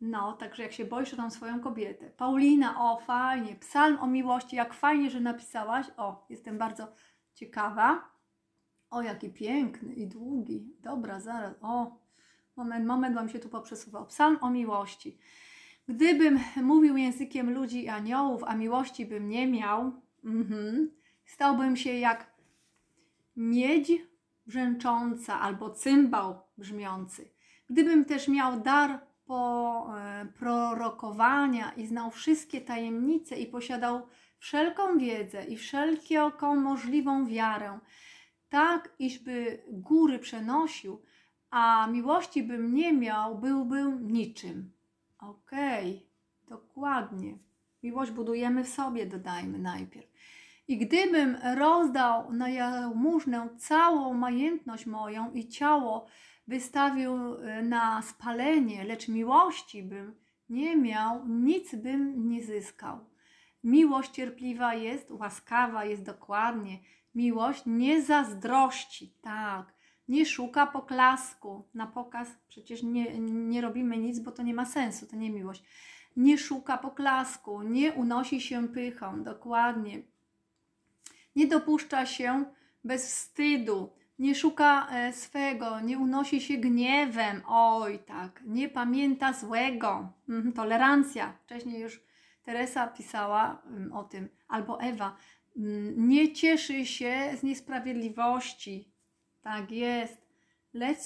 No, 0.00 0.32
także 0.32 0.62
jak 0.62 0.72
się 0.72 0.84
boisz 0.84 1.14
o 1.14 1.16
tą 1.16 1.30
swoją 1.30 1.60
kobietę. 1.60 2.10
Paulina, 2.10 2.92
o 2.92 3.00
fajnie, 3.00 3.56
psalm 3.56 3.98
o 4.00 4.06
miłości, 4.06 4.56
jak 4.56 4.74
fajnie, 4.74 5.10
że 5.10 5.20
napisałaś. 5.20 5.86
O, 5.96 6.26
jestem 6.30 6.58
bardzo 6.58 6.92
ciekawa. 7.34 8.10
O, 8.90 9.02
jaki 9.02 9.30
piękny 9.30 9.94
i 9.94 10.06
długi. 10.06 10.76
Dobra, 10.80 11.20
zaraz. 11.20 11.54
O, 11.62 12.00
Moment, 12.60 12.86
moment 12.86 13.14
Wam 13.14 13.28
się 13.28 13.38
tu 13.38 13.48
poprzesuwał. 13.48 14.06
Psalm 14.06 14.38
o 14.40 14.50
miłości. 14.50 15.18
Gdybym 15.88 16.40
mówił 16.56 16.96
językiem 16.96 17.54
ludzi 17.54 17.84
i 17.84 17.88
aniołów, 17.88 18.44
a 18.44 18.56
miłości 18.56 19.06
bym 19.06 19.28
nie 19.28 19.46
miał, 19.46 19.92
mm-hmm, 20.24 20.86
stałbym 21.24 21.76
się 21.76 21.92
jak 21.92 22.32
miedź 23.36 23.92
brzęcząca 24.50 25.40
albo 25.40 25.70
cymbał 25.70 26.40
brzmiący. 26.58 27.30
Gdybym 27.70 28.04
też 28.04 28.28
miał 28.28 28.60
dar 28.60 29.00
po, 29.24 29.86
e, 29.98 30.26
prorokowania 30.38 31.72
i 31.72 31.86
znał 31.86 32.10
wszystkie 32.10 32.60
tajemnice 32.60 33.36
i 33.36 33.46
posiadał 33.46 34.06
wszelką 34.38 34.98
wiedzę 34.98 35.44
i 35.44 35.56
wszelką 35.56 36.56
możliwą 36.56 37.26
wiarę, 37.26 37.78
tak 38.48 38.94
iżby 38.98 39.62
góry 39.68 40.18
przenosił, 40.18 41.02
a 41.50 41.86
miłości 41.86 42.42
bym 42.42 42.74
nie 42.74 42.92
miał, 42.92 43.38
byłbym 43.38 44.12
niczym. 44.12 44.72
Okej, 45.18 45.96
okay, 45.96 46.08
dokładnie. 46.48 47.38
Miłość 47.82 48.10
budujemy 48.10 48.64
w 48.64 48.68
sobie, 48.68 49.06
dodajmy 49.06 49.58
najpierw. 49.58 50.09
I 50.70 50.78
gdybym 50.78 51.36
rozdał 51.56 52.32
na 52.32 52.48
jałmużnę 52.48 53.48
całą 53.58 54.14
majętność 54.14 54.86
moją 54.86 55.32
i 55.32 55.48
ciało 55.48 56.06
wystawił 56.46 57.34
e, 57.34 57.62
na 57.62 58.02
spalenie, 58.02 58.84
lecz 58.84 59.08
miłości 59.08 59.82
bym 59.82 60.14
nie 60.48 60.76
miał, 60.76 61.28
nic 61.28 61.74
bym 61.74 62.28
nie 62.28 62.42
zyskał. 62.42 62.98
Miłość 63.64 64.10
cierpliwa 64.10 64.74
jest, 64.74 65.10
łaskawa 65.10 65.84
jest 65.84 66.02
dokładnie. 66.02 66.78
Miłość 67.14 67.62
nie 67.66 68.02
zazdrości, 68.02 69.14
tak 69.22 69.74
nie 70.08 70.26
szuka 70.26 70.66
poklasku. 70.66 71.68
Na 71.74 71.86
pokaz 71.86 72.28
przecież 72.48 72.82
nie, 72.82 73.18
nie 73.20 73.60
robimy 73.60 73.96
nic, 73.96 74.20
bo 74.20 74.32
to 74.32 74.42
nie 74.42 74.54
ma 74.54 74.66
sensu, 74.66 75.06
to 75.06 75.16
nie 75.16 75.30
miłość. 75.30 75.64
Nie 76.16 76.38
szuka 76.38 76.78
poklasku, 76.78 77.62
nie 77.62 77.92
unosi 77.92 78.40
się 78.40 78.68
pychą, 78.68 79.22
dokładnie. 79.22 80.02
Nie 81.36 81.46
dopuszcza 81.46 82.06
się 82.06 82.44
bez 82.84 83.06
wstydu, 83.06 83.92
nie 84.20 84.34
szuka 84.34 84.88
e, 84.90 85.12
swego, 85.12 85.80
nie 85.80 85.98
unosi 85.98 86.40
się 86.40 86.56
gniewem, 86.56 87.42
oj 87.46 87.98
tak, 87.98 88.42
nie 88.46 88.68
pamięta 88.68 89.32
złego. 89.32 90.12
Mhm, 90.28 90.52
tolerancja. 90.52 91.38
Wcześniej 91.44 91.80
już 91.80 92.02
Teresa 92.42 92.86
pisała 92.86 93.62
mm, 93.66 93.92
o 93.92 94.04
tym, 94.04 94.28
albo 94.48 94.80
Ewa. 94.80 95.16
Mm, 95.56 96.08
nie 96.08 96.32
cieszy 96.32 96.86
się 96.86 97.36
z 97.38 97.42
niesprawiedliwości, 97.42 98.92
tak 99.42 99.70
jest. 99.70 100.26
Lecz 100.72 100.98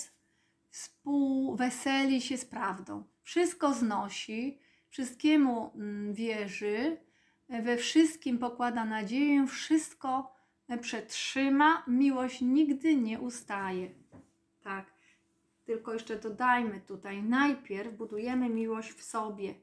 współweseli 0.70 2.20
się 2.20 2.37
z 2.39 2.45
prawdą. 2.45 3.05
Wszystko 3.22 3.75
znosi, 3.75 4.59
wszystkiemu 4.89 5.70
mm, 5.75 6.14
wierzy, 6.14 6.97
we 7.49 7.76
wszystkim 7.76 8.38
pokłada 8.38 8.84
nadzieję, 8.84 9.47
wszystko 9.47 10.34
przetrzyma, 10.80 11.84
miłość 11.86 12.40
nigdy 12.40 12.97
nie 12.97 13.20
ustaje. 13.20 13.90
Tak. 14.62 14.95
Tylko 15.64 15.92
jeszcze 15.92 16.18
dodajmy 16.18 16.80
tutaj, 16.80 17.22
najpierw 17.22 17.97
budujemy 17.97 18.49
miłość 18.49 18.92
w 18.92 19.03
sobie. 19.03 19.55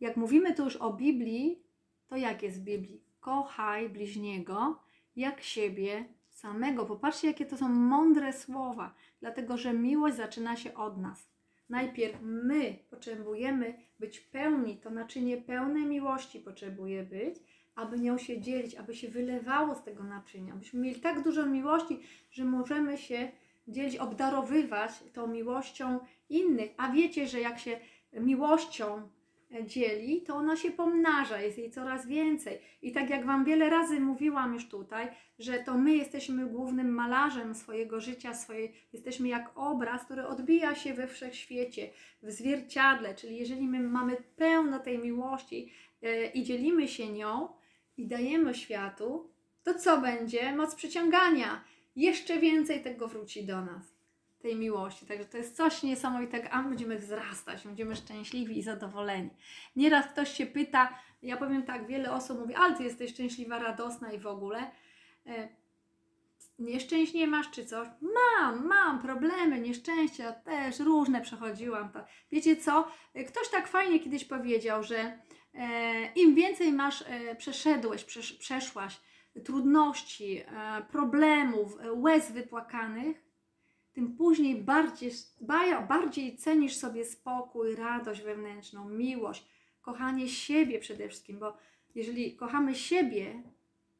Jak 0.00 0.16
mówimy 0.16 0.54
tu 0.54 0.64
już 0.64 0.76
o 0.76 0.92
Biblii, 0.92 1.62
to 2.06 2.16
jak 2.16 2.42
jest 2.42 2.60
w 2.60 2.64
Biblii? 2.64 3.02
Kochaj 3.20 3.88
bliźniego 3.88 4.82
jak 5.16 5.42
siebie 5.42 6.04
samego. 6.30 6.86
Popatrzcie, 6.86 7.28
jakie 7.28 7.46
to 7.46 7.56
są 7.56 7.68
mądre 7.68 8.32
słowa, 8.32 8.94
dlatego 9.20 9.56
że 9.56 9.72
miłość 9.72 10.16
zaczyna 10.16 10.56
się 10.56 10.74
od 10.74 10.98
nas. 10.98 11.31
Najpierw 11.72 12.18
my 12.22 12.78
potrzebujemy 12.90 13.74
być 13.98 14.20
pełni, 14.20 14.76
to 14.76 14.90
naczynie 14.90 15.36
pełne 15.36 15.80
miłości 15.80 16.40
potrzebuje 16.40 17.02
być, 17.02 17.36
aby 17.74 17.98
nią 17.98 18.18
się 18.18 18.40
dzielić, 18.40 18.74
aby 18.74 18.94
się 18.94 19.08
wylewało 19.08 19.74
z 19.74 19.84
tego 19.84 20.04
naczynia. 20.04 20.52
Abyśmy 20.52 20.80
mieli 20.80 21.00
tak 21.00 21.22
dużo 21.22 21.46
miłości, 21.46 22.00
że 22.30 22.44
możemy 22.44 22.98
się 22.98 23.32
dzielić, 23.68 23.96
obdarowywać 23.96 24.90
tą 25.12 25.26
miłością 25.26 26.00
innych. 26.28 26.70
A 26.76 26.92
wiecie, 26.92 27.26
że 27.26 27.40
jak 27.40 27.58
się 27.58 27.80
miłością 28.12 29.08
dzieli, 29.60 30.22
to 30.22 30.34
ona 30.34 30.56
się 30.56 30.70
pomnaża, 30.70 31.40
jest 31.40 31.58
jej 31.58 31.70
coraz 31.70 32.06
więcej. 32.06 32.58
I 32.82 32.92
tak 32.92 33.10
jak 33.10 33.26
Wam 33.26 33.44
wiele 33.44 33.70
razy 33.70 34.00
mówiłam 34.00 34.54
już 34.54 34.68
tutaj, 34.68 35.08
że 35.38 35.58
to 35.58 35.78
my 35.78 35.94
jesteśmy 35.96 36.46
głównym 36.46 36.94
malarzem 36.94 37.54
swojego 37.54 38.00
życia, 38.00 38.32
jesteśmy 38.92 39.28
jak 39.28 39.50
obraz, 39.54 40.04
który 40.04 40.26
odbija 40.26 40.74
się 40.74 40.94
we 40.94 41.06
wszechświecie, 41.06 41.90
w 42.22 42.30
zwierciadle, 42.30 43.14
czyli 43.14 43.36
jeżeli 43.36 43.68
my 43.68 43.80
mamy 43.80 44.16
pełno 44.36 44.78
tej 44.78 44.98
miłości 44.98 45.72
yy, 46.02 46.26
i 46.26 46.42
dzielimy 46.42 46.88
się 46.88 47.12
nią 47.12 47.48
i 47.96 48.06
dajemy 48.06 48.54
światu, 48.54 49.30
to 49.62 49.74
co 49.74 50.00
będzie? 50.00 50.56
Moc 50.56 50.74
przyciągania. 50.74 51.64
Jeszcze 51.96 52.38
więcej 52.38 52.82
tego 52.82 53.08
wróci 53.08 53.44
do 53.44 53.64
nas 53.64 54.01
tej 54.42 54.56
miłości. 54.56 55.06
Także 55.06 55.24
to 55.24 55.36
jest 55.36 55.56
coś 55.56 55.82
niesamowitego, 55.82 56.50
a 56.50 56.62
my 56.62 56.68
będziemy 56.68 56.98
wzrastać, 56.98 57.64
będziemy 57.64 57.96
szczęśliwi 57.96 58.58
i 58.58 58.62
zadowoleni. 58.62 59.30
Nieraz 59.76 60.06
ktoś 60.06 60.32
się 60.32 60.46
pyta, 60.46 60.98
ja 61.22 61.36
powiem 61.36 61.62
tak, 61.62 61.86
wiele 61.86 62.12
osób 62.12 62.38
mówi, 62.38 62.54
ale 62.54 62.76
ty 62.76 62.84
jesteś 62.84 63.10
szczęśliwa, 63.10 63.58
radosna 63.58 64.12
i 64.12 64.18
w 64.18 64.26
ogóle. 64.26 64.70
E, 65.26 65.48
nieszczęść 66.58 67.14
nie 67.14 67.26
masz 67.26 67.50
czy 67.50 67.66
coś? 67.66 67.88
Mam, 68.00 68.66
mam 68.66 69.02
problemy, 69.02 69.60
nieszczęścia 69.60 70.32
też 70.32 70.80
różne 70.80 71.20
przechodziłam. 71.20 71.90
Wiecie 72.32 72.56
co? 72.56 72.88
Ktoś 73.28 73.48
tak 73.48 73.68
fajnie 73.68 74.00
kiedyś 74.00 74.24
powiedział, 74.24 74.82
że 74.82 75.18
e, 75.54 76.12
im 76.14 76.34
więcej 76.34 76.72
masz, 76.72 77.04
e, 77.06 77.36
przeszedłeś, 77.36 78.04
przesz, 78.04 78.32
przeszłaś 78.32 79.00
trudności, 79.44 80.42
problemów, 80.90 81.76
łez 81.94 82.32
wypłakanych, 82.32 83.31
tym 83.92 84.16
później 84.16 84.62
bardziej, 84.62 85.10
bardziej 85.88 86.36
cenisz 86.36 86.76
sobie 86.76 87.04
spokój, 87.04 87.76
radość 87.76 88.22
wewnętrzną, 88.22 88.88
miłość, 88.88 89.46
kochanie 89.82 90.28
siebie 90.28 90.78
przede 90.78 91.08
wszystkim, 91.08 91.38
bo 91.38 91.56
jeżeli 91.94 92.36
kochamy 92.36 92.74
siebie, 92.74 93.42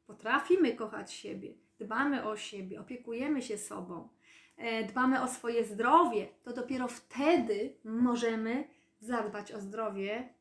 potrafimy 0.07 0.73
kochać 0.73 1.13
siebie, 1.13 1.53
dbamy 1.79 2.25
o 2.25 2.37
siebie, 2.37 2.81
opiekujemy 2.81 3.41
się 3.41 3.57
sobą, 3.57 4.09
e, 4.57 4.83
dbamy 4.83 5.21
o 5.21 5.27
swoje 5.27 5.65
zdrowie, 5.65 6.27
to 6.43 6.53
dopiero 6.53 6.87
wtedy 6.87 7.75
możemy 7.83 8.67
zadbać 8.99 9.51
o 9.51 9.59
zdrowie 9.59 10.33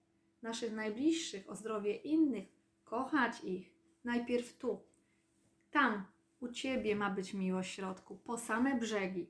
naszych 0.43 0.73
najbliższych, 0.73 1.51
o 1.51 1.57
zdrowie 1.57 1.97
innych, 1.97 2.45
kochać 2.85 3.45
ich. 3.45 3.73
Najpierw 4.05 4.59
tu, 4.59 4.81
tam, 5.71 6.05
u 6.41 6.49
Ciebie 6.49 6.97
ma 6.97 7.11
być 7.11 7.35
miłość 7.35 7.71
w 7.71 7.75
środku, 7.75 8.17
po 8.17 8.39
same 8.39 8.75
brzegi 8.75 9.27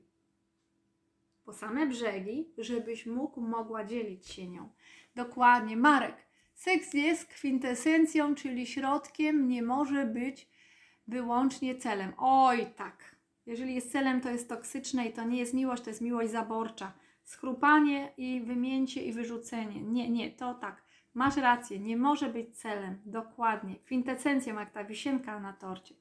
po 1.45 1.53
same 1.53 1.87
brzegi, 1.87 2.53
żebyś 2.57 3.05
mógł, 3.05 3.41
mogła 3.41 3.83
dzielić 3.83 4.27
się 4.27 4.47
nią. 4.47 4.69
Dokładnie, 5.15 5.77
Marek. 5.77 6.15
Seks 6.53 6.93
jest 6.93 7.25
kwintesencją, 7.25 8.35
czyli 8.35 8.67
środkiem, 8.67 9.47
nie 9.47 9.63
może 9.63 10.05
być 10.05 10.47
wyłącznie 11.07 11.75
celem. 11.75 12.13
Oj, 12.17 12.65
tak. 12.75 13.15
Jeżeli 13.45 13.75
jest 13.75 13.91
celem, 13.91 14.21
to 14.21 14.29
jest 14.29 14.49
toksyczne 14.49 15.05
i 15.07 15.13
to 15.13 15.23
nie 15.23 15.37
jest 15.37 15.53
miłość, 15.53 15.83
to 15.83 15.89
jest 15.89 16.01
miłość 16.01 16.31
zaborcza. 16.31 16.93
Schrupanie 17.23 18.13
i 18.17 18.41
wymięcie 18.41 19.03
i 19.03 19.13
wyrzucenie. 19.13 19.81
Nie, 19.81 20.09
nie, 20.09 20.31
to 20.31 20.53
tak. 20.53 20.83
Masz 21.13 21.37
rację, 21.37 21.79
nie 21.79 21.97
może 21.97 22.29
być 22.29 22.57
celem. 22.57 23.01
Dokładnie. 23.05 23.75
Kwintesencją, 23.75 24.59
jak 24.59 24.71
ta 24.71 24.83
wisienka 24.83 25.39
na 25.39 25.53
torcie. 25.53 25.95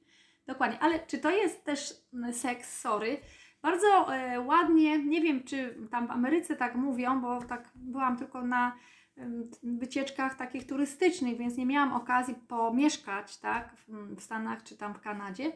Dokładnie. 0.46 0.78
Ale 0.80 1.06
czy 1.06 1.18
to 1.18 1.30
jest 1.30 1.64
też 1.64 1.94
seks, 2.32 2.80
sorry, 2.80 3.18
bardzo 3.62 4.16
e, 4.16 4.40
ładnie, 4.40 4.98
nie 4.98 5.20
wiem 5.20 5.44
czy 5.44 5.74
tam 5.90 6.06
w 6.06 6.10
Ameryce 6.10 6.56
tak 6.56 6.74
mówią, 6.74 7.20
bo 7.20 7.42
tak 7.42 7.68
byłam 7.74 8.16
tylko 8.16 8.42
na 8.42 8.76
wycieczkach 9.62 10.36
takich 10.36 10.66
turystycznych, 10.66 11.36
więc 11.36 11.56
nie 11.56 11.66
miałam 11.66 11.92
okazji 11.92 12.34
pomieszkać 12.48 13.38
tak, 13.38 13.76
w 13.88 14.22
Stanach 14.22 14.62
czy 14.62 14.76
tam 14.76 14.94
w 14.94 15.00
Kanadzie, 15.00 15.52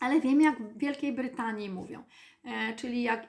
ale 0.00 0.20
wiem 0.20 0.40
jak 0.40 0.62
w 0.62 0.78
Wielkiej 0.78 1.12
Brytanii 1.12 1.70
mówią. 1.70 2.04
E, 2.44 2.74
czyli 2.74 3.02
jak 3.02 3.28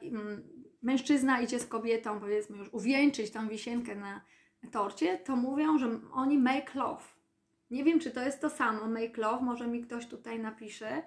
mężczyzna 0.81 1.41
idzie 1.41 1.59
z 1.59 1.67
kobietą, 1.67 2.19
powiedzmy 2.19 2.57
już 2.57 2.73
uwieńczyć 2.73 3.31
tą 3.31 3.47
wisienkę 3.47 3.95
na 3.95 4.21
torcie, 4.71 5.17
to 5.17 5.35
mówią, 5.35 5.77
że 5.77 5.99
oni 6.13 6.37
make 6.37 6.75
love. 6.75 7.03
Nie 7.71 7.83
wiem, 7.83 7.99
czy 7.99 8.11
to 8.11 8.21
jest 8.21 8.41
to 8.41 8.49
samo, 8.49 8.87
make 8.87 9.17
love, 9.17 9.43
może 9.43 9.67
mi 9.67 9.81
ktoś 9.81 10.07
tutaj 10.07 10.39
napisze. 10.39 11.03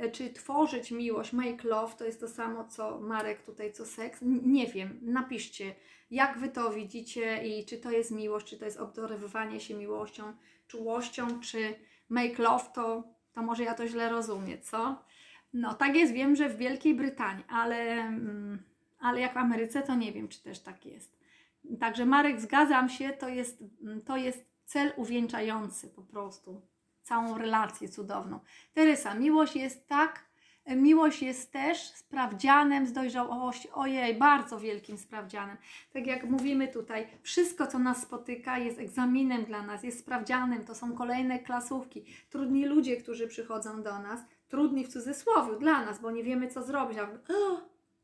E, 0.00 0.10
czy 0.10 0.30
tworzyć 0.30 0.90
miłość, 0.90 1.32
make 1.32 1.64
love, 1.64 1.94
to 1.96 2.04
jest 2.04 2.20
to 2.20 2.28
samo 2.28 2.64
co 2.64 3.00
Marek 3.00 3.42
tutaj, 3.42 3.72
co 3.72 3.86
seks. 3.86 4.18
Nie 4.42 4.66
wiem, 4.66 4.98
napiszcie, 5.02 5.74
jak 6.10 6.38
Wy 6.38 6.48
to 6.48 6.70
widzicie 6.70 7.48
i 7.48 7.64
czy 7.64 7.78
to 7.78 7.90
jest 7.90 8.10
miłość, 8.10 8.46
czy 8.46 8.58
to 8.58 8.64
jest 8.64 8.80
obdarowywanie 8.80 9.60
się 9.60 9.74
miłością, 9.74 10.32
czułością, 10.66 11.40
czy 11.40 11.74
make 12.08 12.38
love, 12.38 12.64
to, 12.74 13.04
to 13.32 13.42
może 13.42 13.64
ja 13.64 13.74
to 13.74 13.88
źle 13.88 14.08
rozumiem, 14.08 14.58
co? 14.62 15.04
No, 15.52 15.74
tak 15.74 15.96
jest, 15.96 16.12
wiem, 16.12 16.36
że 16.36 16.48
w 16.48 16.56
Wielkiej 16.56 16.94
Brytanii, 16.94 17.44
ale, 17.48 17.92
mm, 17.92 18.62
ale 19.00 19.20
jak 19.20 19.34
w 19.34 19.36
Ameryce, 19.36 19.82
to 19.82 19.94
nie 19.94 20.12
wiem, 20.12 20.28
czy 20.28 20.42
też 20.42 20.60
tak 20.60 20.86
jest. 20.86 21.20
Także 21.80 22.06
Marek, 22.06 22.40
zgadzam 22.40 22.88
się, 22.88 23.10
to 23.10 23.28
jest, 23.28 23.64
to 24.04 24.16
jest 24.16 24.44
cel 24.64 24.92
uwieńczający 24.96 25.88
po 25.88 26.02
prostu 26.02 26.62
całą 27.10 27.38
relację 27.38 27.88
cudowną. 27.88 28.40
Terysa, 28.72 29.14
miłość 29.14 29.56
jest 29.56 29.88
tak, 29.88 30.24
miłość 30.66 31.22
jest 31.22 31.52
też 31.52 31.78
sprawdzianem 31.78 32.86
z 32.86 32.92
dojrzałości, 32.92 33.70
ojej, 33.70 34.14
bardzo 34.14 34.60
wielkim 34.60 34.98
sprawdzianem. 34.98 35.56
Tak 35.92 36.06
jak 36.06 36.24
mówimy 36.24 36.68
tutaj, 36.68 37.06
wszystko 37.22 37.66
co 37.66 37.78
nas 37.78 38.02
spotyka 38.02 38.58
jest 38.58 38.78
egzaminem 38.78 39.44
dla 39.44 39.62
nas, 39.62 39.84
jest 39.84 39.98
sprawdzianem, 39.98 40.64
to 40.64 40.74
są 40.74 40.92
kolejne 40.92 41.38
klasówki. 41.38 42.04
Trudni 42.30 42.66
ludzie, 42.66 42.96
którzy 42.96 43.28
przychodzą 43.28 43.82
do 43.82 43.98
nas, 43.98 44.20
trudni 44.48 44.84
w 44.84 44.88
cudzysłowie 44.88 45.58
dla 45.58 45.84
nas, 45.84 46.00
bo 46.00 46.10
nie 46.10 46.24
wiemy 46.24 46.48
co 46.48 46.62
zrobić. 46.62 46.98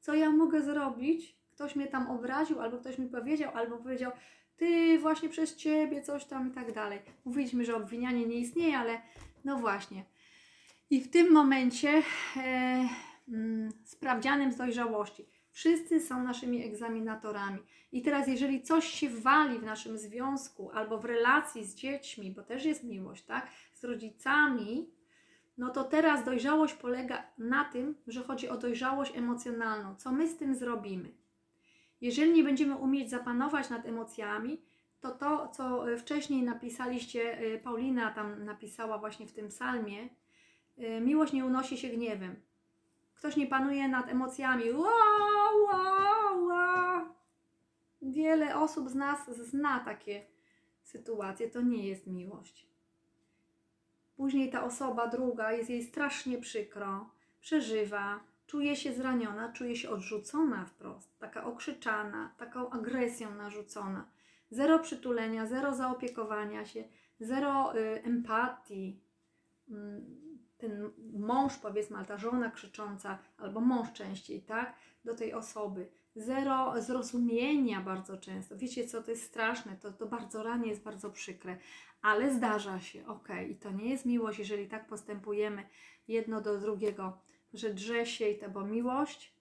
Co 0.01 0.15
ja 0.15 0.31
mogę 0.31 0.63
zrobić? 0.63 1.37
Ktoś 1.51 1.77
mnie 1.77 1.87
tam 1.87 2.11
obraził, 2.11 2.61
albo 2.61 2.79
ktoś 2.79 2.99
mi 2.99 3.09
powiedział, 3.09 3.51
albo 3.55 3.77
powiedział, 3.77 4.13
ty 4.57 4.99
właśnie 4.99 5.29
przez 5.29 5.57
ciebie 5.57 6.03
coś 6.03 6.25
tam 6.25 6.49
i 6.49 6.55
tak 6.55 6.73
dalej. 6.73 6.99
Mówiliśmy, 7.25 7.65
że 7.65 7.77
obwinianie 7.77 8.27
nie 8.27 8.39
istnieje, 8.39 8.79
ale 8.79 9.01
no 9.45 9.57
właśnie. 9.57 10.05
I 10.91 11.01
w 11.01 11.11
tym 11.11 11.33
momencie 11.33 12.03
e, 12.37 12.89
mm, 13.29 13.73
sprawdzianem 13.85 14.53
z 14.53 14.57
dojrzałości. 14.57 15.27
Wszyscy 15.53 16.01
są 16.01 16.23
naszymi 16.23 16.65
egzaminatorami. 16.65 17.59
I 17.93 18.03
teraz, 18.03 18.29
jeżeli 18.29 18.63
coś 18.63 18.87
się 18.87 19.09
wali 19.09 19.59
w 19.59 19.63
naszym 19.63 19.99
związku 19.99 20.71
albo 20.71 20.99
w 20.99 21.05
relacji 21.05 21.65
z 21.65 21.75
dziećmi, 21.75 22.31
bo 22.31 22.43
też 22.43 22.65
jest 22.65 22.85
miłość, 22.85 23.25
tak, 23.25 23.49
z 23.75 23.85
rodzicami, 23.85 24.91
no 25.59 25.71
to 25.71 25.85
teraz 25.85 26.25
dojrzałość 26.25 26.75
polega 26.75 27.27
na 27.39 27.65
tym, 27.65 27.95
że 28.07 28.23
chodzi 28.23 28.49
o 28.49 28.57
dojrzałość 28.57 29.17
emocjonalną. 29.17 29.97
Co 29.97 30.13
my 30.13 30.29
z 30.29 30.37
tym 30.37 30.55
zrobimy? 30.55 31.26
Jeżeli 32.01 32.33
nie 32.33 32.45
będziemy 32.45 32.77
umieć 32.77 33.11
zapanować 33.11 33.71
nad 33.71 33.87
emocjami, 33.87 34.63
to 35.01 35.11
to, 35.11 35.49
co 35.49 35.93
e, 35.93 35.97
wcześniej 35.97 36.43
napisaliście, 36.43 37.39
e, 37.39 37.59
Paulina 37.59 38.11
tam 38.11 38.45
napisała 38.45 38.99
właśnie 38.99 39.27
w 39.27 39.33
tym 39.33 39.49
psalmie, 39.49 40.09
e, 40.79 41.01
miłość 41.01 41.33
nie 41.33 41.45
unosi 41.45 41.79
się 41.79 41.89
gniewem. 41.89 42.37
Ktoś 43.15 43.37
nie 43.37 43.47
panuje 43.47 43.89
nad 43.89 44.09
emocjami. 44.09 44.73
Ła, 44.73 44.93
ła, 45.65 46.33
ła. 46.33 47.15
Wiele 48.03 48.57
osób 48.57 48.91
z 48.91 48.95
nas 48.95 49.31
zna 49.31 49.81
takie 49.81 50.27
sytuacje. 50.83 51.51
To 51.51 51.61
nie 51.61 51.89
jest 51.89 52.07
miłość. 52.07 52.67
Później 54.17 54.51
ta 54.51 54.65
osoba 54.65 55.07
druga 55.07 55.53
jest 55.53 55.71
jej 55.71 55.83
strasznie 55.83 56.39
przykro, 56.39 57.11
przeżywa, 57.41 58.21
czuje 58.47 58.77
się 58.77 58.93
zraniona, 58.93 59.53
czuje 59.53 59.77
się 59.77 59.91
odrzucona 59.91 60.65
wprost, 60.65 61.19
taka 61.19 61.45
okrzyczana, 61.45 62.35
taką 62.39 62.71
agresją 62.71 63.35
narzucona. 63.35 64.09
Zero 64.51 64.79
przytulenia, 64.79 65.47
zero 65.47 65.75
zaopiekowania 65.75 66.65
się, 66.65 66.85
zero 67.21 67.77
y, 67.77 68.03
empatii. 68.03 69.01
Mm, 69.69 70.27
ten 70.59 70.91
mąż, 71.13 71.57
powiedzmy, 71.57 72.05
ta 72.05 72.19
żona 72.19 72.51
krzycząca, 72.51 73.19
albo 73.39 73.61
mąż 73.61 73.93
częściej, 73.93 74.43
tak, 74.43 74.75
do 75.05 75.15
tej 75.15 75.35
osoby. 75.35 75.89
Zero 76.17 76.83
zrozumienia 76.83 77.81
bardzo 77.81 78.17
często. 78.19 78.57
Wiecie, 78.57 78.87
co 78.87 79.03
to 79.03 79.11
jest 79.11 79.23
straszne, 79.23 79.77
to, 79.77 79.93
to 79.93 80.07
bardzo 80.07 80.43
ranie 80.43 80.69
jest 80.69 80.83
bardzo 80.83 81.11
przykre, 81.11 81.57
ale 82.03 82.35
zdarza 82.35 82.81
się, 82.81 83.07
ok, 83.07 83.29
i 83.51 83.57
to 83.57 83.71
nie 83.71 83.91
jest 83.91 84.07
miłość, 84.07 84.39
jeżeli 84.39 84.69
tak 84.69 84.87
postępujemy 84.87 85.69
jedno 86.09 86.41
do 86.41 86.59
drugiego, 86.59 87.19
że 87.59 87.75
drze 87.75 88.07
się 88.07 88.29
i 88.29 88.39
to, 88.39 88.51
bo 88.51 88.65
miłość 88.65 89.35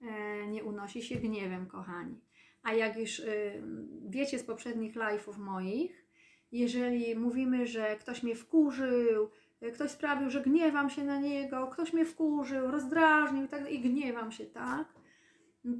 e, 0.00 0.46
nie 0.46 0.64
unosi 0.64 1.02
się 1.02 1.16
gniewem, 1.16 1.66
kochani. 1.66 2.20
A 2.64 2.72
jak 2.72 2.96
już 2.96 3.18
y, 3.18 3.62
wiecie 4.08 4.38
z 4.38 4.44
poprzednich 4.44 4.94
live'ów 4.94 5.38
moich, 5.38 6.04
jeżeli 6.52 7.16
mówimy, 7.16 7.66
że 7.66 7.96
ktoś 7.96 8.22
mnie 8.22 8.34
wkurzył, 8.34 9.30
y, 9.62 9.72
ktoś 9.72 9.90
sprawił, 9.90 10.30
że 10.30 10.40
gniewam 10.40 10.90
się 10.90 11.04
na 11.04 11.18
niego, 11.18 11.66
ktoś 11.66 11.92
mnie 11.92 12.04
wkurzył, 12.04 12.70
rozdrażnił 12.70 13.48
tak, 13.48 13.70
i 13.70 13.80
gniewam 13.80 14.32
się, 14.32 14.46
tak? 14.46 14.88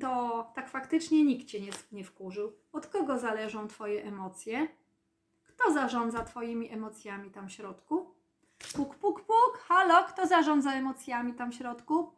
To 0.01 0.53
tak 0.55 0.69
faktycznie 0.69 1.25
nikt 1.25 1.47
cię 1.47 1.61
nie, 1.61 1.71
nie 1.93 2.05
wkurzył. 2.05 2.53
Od 2.73 2.87
kogo 2.87 3.19
zależą 3.19 3.69
Twoje 3.69 4.05
emocje? 4.05 4.69
Kto 5.45 5.73
zarządza 5.73 6.25
Twoimi 6.25 6.73
emocjami 6.73 7.31
tam 7.31 7.49
w 7.49 7.53
środku? 7.53 8.14
Puk, 8.59 8.97
puk, 8.97 9.21
puk, 9.21 9.59
halo, 9.69 10.05
kto 10.05 10.27
zarządza 10.27 10.73
emocjami 10.73 11.35
tam 11.35 11.53
w 11.53 11.55
środku? 11.55 12.13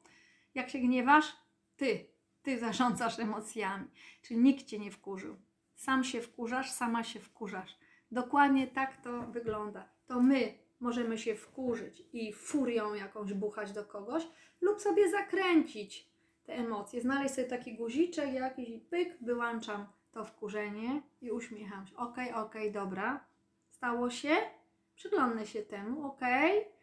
Jak 0.55 0.71
się 0.71 0.79
gniewasz? 0.79 1.37
Ty, 1.77 2.07
ty 2.43 2.59
zarządzasz 2.59 3.19
emocjami. 3.19 3.87
Czyli 4.23 4.41
nikt 4.41 4.67
cię 4.67 4.79
nie 4.79 4.91
wkurzył. 4.91 5.37
Sam 5.75 6.05
się 6.05 6.21
wkurzasz, 6.21 6.71
sama 6.71 7.05
się 7.05 7.21
wkurzasz. 7.21 7.77
Dokładnie 8.11 8.67
tak 8.67 8.97
to 8.97 9.23
wygląda. 9.23 9.89
To 10.07 10.21
my 10.21 10.59
możemy 10.81 11.19
się 11.19 11.35
wkurzyć 11.35 12.03
i 12.13 12.33
furią 12.33 12.95
jakąś 12.95 13.33
buchać 13.33 13.73
do 13.73 13.85
kogoś, 13.85 14.29
lub 14.61 14.81
sobie 14.81 15.11
zakręcić 15.11 16.11
te 16.45 16.55
emocje. 16.55 17.01
Znaleźć 17.01 17.35
sobie 17.35 17.47
taki 17.47 17.75
guziczek, 17.75 18.33
jakiś 18.33 18.69
pyk, 18.91 19.17
wyłączam 19.21 19.87
to 20.13 20.25
wkurzenie 20.25 21.03
i 21.21 21.31
uśmiecham 21.31 21.87
się. 21.87 21.97
Okej, 21.97 22.31
okay, 22.31 22.45
okej, 22.45 22.71
okay, 22.71 22.83
dobra. 22.83 23.25
Stało 23.71 24.11
się? 24.11 24.37
Przyglądnę 24.97 25.47
się 25.47 25.63
temu. 25.63 26.07
Okay 26.07 26.77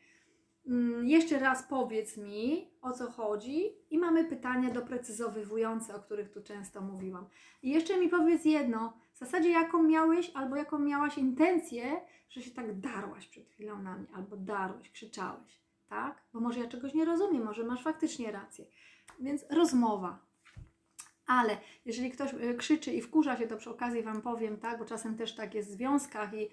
Mm, 0.67 1.07
jeszcze 1.07 1.39
raz 1.39 1.63
powiedz 1.63 2.17
mi, 2.17 2.71
o 2.81 2.91
co 2.91 3.11
chodzi, 3.11 3.75
i 3.89 3.97
mamy 3.97 4.25
pytania 4.25 4.69
doprecyzowywujące, 4.69 5.95
o 5.95 5.99
których 5.99 6.31
tu 6.31 6.43
często 6.43 6.81
mówiłam. 6.81 7.25
I 7.63 7.69
jeszcze 7.69 7.99
mi 7.99 8.09
powiedz 8.09 8.45
jedno, 8.45 8.93
w 9.13 9.17
zasadzie 9.17 9.49
jaką 9.49 9.83
miałeś 9.83 10.31
albo 10.33 10.55
jaką 10.55 10.79
miałaś 10.79 11.17
intencję, 11.17 12.01
że 12.29 12.41
się 12.41 12.51
tak 12.51 12.79
darłaś 12.79 13.27
przed 13.27 13.47
chwilą 13.47 13.81
na 13.81 13.97
mnie, 13.97 14.07
albo 14.15 14.37
darłeś, 14.37 14.89
krzyczałeś, 14.91 15.61
tak? 15.89 16.23
Bo 16.33 16.39
może 16.39 16.59
ja 16.59 16.67
czegoś 16.67 16.93
nie 16.93 17.05
rozumiem, 17.05 17.43
może 17.43 17.63
masz 17.63 17.83
faktycznie 17.83 18.31
rację. 18.31 18.65
Więc 19.19 19.45
rozmowa. 19.49 20.19
Ale 21.27 21.57
jeżeli 21.85 22.11
ktoś 22.11 22.33
e, 22.33 22.53
krzyczy 22.53 22.91
i 22.91 23.01
wkurza 23.01 23.37
się, 23.37 23.47
to 23.47 23.57
przy 23.57 23.69
okazji 23.69 24.03
Wam 24.03 24.21
powiem, 24.21 24.57
tak, 24.57 24.79
bo 24.79 24.85
czasem 24.85 25.17
też 25.17 25.35
tak 25.35 25.53
jest 25.55 25.69
w 25.69 25.73
związkach 25.73 26.33
i 26.33 26.49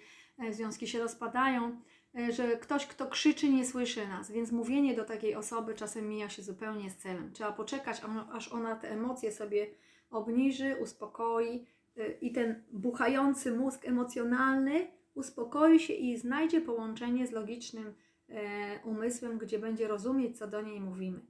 związki 0.51 0.89
się 0.89 0.99
rozpadają, 0.99 1.81
E, 2.19 2.33
że 2.33 2.57
ktoś, 2.57 2.87
kto 2.87 3.07
krzyczy, 3.07 3.49
nie 3.49 3.67
słyszy 3.67 4.09
nas, 4.09 4.31
więc 4.31 4.53
mówienie 4.53 4.95
do 4.95 5.05
takiej 5.05 5.35
osoby 5.35 5.75
czasem 5.75 6.09
mija 6.09 6.29
się 6.29 6.43
zupełnie 6.43 6.91
z 6.91 6.97
celem. 6.97 7.33
Trzeba 7.33 7.53
poczekać, 7.53 8.03
aż 8.33 8.53
ona 8.53 8.77
te 8.77 8.91
emocje 8.91 9.33
sobie 9.33 9.67
obniży, 10.11 10.77
uspokoi 10.77 11.67
e, 11.97 12.11
i 12.11 12.33
ten 12.33 12.63
buchający 12.73 13.53
mózg 13.53 13.89
emocjonalny 13.89 14.87
uspokoi 15.15 15.81
się 15.81 15.93
i 15.93 16.19
znajdzie 16.19 16.61
połączenie 16.61 17.27
z 17.27 17.33
logicznym 17.33 17.95
e, 18.29 18.81
umysłem, 18.85 19.39
gdzie 19.39 19.59
będzie 19.59 19.89
rozumieć, 19.89 20.39
co 20.39 20.47
do 20.47 20.63
niej 20.63 20.81
mówimy. 20.81 21.21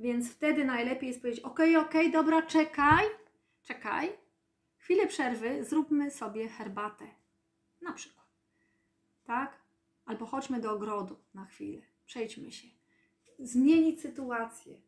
Więc 0.00 0.32
wtedy 0.32 0.64
najlepiej 0.64 1.08
jest 1.08 1.20
powiedzieć: 1.20 1.44
OK, 1.44 1.60
OK, 1.78 1.94
dobra, 2.12 2.42
czekaj, 2.42 3.04
czekaj, 3.62 4.08
chwilę 4.76 5.06
przerwy, 5.06 5.64
zróbmy 5.64 6.10
sobie 6.10 6.48
herbatę. 6.48 7.04
Na 7.82 7.92
przykład. 7.92 8.25
Tak? 9.26 9.58
Albo 10.04 10.26
chodźmy 10.26 10.60
do 10.60 10.72
ogrodu 10.72 11.16
na 11.34 11.44
chwilę, 11.44 11.82
przejdźmy 12.06 12.52
się. 12.52 12.68
Zmienić 13.38 14.00
sytuację. 14.00 14.80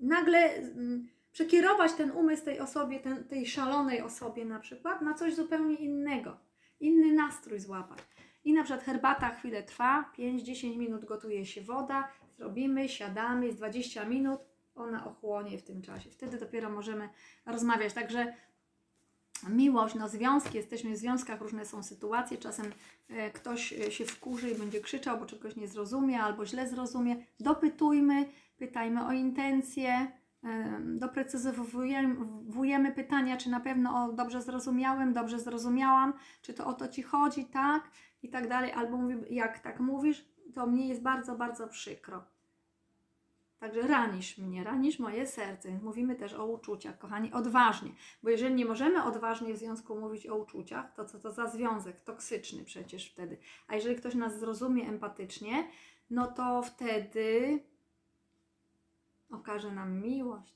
Nagle 0.00 0.38
mm, 0.54 1.08
przekierować 1.32 1.92
ten 1.92 2.10
umysł 2.10 2.44
tej 2.44 2.60
osobie, 2.60 3.00
ten, 3.00 3.24
tej 3.24 3.46
szalonej 3.46 4.02
osobie 4.02 4.44
na 4.44 4.60
przykład, 4.60 5.02
na 5.02 5.14
coś 5.14 5.34
zupełnie 5.34 5.74
innego. 5.74 6.36
Inny 6.80 7.12
nastrój 7.12 7.60
złapać. 7.60 7.98
I 8.44 8.52
na 8.52 8.64
przykład 8.64 8.84
herbata 8.84 9.30
chwilę 9.30 9.62
trwa, 9.62 10.12
5-10 10.18 10.76
minut 10.76 11.04
gotuje 11.04 11.46
się 11.46 11.62
woda, 11.62 12.08
zrobimy, 12.36 12.88
siadamy, 12.88 13.46
jest 13.46 13.58
20 13.58 14.04
minut, 14.04 14.40
ona 14.74 15.06
ochłonie 15.06 15.58
w 15.58 15.62
tym 15.62 15.82
czasie. 15.82 16.10
Wtedy 16.10 16.38
dopiero 16.38 16.70
możemy 16.70 17.08
rozmawiać. 17.46 17.92
Także 17.92 18.34
miłość, 19.48 19.94
no 19.94 20.08
związki, 20.08 20.56
jesteśmy 20.56 20.92
w 20.92 20.96
związkach, 20.96 21.40
różne 21.40 21.64
są 21.64 21.82
sytuacje, 21.82 22.38
czasem 22.38 22.66
e, 23.08 23.30
ktoś 23.30 23.72
e, 23.72 23.90
się 23.90 24.04
wkurzy 24.04 24.50
i 24.50 24.54
będzie 24.54 24.80
krzyczał, 24.80 25.18
bo 25.18 25.26
czegoś 25.26 25.56
nie 25.56 25.68
zrozumie 25.68 26.20
albo 26.20 26.46
źle 26.46 26.68
zrozumie. 26.68 27.16
Dopytujmy, 27.40 28.24
pytajmy 28.58 29.06
o 29.06 29.12
intencje, 29.12 30.12
doprecyzowujemy 30.84 32.92
pytania, 32.92 33.36
czy 33.36 33.50
na 33.50 33.60
pewno 33.60 34.04
o, 34.04 34.12
dobrze 34.12 34.42
zrozumiałem, 34.42 35.12
dobrze 35.12 35.38
zrozumiałam, 35.38 36.12
czy 36.42 36.54
to 36.54 36.66
o 36.66 36.72
to 36.72 36.88
Ci 36.88 37.02
chodzi, 37.02 37.44
tak, 37.44 37.90
i 38.22 38.28
tak 38.28 38.48
dalej, 38.48 38.72
albo 38.72 38.98
jak 39.30 39.58
tak 39.58 39.80
mówisz, 39.80 40.24
to 40.54 40.66
mnie 40.66 40.88
jest 40.88 41.02
bardzo, 41.02 41.36
bardzo 41.36 41.68
przykro. 41.68 42.24
Także 43.62 43.82
ranisz 43.82 44.38
mnie, 44.38 44.64
ranisz 44.64 44.98
moje 44.98 45.26
serce. 45.26 45.78
Mówimy 45.82 46.16
też 46.16 46.34
o 46.34 46.46
uczuciach, 46.46 46.98
kochani, 46.98 47.32
odważnie. 47.32 47.90
Bo 48.22 48.30
jeżeli 48.30 48.54
nie 48.54 48.64
możemy 48.64 49.04
odważnie 49.04 49.54
w 49.54 49.58
związku 49.58 49.96
mówić 49.96 50.26
o 50.26 50.36
uczuciach, 50.36 50.94
to 50.94 51.04
co 51.04 51.18
to 51.18 51.30
za 51.30 51.46
związek? 51.46 52.00
Toksyczny 52.00 52.64
przecież 52.64 53.10
wtedy. 53.10 53.38
A 53.68 53.74
jeżeli 53.74 53.96
ktoś 53.96 54.14
nas 54.14 54.38
zrozumie 54.38 54.88
empatycznie, 54.88 55.68
no 56.10 56.26
to 56.26 56.62
wtedy 56.62 57.58
okaże 59.30 59.72
nam 59.72 60.02
miłość. 60.02 60.54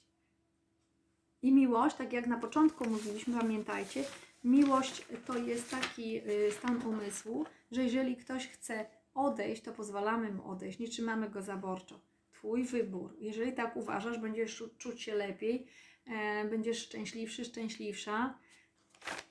I 1.42 1.52
miłość, 1.52 1.96
tak 1.96 2.12
jak 2.12 2.26
na 2.26 2.38
początku 2.38 2.88
mówiliśmy, 2.88 3.40
pamiętajcie, 3.40 4.04
miłość 4.44 5.06
to 5.26 5.38
jest 5.38 5.70
taki 5.70 6.16
y, 6.18 6.52
stan 6.52 6.82
umysłu, 6.86 7.46
że 7.70 7.82
jeżeli 7.82 8.16
ktoś 8.16 8.48
chce 8.48 8.86
odejść, 9.14 9.62
to 9.62 9.72
pozwalamy 9.72 10.32
mu 10.32 10.50
odejść, 10.50 10.78
nie 10.78 10.88
trzymamy 10.88 11.30
go 11.30 11.42
zaborczo. 11.42 12.05
Twój 12.38 12.64
wybór. 12.64 13.16
Jeżeli 13.18 13.52
tak 13.52 13.76
uważasz, 13.76 14.18
będziesz 14.18 14.64
czuć 14.78 15.02
się 15.02 15.14
lepiej, 15.14 15.66
e, 16.06 16.44
będziesz 16.44 16.78
szczęśliwszy, 16.78 17.44
szczęśliwsza, 17.44 18.38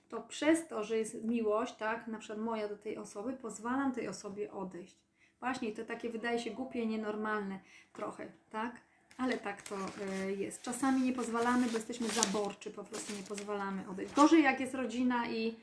to 0.10 0.22
przez 0.22 0.68
to, 0.68 0.84
że 0.84 0.98
jest 0.98 1.24
miłość, 1.24 1.76
tak, 1.76 2.08
na 2.08 2.18
przykład 2.18 2.40
moja 2.40 2.68
do 2.68 2.78
tej 2.78 2.98
osoby, 2.98 3.34
pozwalam 3.34 3.92
tej 3.92 4.08
osobie 4.08 4.52
odejść. 4.52 4.96
Właśnie, 5.40 5.72
to 5.72 5.86
takie 5.86 6.10
wydaje 6.10 6.40
się 6.40 6.52
głupie, 6.52 6.86
nienormalne 6.86 7.60
trochę, 7.94 8.32
tak? 8.50 8.82
Ale 9.18 9.38
tak 9.38 9.62
to 9.62 9.76
e, 9.76 10.32
jest. 10.32 10.62
Czasami 10.62 11.02
nie 11.02 11.14
pozwalamy, 11.14 11.68
bo 11.68 11.74
jesteśmy 11.74 12.08
zaborczy, 12.08 12.72
po 12.72 12.84
prostu 12.84 13.14
nie 13.16 13.24
pozwalamy 13.24 13.90
odejść. 13.90 14.14
Gorzej 14.14 14.44
jak 14.44 14.60
jest 14.60 14.74
rodzina 14.74 15.30
i 15.30 15.56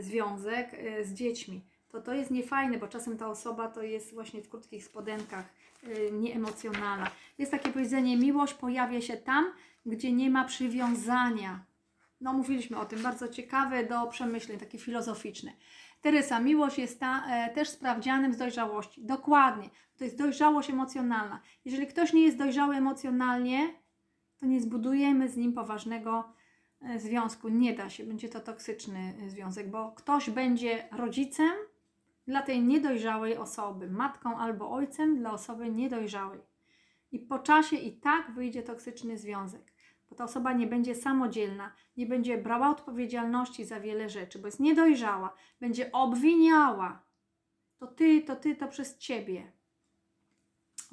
związek 0.00 0.74
e, 0.74 1.04
z 1.04 1.14
dziećmi, 1.14 1.62
to 1.92 2.00
to 2.00 2.14
jest 2.14 2.30
niefajne, 2.30 2.78
bo 2.78 2.88
czasem 2.88 3.18
ta 3.18 3.28
osoba 3.28 3.68
to 3.68 3.82
jest 3.82 4.14
właśnie 4.14 4.42
w 4.42 4.48
krótkich 4.48 4.84
spodenkach, 4.84 5.44
Y, 5.88 6.12
nieemocjonalna. 6.12 7.10
Jest 7.38 7.50
takie 7.50 7.72
powiedzenie, 7.72 8.16
miłość 8.16 8.54
pojawia 8.54 9.00
się 9.00 9.16
tam, 9.16 9.52
gdzie 9.86 10.12
nie 10.12 10.30
ma 10.30 10.44
przywiązania. 10.44 11.64
No, 12.20 12.32
mówiliśmy 12.32 12.78
o 12.78 12.84
tym, 12.84 13.02
bardzo 13.02 13.28
ciekawe 13.28 13.86
do 13.86 14.06
przemyśleń, 14.06 14.58
takie 14.58 14.78
filozoficzne. 14.78 15.52
Teresa, 16.00 16.40
miłość 16.40 16.78
jest 16.78 17.00
ta, 17.00 17.26
e, 17.30 17.54
też 17.54 17.68
sprawdzianem 17.68 18.34
z 18.34 18.36
dojrzałości. 18.36 19.04
Dokładnie, 19.04 19.70
to 19.96 20.04
jest 20.04 20.18
dojrzałość 20.18 20.70
emocjonalna. 20.70 21.40
Jeżeli 21.64 21.86
ktoś 21.86 22.12
nie 22.12 22.22
jest 22.22 22.38
dojrzały 22.38 22.76
emocjonalnie, 22.76 23.74
to 24.40 24.46
nie 24.46 24.60
zbudujemy 24.60 25.28
z 25.28 25.36
nim 25.36 25.52
poważnego 25.52 26.32
e, 26.82 26.98
związku. 26.98 27.48
Nie 27.48 27.74
da 27.74 27.90
się, 27.90 28.04
będzie 28.04 28.28
to 28.28 28.40
toksyczny 28.40 29.14
e, 29.22 29.30
związek, 29.30 29.70
bo 29.70 29.92
ktoś 29.92 30.30
będzie 30.30 30.88
rodzicem, 30.92 31.50
dla 32.26 32.42
tej 32.42 32.62
niedojrzałej 32.62 33.36
osoby, 33.36 33.90
matką 33.90 34.38
albo 34.38 34.70
ojcem 34.70 35.18
dla 35.18 35.32
osoby 35.32 35.70
niedojrzałej. 35.70 36.40
I 37.12 37.18
po 37.18 37.38
czasie 37.38 37.76
i 37.76 37.92
tak 37.92 38.34
wyjdzie 38.34 38.62
toksyczny 38.62 39.18
związek, 39.18 39.72
bo 40.10 40.16
ta 40.16 40.24
osoba 40.24 40.52
nie 40.52 40.66
będzie 40.66 40.94
samodzielna, 40.94 41.72
nie 41.96 42.06
będzie 42.06 42.38
brała 42.38 42.70
odpowiedzialności 42.70 43.64
za 43.64 43.80
wiele 43.80 44.08
rzeczy, 44.08 44.38
bo 44.38 44.46
jest 44.46 44.60
niedojrzała, 44.60 45.34
będzie 45.60 45.92
obwiniała. 45.92 47.02
To 47.78 47.86
ty, 47.86 48.22
to 48.22 48.36
ty, 48.36 48.56
to 48.56 48.68
przez 48.68 48.98
ciebie. 48.98 49.52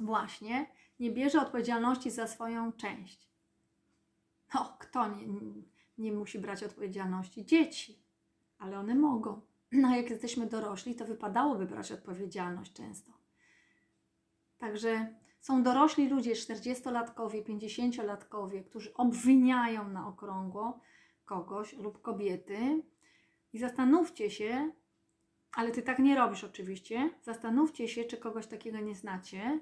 Właśnie, 0.00 0.66
nie 1.00 1.10
bierze 1.10 1.40
odpowiedzialności 1.40 2.10
za 2.10 2.26
swoją 2.26 2.72
część. 2.72 3.28
No, 4.54 4.76
kto 4.78 5.08
nie, 5.08 5.26
nie 5.98 6.12
musi 6.12 6.38
brać 6.38 6.62
odpowiedzialności? 6.62 7.46
Dzieci, 7.46 7.98
ale 8.58 8.78
one 8.78 8.94
mogą. 8.94 9.40
No, 9.72 9.96
jak 9.96 10.10
jesteśmy 10.10 10.46
dorośli, 10.46 10.94
to 10.94 11.04
wypadałoby 11.04 11.66
brać 11.66 11.92
odpowiedzialność 11.92 12.72
często. 12.72 13.12
Także 14.58 15.14
są 15.40 15.62
dorośli 15.62 16.08
ludzie, 16.08 16.32
40-latkowie, 16.32 17.42
50-latkowie, 17.44 18.64
którzy 18.64 18.94
obwiniają 18.94 19.88
na 19.88 20.08
okrągło 20.08 20.80
kogoś 21.24 21.72
lub 21.72 22.02
kobiety. 22.02 22.82
I 23.52 23.58
zastanówcie 23.58 24.30
się, 24.30 24.72
ale 25.52 25.70
ty 25.70 25.82
tak 25.82 25.98
nie 25.98 26.16
robisz 26.16 26.44
oczywiście, 26.44 27.10
zastanówcie 27.22 27.88
się, 27.88 28.04
czy 28.04 28.16
kogoś 28.16 28.46
takiego 28.46 28.80
nie 28.80 28.94
znacie. 28.94 29.60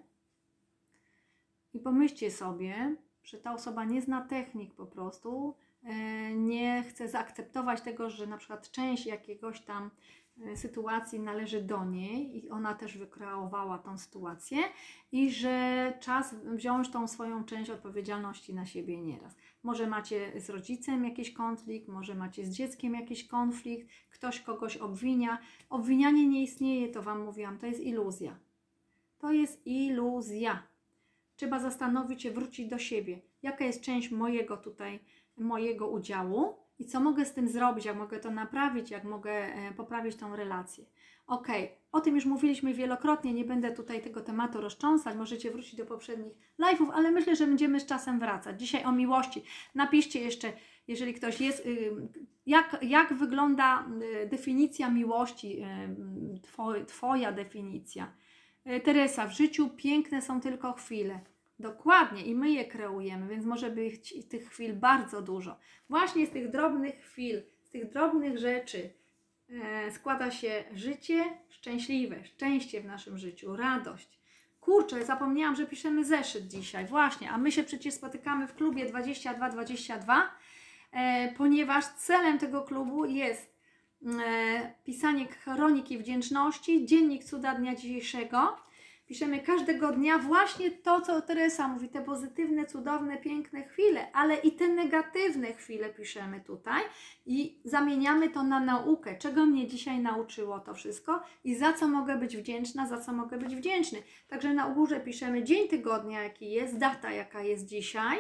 I 1.74 1.80
pomyślcie 1.80 2.30
sobie, 2.30 2.96
że 3.22 3.38
ta 3.38 3.54
osoba 3.54 3.84
nie 3.84 4.02
zna 4.02 4.20
technik 4.20 4.74
po 4.74 4.86
prostu, 4.86 5.57
nie 6.34 6.84
chce 6.89 7.09
zaakceptować 7.09 7.80
tego, 7.80 8.11
że 8.11 8.26
na 8.26 8.39
przykład 8.39 8.70
część 8.70 9.07
jakiegoś 9.07 9.61
tam 9.61 9.91
e, 10.47 10.57
sytuacji 10.57 11.20
należy 11.20 11.62
do 11.62 11.84
niej 11.84 12.45
i 12.45 12.51
ona 12.51 12.74
też 12.74 12.99
wykreowała 12.99 13.78
tą 13.78 13.99
sytuację 13.99 14.59
i 15.12 15.30
że 15.30 15.93
czas 16.01 16.34
wziąć 16.34 16.91
tą 16.91 17.09
swoją 17.09 17.45
część 17.45 17.70
odpowiedzialności 17.70 18.55
na 18.55 18.66
siebie 18.66 19.03
nieraz. 19.03 19.37
Może 19.62 19.87
macie 19.87 20.41
z 20.41 20.51
rodzicem 20.51 21.05
jakiś 21.05 21.32
konflikt, 21.32 21.89
może 21.89 22.14
macie 22.14 22.45
z 22.45 22.51
dzieckiem 22.51 22.95
jakiś 22.95 23.26
konflikt, 23.26 23.89
ktoś 24.11 24.41
kogoś 24.41 24.76
obwinia. 24.76 25.39
Obwinianie 25.70 26.26
nie 26.26 26.43
istnieje, 26.43 26.89
to 26.89 27.03
Wam 27.03 27.24
mówiłam, 27.24 27.59
to 27.59 27.66
jest 27.66 27.80
iluzja. 27.80 28.39
To 29.18 29.32
jest 29.32 29.66
iluzja. 29.66 30.62
Trzeba 31.37 31.61
zastanowić 31.61 32.22
się, 32.22 32.30
wrócić 32.30 32.68
do 32.68 32.78
siebie. 32.78 33.20
Jaka 33.43 33.64
jest 33.64 33.80
część 33.80 34.11
mojego 34.11 34.57
tutaj, 34.57 35.01
mojego 35.37 35.89
udziału 35.89 36.55
i 36.78 36.84
co 36.84 37.01
mogę 37.01 37.24
z 37.24 37.32
tym 37.32 37.49
zrobić, 37.49 37.84
jak 37.84 37.97
mogę 37.97 38.20
to 38.20 38.30
naprawić, 38.30 38.91
jak 38.91 39.05
mogę 39.05 39.32
e, 39.32 39.72
poprawić 39.72 40.16
tą 40.16 40.37
relację. 40.37 40.84
Ok, 41.26 41.49
o 41.93 42.01
tym 42.01 42.14
już 42.14 42.24
mówiliśmy 42.24 42.74
wielokrotnie, 42.74 43.32
nie 43.32 43.45
będę 43.45 43.72
tutaj 43.72 44.03
tego 44.03 44.20
tematu 44.20 44.61
rozcząsać, 44.61 45.16
możecie 45.16 45.51
wrócić 45.51 45.76
do 45.76 45.87
poprzednich 45.87 46.32
live'ów, 46.59 46.91
ale 46.95 47.11
myślę, 47.11 47.37
że 47.37 47.47
będziemy 47.47 47.80
z 47.80 47.87
czasem 47.87 48.18
wracać. 48.18 48.61
Dzisiaj 48.61 48.84
o 48.84 48.93
miłości. 48.93 49.43
Napiszcie 49.74 50.20
jeszcze, 50.20 50.53
jeżeli 50.89 51.14
ktoś 51.14 51.41
jest, 51.41 51.66
y, 51.66 51.93
jak, 52.47 52.78
jak 52.82 53.14
wygląda 53.14 53.87
y, 54.24 54.28
definicja 54.28 54.91
miłości, 54.91 55.62
y, 56.78 56.87
Twoja 56.87 57.32
definicja. 57.32 58.12
Teresa, 58.84 59.26
w 59.26 59.32
życiu 59.32 59.68
piękne 59.76 60.22
są 60.22 60.41
tylko 60.41 60.72
chwile. 60.72 61.20
Dokładnie, 61.59 62.22
i 62.22 62.34
my 62.34 62.50
je 62.50 62.64
kreujemy, 62.64 63.28
więc 63.28 63.44
może 63.44 63.70
być 63.70 64.28
tych 64.28 64.48
chwil 64.50 64.74
bardzo 64.74 65.22
dużo. 65.22 65.59
Właśnie 65.88 66.26
z 66.26 66.30
tych 66.30 66.50
drobnych 66.50 66.94
chwil, 66.94 67.42
z 67.62 67.70
tych 67.70 67.90
drobnych 67.90 68.38
rzeczy, 68.38 68.90
E, 69.50 69.90
składa 69.90 70.30
się 70.30 70.64
życie 70.74 71.24
szczęśliwe, 71.48 72.24
szczęście 72.24 72.80
w 72.80 72.84
naszym 72.84 73.18
życiu, 73.18 73.57
radość. 73.57 74.18
Kurczę, 74.61 75.04
zapomniałam, 75.04 75.57
że 75.57 75.66
piszemy 75.66 76.04
zeszyt 76.04 76.48
dzisiaj, 76.48 76.86
właśnie, 76.86 77.30
a 77.30 77.38
my 77.38 77.52
się 77.52 77.62
przecież 77.62 77.94
spotykamy 77.94 78.48
w 78.48 78.54
klubie 78.54 78.86
2222, 78.86 80.30
e, 80.92 81.34
ponieważ 81.36 81.84
celem 81.84 82.38
tego 82.38 82.62
klubu 82.62 83.04
jest 83.04 83.57
e, 84.07 84.74
pisanie 84.84 85.26
chroniki 85.26 85.98
wdzięczności, 85.98 86.86
dziennik 86.86 87.24
cuda 87.24 87.54
dnia 87.54 87.74
dzisiejszego, 87.74 88.57
Piszemy 89.07 89.40
każdego 89.40 89.92
dnia 89.92 90.18
właśnie 90.18 90.70
to, 90.70 91.00
co 91.00 91.22
Teresa 91.22 91.68
mówi, 91.68 91.88
te 91.88 92.02
pozytywne, 92.02 92.66
cudowne, 92.66 93.16
piękne 93.16 93.62
chwile, 93.62 94.12
ale 94.12 94.36
i 94.36 94.52
te 94.52 94.68
negatywne 94.68 95.52
chwile 95.52 95.88
piszemy 95.88 96.40
tutaj 96.40 96.82
i 97.26 97.59
zamieniamy 97.64 98.30
to 98.30 98.42
na 98.42 98.61
naukę. 98.61 99.18
Czego 99.18 99.46
mnie 99.46 99.66
dzisiaj 99.66 99.98
nauczyło 99.98 100.61
to 100.61 100.74
wszystko 100.74 101.22
i 101.44 101.54
za 101.54 101.72
co 101.72 101.88
mogę 101.88 102.16
być 102.16 102.36
wdzięczna, 102.36 102.86
za 102.86 103.00
co 103.00 103.12
mogę 103.12 103.38
być 103.38 103.57
wdzięczny. 103.57 103.98
Także 104.28 104.54
na 104.54 104.70
górze 104.70 105.00
piszemy 105.00 105.44
dzień 105.44 105.68
tygodnia, 105.68 106.22
jaki 106.22 106.50
jest, 106.50 106.78
data, 106.78 107.11
jaka 107.11 107.42
jest 107.42 107.66
dzisiaj. 107.66 108.18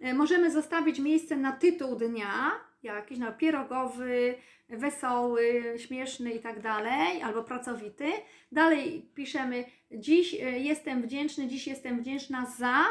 E, 0.00 0.14
możemy 0.14 0.50
zostawić 0.50 0.98
miejsce 0.98 1.36
na 1.36 1.52
tytuł 1.52 1.96
dnia, 1.96 2.52
jakiś 2.82 3.18
no, 3.18 3.32
pierogowy, 3.32 4.34
wesoły, 4.68 5.74
śmieszny 5.78 6.32
i 6.32 6.40
tak 6.40 6.60
dalej, 6.60 7.22
albo 7.22 7.44
pracowity. 7.44 8.12
Dalej 8.52 9.10
piszemy 9.14 9.64
dziś 9.90 10.34
e, 10.34 10.38
jestem 10.58 11.02
wdzięczny, 11.02 11.48
dziś 11.48 11.66
jestem 11.66 12.00
wdzięczna 12.00 12.46
za 12.58 12.84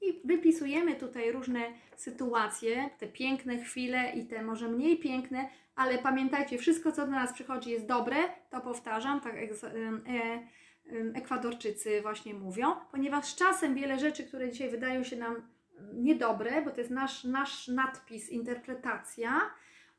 i 0.00 0.20
wypisujemy 0.24 0.94
tutaj 0.94 1.32
różne 1.32 1.60
sytuacje, 1.96 2.90
te 2.98 3.06
piękne 3.06 3.58
chwile 3.58 4.12
i 4.14 4.26
te 4.26 4.42
może 4.42 4.68
mniej 4.68 4.98
piękne, 4.98 5.48
ale 5.74 5.98
pamiętajcie, 5.98 6.58
wszystko 6.58 6.92
co 6.92 7.06
do 7.06 7.12
nas 7.12 7.32
przychodzi 7.32 7.70
jest 7.70 7.86
dobre, 7.86 8.16
to 8.50 8.60
powtarzam, 8.60 9.20
tak 9.20 9.34
jak 9.34 9.50
e, 9.50 10.56
Ekwadorczycy 11.14 12.02
właśnie 12.02 12.34
mówią, 12.34 12.72
ponieważ 12.90 13.36
czasem 13.36 13.74
wiele 13.74 13.98
rzeczy, 13.98 14.24
które 14.24 14.50
dzisiaj 14.50 14.70
wydają 14.70 15.04
się 15.04 15.16
nam 15.16 15.55
niedobre, 15.94 16.62
bo 16.62 16.70
to 16.70 16.80
jest 16.80 16.90
nasz, 16.90 17.24
nasz 17.24 17.68
nadpis, 17.68 18.30
interpretacja, 18.30 19.40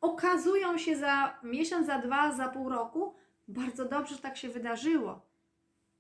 okazują 0.01 0.77
się 0.77 0.97
za 0.97 1.39
miesiąc, 1.43 1.87
za 1.87 1.99
dwa, 1.99 2.31
za 2.31 2.47
pół 2.47 2.69
roku, 2.69 3.15
bardzo 3.47 3.85
dobrze, 3.85 4.15
że 4.15 4.21
tak 4.21 4.37
się 4.37 4.49
wydarzyło. 4.49 5.27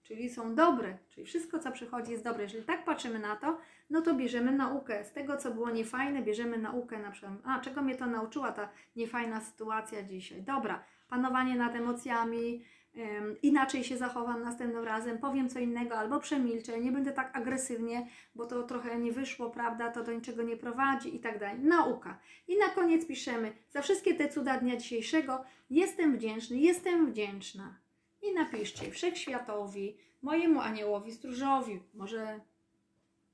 Czyli 0.03 0.29
są 0.29 0.55
dobre, 0.55 0.97
czyli 1.09 1.27
wszystko, 1.27 1.59
co 1.59 1.71
przychodzi, 1.71 2.11
jest 2.11 2.23
dobre. 2.23 2.43
Jeżeli 2.43 2.63
tak 2.63 2.85
patrzymy 2.85 3.19
na 3.19 3.35
to, 3.35 3.57
no 3.89 4.01
to 4.01 4.13
bierzemy 4.13 4.51
naukę. 4.51 5.05
Z 5.05 5.11
tego, 5.11 5.37
co 5.37 5.51
było 5.51 5.69
niefajne, 5.69 6.21
bierzemy 6.21 6.57
naukę 6.57 6.99
na 6.99 7.11
przykład. 7.11 7.33
A, 7.43 7.59
czego 7.59 7.81
mnie 7.81 7.95
to 7.95 8.07
nauczyła 8.07 8.51
ta 8.51 8.69
niefajna 8.95 9.41
sytuacja 9.41 10.03
dzisiaj? 10.03 10.41
Dobra, 10.41 10.83
panowanie 11.09 11.55
nad 11.55 11.75
emocjami, 11.75 12.63
inaczej 13.43 13.83
się 13.83 13.97
zachowam 13.97 14.41
następnym 14.41 14.83
razem, 14.83 15.17
powiem 15.17 15.49
co 15.49 15.59
innego 15.59 15.95
albo 15.95 16.19
przemilczę, 16.19 16.79
nie 16.79 16.91
będę 16.91 17.11
tak 17.11 17.37
agresywnie, 17.37 18.07
bo 18.35 18.45
to 18.45 18.63
trochę 18.63 18.99
nie 18.99 19.11
wyszło, 19.11 19.49
prawda, 19.49 19.91
to 19.91 20.03
do 20.03 20.13
niczego 20.13 20.43
nie 20.43 20.57
prowadzi 20.57 21.15
i 21.15 21.19
tak 21.19 21.39
dalej. 21.39 21.59
Nauka. 21.59 22.19
I 22.47 22.57
na 22.57 22.69
koniec 22.69 23.07
piszemy, 23.07 23.53
za 23.69 23.81
wszystkie 23.81 24.13
te 24.13 24.29
cuda 24.29 24.57
dnia 24.57 24.77
dzisiejszego 24.77 25.43
jestem 25.69 26.17
wdzięczny, 26.17 26.57
jestem 26.57 27.11
wdzięczna. 27.11 27.75
I 28.21 28.33
napiszcie 28.33 28.91
wszechświatowi, 28.91 29.97
mojemu 30.21 30.61
aniołowi 30.61 31.11
stróżowi, 31.11 31.79
może 31.93 32.39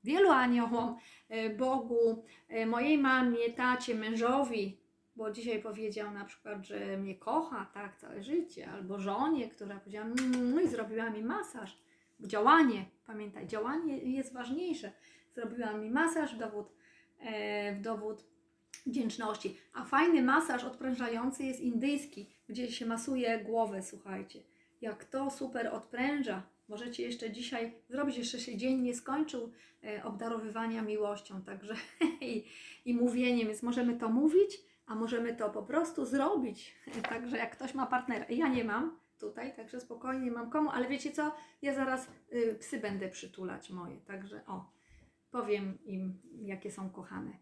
wielu 0.04 0.30
aniołom, 0.30 0.96
e, 1.28 1.50
Bogu, 1.50 2.24
e, 2.48 2.66
mojej 2.66 2.98
mamie, 2.98 3.50
tacie, 3.56 3.94
mężowi, 3.94 4.83
bo 5.16 5.30
dzisiaj 5.30 5.62
powiedział 5.62 6.10
na 6.10 6.24
przykład, 6.24 6.66
że 6.66 6.96
mnie 6.96 7.14
kocha, 7.14 7.70
tak, 7.74 7.96
całe 7.96 8.22
życie, 8.22 8.70
albo 8.70 8.98
żonie, 8.98 9.48
która 9.48 9.78
powiedziała, 9.78 10.06
no 10.54 10.60
i 10.60 10.68
zrobiła 10.68 11.10
mi 11.10 11.22
masaż. 11.22 11.78
Działanie, 12.20 12.84
pamiętaj, 13.06 13.46
działanie 13.46 13.98
jest 13.98 14.32
ważniejsze. 14.32 14.92
Zrobiła 15.34 15.72
mi 15.72 15.90
masaż 15.90 16.34
w 16.34 16.38
dowód, 16.38 16.72
e, 17.20 17.74
dowód 17.74 18.24
wdzięczności. 18.86 19.56
A 19.72 19.84
fajny 19.84 20.22
masaż 20.22 20.64
odprężający 20.64 21.44
jest 21.44 21.60
indyjski, 21.60 22.30
gdzie 22.48 22.72
się 22.72 22.86
masuje 22.86 23.38
głowę, 23.38 23.82
słuchajcie. 23.82 24.42
Jak 24.80 25.04
to 25.04 25.30
super 25.30 25.66
odpręża. 25.66 26.42
Możecie 26.68 27.02
jeszcze 27.02 27.30
dzisiaj 27.30 27.72
zrobić, 27.88 28.16
jeszcze 28.16 28.40
się 28.40 28.56
dzień 28.56 28.80
nie 28.80 28.94
skończył 28.94 29.52
e, 29.84 30.04
obdarowywania 30.04 30.82
miłością, 30.82 31.42
także 31.42 31.74
i, 32.20 32.44
i 32.84 32.94
mówieniem, 32.94 33.46
więc 33.46 33.62
możemy 33.62 33.96
to 33.98 34.08
mówić, 34.08 34.60
a 34.86 34.94
możemy 34.94 35.36
to 35.36 35.50
po 35.50 35.62
prostu 35.62 36.04
zrobić. 36.04 36.76
Także 37.10 37.36
jak 37.36 37.52
ktoś 37.52 37.74
ma 37.74 37.86
partnera, 37.86 38.24
ja 38.28 38.48
nie 38.48 38.64
mam 38.64 38.98
tutaj, 39.18 39.56
także 39.56 39.80
spokojnie 39.80 40.30
mam 40.30 40.50
komu, 40.50 40.70
ale 40.70 40.88
wiecie 40.88 41.12
co, 41.12 41.34
ja 41.62 41.74
zaraz 41.74 42.08
y, 42.32 42.56
psy 42.60 42.78
będę 42.78 43.08
przytulać 43.08 43.70
moje, 43.70 44.00
także 44.00 44.46
o, 44.46 44.70
powiem 45.30 45.78
im, 45.84 46.20
jakie 46.42 46.70
są 46.70 46.90
kochane. 46.90 47.32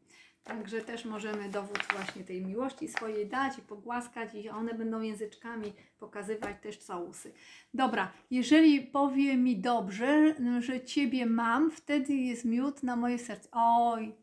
Także 0.45 0.81
też 0.81 1.05
możemy 1.05 1.49
dowód 1.49 1.79
właśnie 1.93 2.25
tej 2.25 2.47
miłości 2.47 2.89
swojej 2.89 3.27
dać 3.27 3.59
i 3.59 3.63
pogłaskać 3.63 4.35
i 4.35 4.49
one 4.49 4.75
będą 4.75 5.01
języczkami 5.01 5.73
pokazywać 5.99 6.57
też 6.63 6.79
całusy. 6.79 7.33
Dobra, 7.75 8.13
jeżeli 8.31 8.81
powie 8.81 9.37
mi 9.37 9.57
dobrze, 9.57 10.35
że 10.59 10.81
Ciebie 10.81 11.27
mam, 11.27 11.71
wtedy 11.71 12.15
jest 12.15 12.45
miód 12.45 12.83
na 12.83 12.97
moje 12.97 13.19
serce. 13.19 13.49
Oj, 13.53 14.15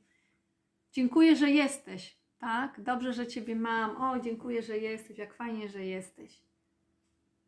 dziękuję, 0.91 1.35
że 1.35 1.49
jesteś. 1.49 2.18
Tak? 2.39 2.81
Dobrze, 2.81 3.13
że 3.13 3.27
Ciebie 3.27 3.55
mam. 3.55 4.01
O, 4.01 4.19
dziękuję, 4.19 4.63
że 4.63 4.77
jesteś. 4.77 5.17
Jak 5.17 5.33
fajnie, 5.33 5.69
że 5.69 5.85
jesteś. 5.85 6.41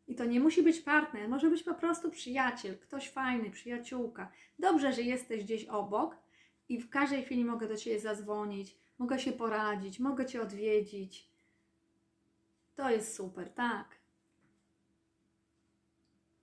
I 0.08 0.14
to 0.14 0.24
nie 0.24 0.40
musi 0.40 0.62
być 0.62 0.80
partner, 0.80 1.28
może 1.28 1.50
być 1.50 1.62
po 1.62 1.74
prostu 1.74 2.10
przyjaciel, 2.10 2.78
ktoś 2.78 3.10
fajny, 3.10 3.50
przyjaciółka. 3.50 4.32
Dobrze, 4.58 4.92
że 4.92 5.02
jesteś 5.02 5.44
gdzieś 5.44 5.64
obok 5.64 6.16
i 6.68 6.80
w 6.80 6.90
każdej 6.90 7.22
chwili 7.22 7.44
mogę 7.44 7.68
do 7.68 7.76
Ciebie 7.76 8.00
zadzwonić, 8.00 8.76
mogę 8.98 9.18
się 9.18 9.32
poradzić, 9.32 10.00
mogę 10.00 10.26
Cię 10.26 10.42
odwiedzić. 10.42 11.28
To 12.74 12.90
jest 12.90 13.16
super, 13.16 13.50
tak. 13.50 13.88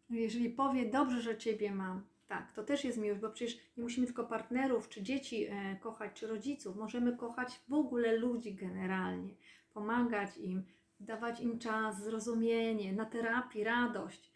Jeżeli 0.09 0.49
powie, 0.49 0.85
dobrze, 0.85 1.21
że 1.21 1.37
Ciebie 1.37 1.71
mam, 1.71 2.03
tak, 2.29 2.51
to 2.51 2.63
też 2.63 2.83
jest 2.83 2.97
miłość, 2.97 3.21
bo 3.21 3.29
przecież 3.29 3.57
nie 3.77 3.83
musimy 3.83 4.07
tylko 4.07 4.23
partnerów, 4.23 4.89
czy 4.89 5.01
dzieci 5.01 5.45
e, 5.45 5.75
kochać, 5.79 6.11
czy 6.13 6.27
rodziców. 6.27 6.75
Możemy 6.75 7.17
kochać 7.17 7.59
w 7.69 7.73
ogóle 7.73 8.17
ludzi 8.17 8.55
generalnie, 8.55 9.33
pomagać 9.73 10.37
im, 10.37 10.63
dawać 10.99 11.39
im 11.39 11.59
czas, 11.59 12.03
zrozumienie, 12.03 12.93
na 12.93 13.05
terapii, 13.05 13.63
radość. 13.63 14.31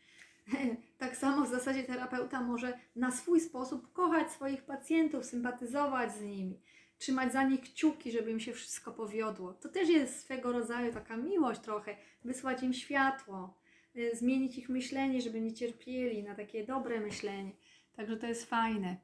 tak 0.98 1.18
samo 1.18 1.46
w 1.46 1.50
zasadzie 1.50 1.84
terapeuta 1.84 2.41
może 2.41 2.80
na 2.96 3.12
swój 3.12 3.39
sposób 3.39 3.94
kochać 3.94 4.32
swoich 4.32 4.64
pacjentów, 4.64 5.26
sympatyzować 5.26 6.12
z 6.14 6.22
nimi, 6.22 6.60
trzymać 6.98 7.34
za 7.34 7.44
nich 7.44 7.62
kciuki, 7.62 8.12
żeby 8.12 8.32
im 8.32 8.39
się 8.39 8.54
wszystko 8.54 8.91
powiodło. 8.91 9.54
To 9.54 9.70
też 9.70 9.89
jest 9.89 10.20
swego 10.20 10.52
rodzaju 10.52 10.94
taka 10.94 11.18
miłość 11.18 11.62
trochę, 11.62 11.96
wysłać 12.24 12.64
im 12.64 12.74
światło, 12.74 13.58
y, 13.96 14.16
zmienić 14.16 14.58
ich 14.58 14.70
myślenie, 14.70 15.22
żeby 15.22 15.41
nie 15.41 15.54
cierpieli 15.54 16.24
na 16.24 16.36
takie 16.36 16.66
dobre 16.66 17.00
myślenie. 17.00 17.52
Także 17.96 18.18
to 18.18 18.28
jest 18.28 18.50
fajne. 18.50 18.98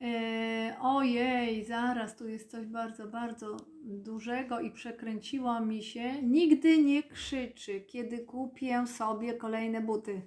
E, 0.00 0.76
ojej, 0.80 1.64
zaraz, 1.64 2.16
tu 2.16 2.28
jest 2.28 2.50
coś 2.50 2.66
bardzo, 2.66 3.06
bardzo 3.06 3.56
dużego 3.84 4.60
i 4.60 4.70
przekręciło 4.70 5.60
mi 5.60 5.82
się. 5.82 6.22
Nigdy 6.22 6.78
nie 6.82 7.02
krzyczy, 7.02 7.80
kiedy 7.80 8.18
kupię 8.18 8.86
sobie 8.86 9.34
kolejne 9.34 9.80
buty. 9.80 10.22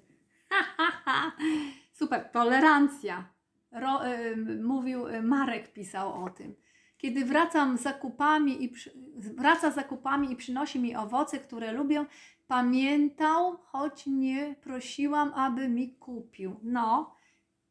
Super, 1.92 2.24
tolerancja. 2.32 3.28
Ro, 3.72 4.06
y, 4.06 4.36
mówił 4.62 5.06
y, 5.06 5.22
Marek, 5.22 5.72
pisał 5.72 6.24
o 6.24 6.30
tym. 6.30 6.54
Kiedy 6.98 7.24
wracam 7.24 7.76
zakupami 7.76 8.64
i 8.64 8.68
przy, 8.68 8.90
wraca 9.16 9.70
zakupami 9.70 10.32
i 10.32 10.36
przynosi 10.36 10.80
mi 10.80 10.96
owoce, 10.96 11.38
które 11.38 11.72
lubię, 11.72 12.06
pamiętał, 12.46 13.56
choć 13.56 14.06
nie 14.06 14.54
prosiłam, 14.62 15.32
aby 15.34 15.68
mi 15.68 15.94
kupił. 15.94 16.60
No, 16.62 17.14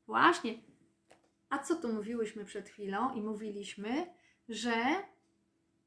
właśnie, 0.10 0.54
a 1.50 1.60
co 1.60 1.76
tu 1.76 1.94
mówiłyśmy 1.94 2.46
przed 2.46 2.70
chwilą 2.70 3.14
i 3.14 3.22
mówiliśmy, 3.22 4.08
że 4.50 4.74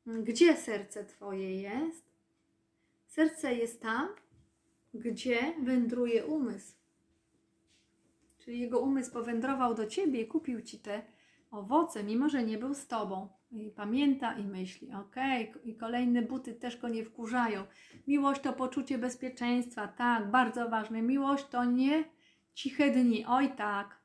gdzie 0.06 0.56
serce 0.56 1.04
Twoje 1.04 1.60
jest? 1.60 2.04
Serce 3.06 3.54
jest 3.54 3.82
tam, 3.82 4.08
gdzie 4.94 5.54
wędruje 5.62 6.26
umysł. 6.26 6.74
Czyli 8.38 8.60
jego 8.60 8.80
umysł 8.80 9.12
powędrował 9.12 9.74
do 9.74 9.86
Ciebie 9.86 10.20
i 10.20 10.26
kupił 10.26 10.62
Ci 10.62 10.78
te 10.78 11.02
owoce, 11.50 12.04
mimo 12.04 12.28
że 12.28 12.44
nie 12.44 12.58
był 12.58 12.74
z 12.74 12.86
Tobą. 12.86 13.28
I 13.50 13.70
pamięta 13.70 14.38
i 14.38 14.44
myśli, 14.44 14.92
ok, 14.92 15.16
i 15.64 15.76
kolejne 15.76 16.22
buty 16.22 16.54
też 16.54 16.76
go 16.76 16.88
nie 16.88 17.04
wkurzają. 17.04 17.64
Miłość 18.06 18.40
to 18.40 18.52
poczucie 18.52 18.98
bezpieczeństwa, 18.98 19.88
tak, 19.88 20.30
bardzo 20.30 20.68
ważne. 20.68 21.02
Miłość 21.02 21.44
to 21.44 21.64
nie 21.64 22.04
ciche 22.54 22.90
dni, 22.90 23.24
oj 23.28 23.56
tak, 23.56 24.01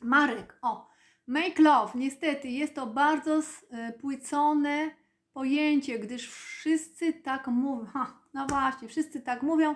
Marek, 0.00 0.58
o, 0.62 0.90
make 1.26 1.58
love, 1.58 1.92
niestety 1.94 2.48
jest 2.48 2.74
to 2.74 2.86
bardzo 2.86 3.42
spłycone 3.42 4.90
pojęcie, 5.32 5.98
gdyż 5.98 6.30
wszyscy 6.30 7.12
tak 7.12 7.46
mówią, 7.46 7.86
ha, 7.92 8.20
no 8.34 8.46
właśnie, 8.46 8.88
wszyscy 8.88 9.20
tak 9.20 9.42
mówią 9.42 9.74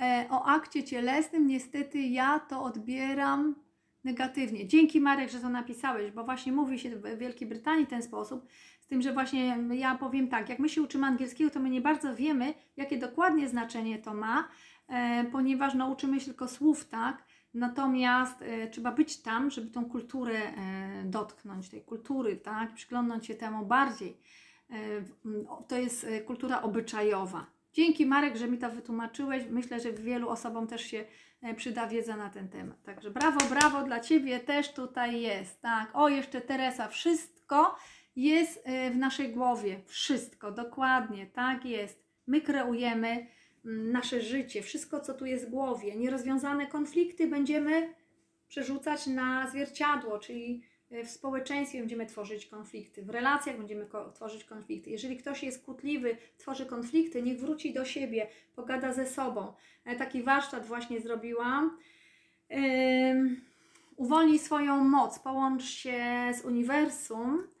e, 0.00 0.26
o 0.30 0.44
akcie 0.46 0.84
cielesnym, 0.84 1.46
niestety 1.46 1.98
ja 1.98 2.40
to 2.40 2.62
odbieram 2.62 3.54
negatywnie. 4.04 4.66
Dzięki 4.66 5.00
Marek, 5.00 5.30
że 5.30 5.40
to 5.40 5.48
napisałeś, 5.48 6.10
bo 6.10 6.24
właśnie 6.24 6.52
mówi 6.52 6.78
się 6.78 6.96
w 6.96 7.18
Wielkiej 7.18 7.48
Brytanii 7.48 7.86
w 7.86 7.88
ten 7.88 8.02
sposób, 8.02 8.46
z 8.80 8.86
tym, 8.86 9.02
że 9.02 9.12
właśnie 9.12 9.58
ja 9.70 9.94
powiem 9.94 10.28
tak, 10.28 10.48
jak 10.48 10.58
my 10.58 10.68
się 10.68 10.82
uczymy 10.82 11.06
angielskiego, 11.06 11.50
to 11.50 11.60
my 11.60 11.70
nie 11.70 11.80
bardzo 11.80 12.16
wiemy, 12.16 12.54
jakie 12.76 12.98
dokładnie 12.98 13.48
znaczenie 13.48 13.98
to 13.98 14.14
ma, 14.14 14.48
e, 14.88 15.24
ponieważ 15.24 15.74
nauczymy 15.74 16.20
się 16.20 16.26
tylko 16.26 16.48
słów, 16.48 16.88
tak? 16.88 17.24
Natomiast 17.54 18.42
e, 18.42 18.68
trzeba 18.68 18.92
być 18.92 19.16
tam, 19.16 19.50
żeby 19.50 19.70
tą 19.70 19.84
kulturę 19.84 20.38
e, 20.38 21.04
dotknąć, 21.04 21.68
tej 21.68 21.82
kultury, 21.82 22.36
tak? 22.36 22.74
Przyglądnąć 22.74 23.26
się 23.26 23.34
temu 23.34 23.66
bardziej. 23.66 24.16
E, 24.70 24.76
to 25.68 25.76
jest 25.78 26.06
kultura 26.26 26.62
obyczajowa. 26.62 27.46
Dzięki 27.72 28.06
Marek, 28.06 28.36
że 28.36 28.48
mi 28.48 28.58
to 28.58 28.70
wytłumaczyłeś. 28.70 29.44
Myślę, 29.50 29.80
że 29.80 29.92
wielu 29.92 30.28
osobom 30.28 30.66
też 30.66 30.82
się 30.82 31.04
przyda 31.56 31.86
wiedza 31.86 32.16
na 32.16 32.30
ten 32.30 32.48
temat. 32.48 32.82
Także 32.82 33.10
brawo, 33.10 33.40
brawo 33.48 33.82
dla 33.82 34.00
Ciebie 34.00 34.40
też 34.40 34.72
tutaj 34.72 35.20
jest. 35.20 35.60
Tak, 35.60 35.90
o 35.92 36.08
jeszcze 36.08 36.40
Teresa, 36.40 36.88
wszystko 36.88 37.76
jest 38.16 38.64
w 38.92 38.96
naszej 38.96 39.32
głowie. 39.32 39.80
Wszystko, 39.86 40.52
dokładnie, 40.52 41.26
tak 41.26 41.64
jest. 41.64 42.04
My 42.26 42.40
kreujemy 42.40 43.26
nasze 43.64 44.20
życie, 44.20 44.62
wszystko, 44.62 45.00
co 45.00 45.14
tu 45.14 45.26
jest 45.26 45.46
w 45.46 45.50
głowie, 45.50 45.96
nierozwiązane 45.96 46.66
konflikty 46.66 47.26
będziemy 47.26 47.94
przerzucać 48.48 49.06
na 49.06 49.50
zwierciadło, 49.50 50.18
czyli 50.18 50.62
e, 50.90 51.04
w 51.04 51.10
społeczeństwie 51.10 51.78
będziemy 51.78 52.06
tworzyć 52.06 52.46
konflikty, 52.46 53.02
w 53.02 53.10
relacjach 53.10 53.58
będziemy 53.58 53.86
tworzyć 54.14 54.44
konflikty. 54.44 54.90
Jeżeli 54.90 55.16
ktoś 55.16 55.42
jest 55.42 55.64
kłótliwy, 55.64 56.16
tworzy 56.38 56.66
konflikty, 56.66 57.22
niech 57.22 57.40
wróci 57.40 57.72
do 57.72 57.84
siebie, 57.84 58.26
pogada 58.56 58.92
ze 58.92 59.06
sobą. 59.06 59.52
E, 59.84 59.96
taki 59.96 60.22
warsztat 60.22 60.66
właśnie 60.66 61.00
zrobiłam. 61.00 61.78
Uwolnij 63.96 64.38
swoją 64.38 64.84
moc, 64.84 65.18
połącz 65.18 65.64
się 65.64 66.32
z 66.40 66.44
uniwersum 66.44 67.53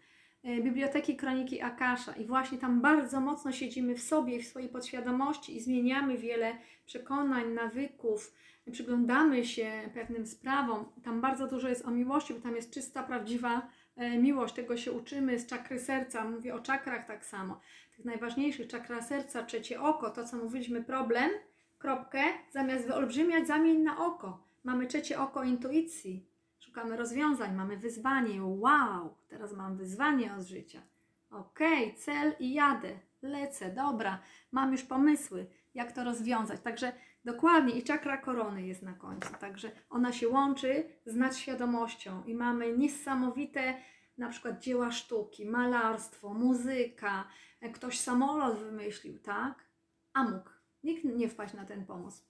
Biblioteki 0.44 1.16
Kroniki 1.16 1.60
Akasza 1.60 2.12
i 2.12 2.24
właśnie 2.24 2.58
tam 2.58 2.80
bardzo 2.80 3.20
mocno 3.20 3.52
siedzimy 3.52 3.94
w 3.94 4.02
sobie, 4.02 4.42
w 4.42 4.46
swojej 4.46 4.68
podświadomości 4.68 5.56
i 5.56 5.60
zmieniamy 5.60 6.18
wiele 6.18 6.52
przekonań, 6.86 7.52
nawyków, 7.52 8.34
przyglądamy 8.72 9.44
się 9.44 9.90
pewnym 9.94 10.26
sprawom. 10.26 10.84
Tam 11.04 11.20
bardzo 11.20 11.46
dużo 11.46 11.68
jest 11.68 11.86
o 11.86 11.90
miłości, 11.90 12.34
bo 12.34 12.40
tam 12.40 12.56
jest 12.56 12.70
czysta, 12.70 13.02
prawdziwa 13.02 13.68
e, 13.96 14.18
miłość. 14.18 14.54
Tego 14.54 14.76
się 14.76 14.92
uczymy 14.92 15.38
z 15.38 15.46
czakry 15.46 15.80
serca. 15.80 16.24
Mówię 16.24 16.54
o 16.54 16.60
czakrach 16.60 17.06
tak 17.06 17.24
samo. 17.24 17.60
Tych 17.96 18.04
najważniejszych, 18.04 18.68
czakra 18.68 19.02
serca, 19.02 19.42
trzecie 19.42 19.80
oko, 19.80 20.10
to 20.10 20.24
co 20.24 20.36
mówiliśmy, 20.36 20.84
problem, 20.84 21.30
kropkę, 21.78 22.22
zamiast 22.50 22.86
wyolbrzymiać, 22.86 23.46
zamień 23.46 23.82
na 23.82 24.06
oko. 24.06 24.44
Mamy 24.64 24.86
trzecie 24.86 25.20
oko 25.20 25.44
intuicji 25.44 26.33
szukamy 26.74 26.96
rozwiązań, 26.96 27.54
mamy 27.54 27.76
wyzwanie. 27.76 28.42
Wow, 28.42 29.16
teraz 29.28 29.52
mam 29.52 29.76
wyzwanie 29.76 30.34
od 30.34 30.42
życia. 30.42 30.82
Ok, 31.30 31.58
cel 31.96 32.34
i 32.40 32.54
jadę, 32.54 32.98
lecę, 33.22 33.70
dobra, 33.70 34.18
mam 34.52 34.72
już 34.72 34.82
pomysły, 34.82 35.46
jak 35.74 35.92
to 35.92 36.04
rozwiązać. 36.04 36.60
Także 36.60 36.92
dokładnie 37.24 37.72
i 37.74 37.82
czakra 37.82 38.16
korony 38.16 38.66
jest 38.66 38.82
na 38.82 38.92
końcu. 38.92 39.28
Także 39.40 39.70
ona 39.90 40.12
się 40.12 40.28
łączy 40.28 40.84
z 41.06 41.16
nadświadomością 41.16 42.24
i 42.24 42.34
mamy 42.34 42.78
niesamowite 42.78 43.74
na 44.18 44.28
przykład 44.28 44.62
dzieła 44.62 44.92
sztuki, 44.92 45.46
malarstwo, 45.46 46.34
muzyka, 46.34 47.28
ktoś 47.74 48.00
samolot 48.00 48.58
wymyślił, 48.58 49.18
tak? 49.18 49.64
A 50.12 50.22
mógł. 50.22 50.50
Nikt 50.84 51.04
nie 51.04 51.28
wpaść 51.28 51.54
na 51.54 51.64
ten 51.64 51.86
pomysł. 51.86 52.24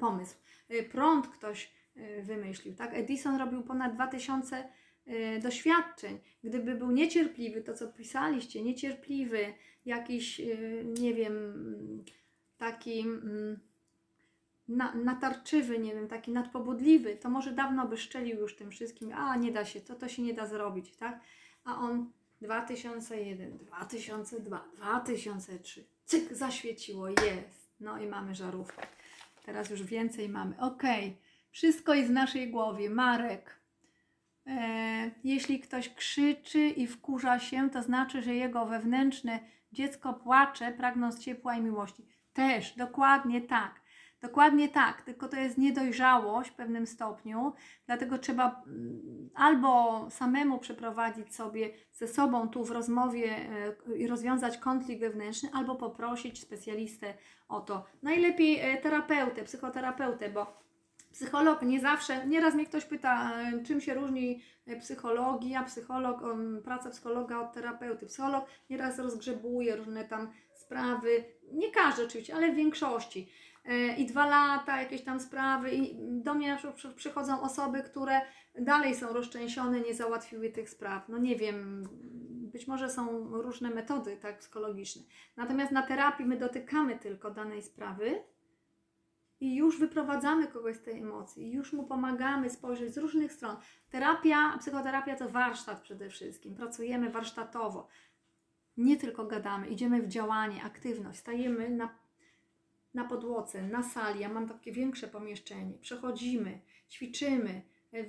pomysł. 0.00 0.36
Prąd 0.92 1.28
ktoś 1.28 1.79
wymyślił. 2.22 2.74
Tak? 2.74 2.94
Edison 2.94 3.36
robił 3.36 3.62
ponad 3.62 3.94
2000 3.94 4.68
y, 5.08 5.40
doświadczeń. 5.42 6.18
Gdyby 6.44 6.74
był 6.74 6.90
niecierpliwy, 6.90 7.62
to 7.62 7.74
co 7.74 7.88
pisaliście, 7.88 8.62
niecierpliwy, 8.62 9.54
jakiś, 9.84 10.40
y, 10.40 10.84
nie 11.00 11.14
wiem, 11.14 11.34
taki 12.58 13.00
mm, 13.00 13.60
na, 14.68 14.94
natarczywy, 14.94 15.78
nie 15.78 15.94
wiem, 15.94 16.08
taki 16.08 16.32
nadpobudliwy, 16.32 17.16
to 17.16 17.30
może 17.30 17.52
dawno 17.52 17.88
by 17.88 17.96
szczelił 17.96 18.40
już 18.40 18.56
tym 18.56 18.70
wszystkim, 18.70 19.12
a 19.12 19.36
nie 19.36 19.52
da 19.52 19.64
się, 19.64 19.80
to, 19.80 19.94
to 19.94 20.08
się 20.08 20.22
nie 20.22 20.34
da 20.34 20.46
zrobić, 20.46 20.96
tak? 20.96 21.20
A 21.64 21.78
on 21.78 22.12
2001, 22.40 23.58
2002, 23.58 24.68
2003, 24.76 25.84
cyk, 26.04 26.34
zaświeciło, 26.34 27.08
jest. 27.08 27.70
No 27.80 27.98
i 27.98 28.06
mamy 28.06 28.34
żarówkę. 28.34 28.86
Teraz 29.44 29.70
już 29.70 29.82
więcej 29.82 30.28
mamy. 30.28 30.60
Okej. 30.60 31.06
Okay. 31.06 31.29
Wszystko 31.50 31.94
jest 31.94 32.08
w 32.08 32.12
naszej 32.12 32.50
głowie. 32.50 32.90
Marek. 32.90 33.60
E, 34.46 35.10
jeśli 35.24 35.60
ktoś 35.60 35.94
krzyczy 35.94 36.68
i 36.68 36.86
wkurza 36.86 37.38
się, 37.38 37.70
to 37.70 37.82
znaczy, 37.82 38.22
że 38.22 38.34
jego 38.34 38.66
wewnętrzne 38.66 39.40
dziecko 39.72 40.14
płacze, 40.14 40.72
pragnąc 40.72 41.18
ciepła 41.18 41.56
i 41.56 41.60
miłości. 41.60 42.06
Też, 42.32 42.76
dokładnie 42.76 43.40
tak. 43.40 43.80
Dokładnie 44.20 44.68
tak, 44.68 45.02
tylko 45.02 45.28
to 45.28 45.36
jest 45.36 45.58
niedojrzałość 45.58 46.50
w 46.50 46.54
pewnym 46.54 46.86
stopniu, 46.86 47.52
dlatego 47.86 48.18
trzeba 48.18 48.62
mm, 48.66 49.30
albo 49.34 50.06
samemu 50.10 50.58
przeprowadzić 50.58 51.34
sobie 51.34 51.70
ze 51.92 52.08
sobą 52.08 52.48
tu 52.48 52.64
w 52.64 52.70
rozmowie 52.70 53.36
e, 53.88 53.96
i 53.96 54.06
rozwiązać 54.06 54.58
konflikt 54.58 55.00
wewnętrzny, 55.00 55.50
albo 55.52 55.74
poprosić 55.74 56.40
specjalistę 56.40 57.14
o 57.48 57.60
to. 57.60 57.84
Najlepiej 58.02 58.60
e, 58.60 58.76
terapeutę, 58.76 59.44
psychoterapeutę, 59.44 60.30
bo 60.30 60.59
Psycholog 61.12 61.62
nie 61.62 61.80
zawsze, 61.80 62.26
nieraz 62.26 62.54
mnie 62.54 62.66
ktoś 62.66 62.84
pyta, 62.84 63.32
czym 63.66 63.80
się 63.80 63.94
różni 63.94 64.42
psychologia, 64.80 65.62
psycholog, 65.62 66.22
praca 66.64 66.90
psychologa 66.90 67.38
od 67.38 67.52
terapeuty. 67.52 68.06
Psycholog 68.06 68.44
nieraz 68.70 68.98
rozgrzebuje 68.98 69.76
różne 69.76 70.04
tam 70.04 70.30
sprawy, 70.54 71.24
nie 71.52 71.70
każdy 71.70 72.04
oczywiście, 72.04 72.34
ale 72.34 72.52
w 72.52 72.54
większości. 72.54 73.28
E, 73.64 73.96
I 73.96 74.06
dwa 74.06 74.26
lata, 74.26 74.82
jakieś 74.82 75.02
tam 75.02 75.20
sprawy, 75.20 75.70
i 75.70 75.96
do 76.22 76.34
mnie 76.34 76.58
przychodzą 76.96 77.40
osoby, 77.40 77.82
które 77.82 78.20
dalej 78.58 78.94
są 78.94 79.12
rozczęsione, 79.12 79.80
nie 79.80 79.94
załatwiły 79.94 80.50
tych 80.50 80.70
spraw. 80.70 81.08
No 81.08 81.18
nie 81.18 81.36
wiem, 81.36 81.88
być 82.52 82.66
może 82.66 82.90
są 82.90 83.28
różne 83.42 83.70
metody 83.70 84.16
tak 84.16 84.38
psychologiczne. 84.38 85.02
Natomiast 85.36 85.72
na 85.72 85.82
terapii 85.82 86.26
my 86.26 86.36
dotykamy 86.36 86.98
tylko 86.98 87.30
danej 87.30 87.62
sprawy 87.62 88.22
i 89.40 89.54
już 89.56 89.78
wyprowadzamy 89.78 90.48
kogoś 90.48 90.76
z 90.76 90.82
tej 90.82 91.00
emocji, 91.00 91.52
już 91.52 91.72
mu 91.72 91.84
pomagamy 91.84 92.50
spojrzeć 92.50 92.94
z 92.94 92.98
różnych 92.98 93.32
stron. 93.32 93.56
Terapia, 93.90 94.58
psychoterapia 94.58 95.16
to 95.16 95.28
warsztat 95.28 95.80
przede 95.80 96.10
wszystkim. 96.10 96.54
Pracujemy 96.54 97.10
warsztatowo. 97.10 97.88
Nie 98.76 98.96
tylko 98.96 99.24
gadamy, 99.24 99.68
idziemy 99.68 100.02
w 100.02 100.08
działanie, 100.08 100.62
aktywność, 100.64 101.18
stajemy 101.18 101.70
na, 101.70 101.98
na 102.94 103.04
podłodze, 103.04 103.62
na 103.62 103.82
sali. 103.82 104.20
Ja 104.20 104.28
mam 104.28 104.48
takie 104.48 104.72
większe 104.72 105.08
pomieszczenie. 105.08 105.78
Przechodzimy, 105.78 106.60
ćwiczymy, 106.90 107.62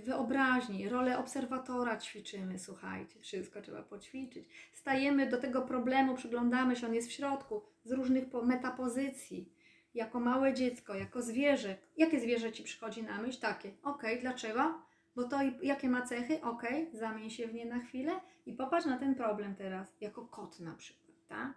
wyobraźni, 0.04 0.90
rolę 0.90 1.18
obserwatora 1.18 1.98
ćwiczymy, 1.98 2.60
słuchajcie, 2.60 3.20
wszystko 3.20 3.62
trzeba 3.62 3.84
poćwiczyć. 3.84 4.50
Stajemy 4.74 5.30
do 5.30 5.38
tego 5.38 5.62
problemu, 5.62 6.16
przyglądamy 6.16 6.76
się, 6.76 6.88
on 6.88 6.94
jest 6.94 7.10
w 7.10 7.12
środku, 7.12 7.62
z 7.84 7.92
różnych 7.92 8.24
metapozycji 8.44 9.54
jako 9.94 10.20
małe 10.20 10.54
dziecko, 10.54 10.96
jako 10.96 11.22
zwierzę. 11.22 11.78
Jakie 11.98 12.20
zwierzę 12.20 12.52
ci 12.52 12.64
przychodzi 12.64 13.04
na 13.04 13.22
myśl? 13.22 13.40
Takie. 13.40 13.72
Ok, 13.84 14.04
dlaczego? 14.22 14.82
Bo 15.16 15.24
to 15.24 15.38
jakie 15.64 15.90
ma 15.90 16.02
cechy? 16.02 16.42
Ok, 16.42 16.64
zamień 16.94 17.30
się 17.30 17.48
w 17.48 17.54
nie 17.54 17.66
na 17.66 17.80
chwilę 17.80 18.12
i 18.46 18.54
popatrz 18.54 18.86
na 18.86 18.98
ten 18.98 19.16
problem 19.16 19.56
teraz, 19.56 19.94
jako 20.02 20.26
kot 20.26 20.60
na 20.60 20.76
przykład, 20.76 21.18
tak? 21.28 21.54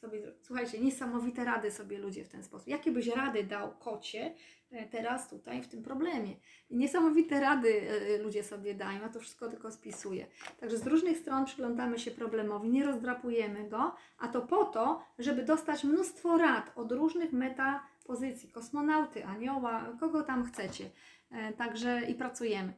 Sobie, 0.00 0.32
słuchajcie, 0.40 0.80
niesamowite 0.80 1.44
rady 1.44 1.70
sobie 1.70 1.98
ludzie 1.98 2.24
w 2.24 2.28
ten 2.28 2.44
sposób. 2.44 2.68
Jakie 2.68 2.90
byś 2.90 3.06
rady 3.06 3.44
dał 3.44 3.70
kocie 3.78 4.34
e, 4.70 4.86
teraz 4.86 5.28
tutaj 5.28 5.62
w 5.62 5.68
tym 5.68 5.82
problemie? 5.82 6.36
Niesamowite 6.70 7.40
rady 7.40 7.90
e, 7.90 8.18
ludzie 8.18 8.44
sobie 8.44 8.74
dają, 8.74 9.04
a 9.04 9.08
to 9.08 9.20
wszystko 9.20 9.48
tylko 9.48 9.70
spisuje. 9.70 10.26
Także 10.60 10.76
z 10.78 10.86
różnych 10.86 11.18
stron 11.18 11.44
przyglądamy 11.44 11.98
się 11.98 12.10
problemowi, 12.10 12.68
nie 12.68 12.84
rozdrapujemy 12.84 13.68
go, 13.68 13.94
a 14.18 14.28
to 14.28 14.42
po 14.42 14.64
to, 14.64 15.04
żeby 15.18 15.42
dostać 15.42 15.84
mnóstwo 15.84 16.38
rad 16.38 16.72
od 16.76 16.92
różnych 16.92 17.32
metapozycji, 17.32 18.50
kosmonauty, 18.50 19.24
anioła, 19.26 19.96
kogo 20.00 20.22
tam 20.22 20.44
chcecie. 20.44 20.90
E, 21.30 21.52
także 21.52 22.02
i 22.08 22.14
pracujemy. 22.14 22.72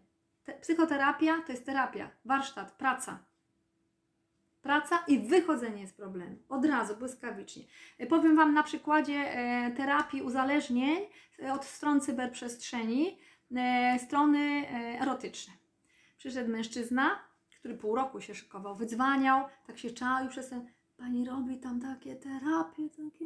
Psychoterapia 0.61 1.43
to 1.47 1.53
jest 1.53 1.67
terapia, 1.67 2.11
warsztat, 2.25 2.73
praca 2.73 3.30
praca 4.63 5.05
i 5.09 5.19
wychodzenie 5.19 5.87
z 5.87 5.93
problemu. 5.93 6.37
Od 6.49 6.65
razu, 6.65 6.97
błyskawicznie. 6.97 7.65
E, 7.99 8.07
powiem 8.07 8.37
Wam 8.37 8.55
na 8.55 8.63
przykładzie 8.63 9.15
e, 9.15 9.71
terapii 9.71 10.23
uzależnień 10.23 10.99
e, 11.43 11.53
od 11.53 11.65
stron 11.65 12.01
cyberprzestrzeni, 12.01 13.19
strony 13.99 14.69
erotyczne. 15.01 15.55
Przyszedł 16.19 16.51
mężczyzna, 16.51 17.19
który 17.59 17.75
pół 17.75 17.95
roku 17.95 18.21
się 18.21 18.35
szykował, 18.35 18.77
wydzwaniał, 18.77 19.45
tak 19.67 19.79
się 19.79 19.91
czaił 19.91 20.29
przez 20.29 20.49
ten, 20.49 20.71
pani 20.97 21.25
robi 21.25 21.59
tam 21.59 21.81
takie 21.81 22.17
terapie, 22.17 22.89
takie... 22.91 23.25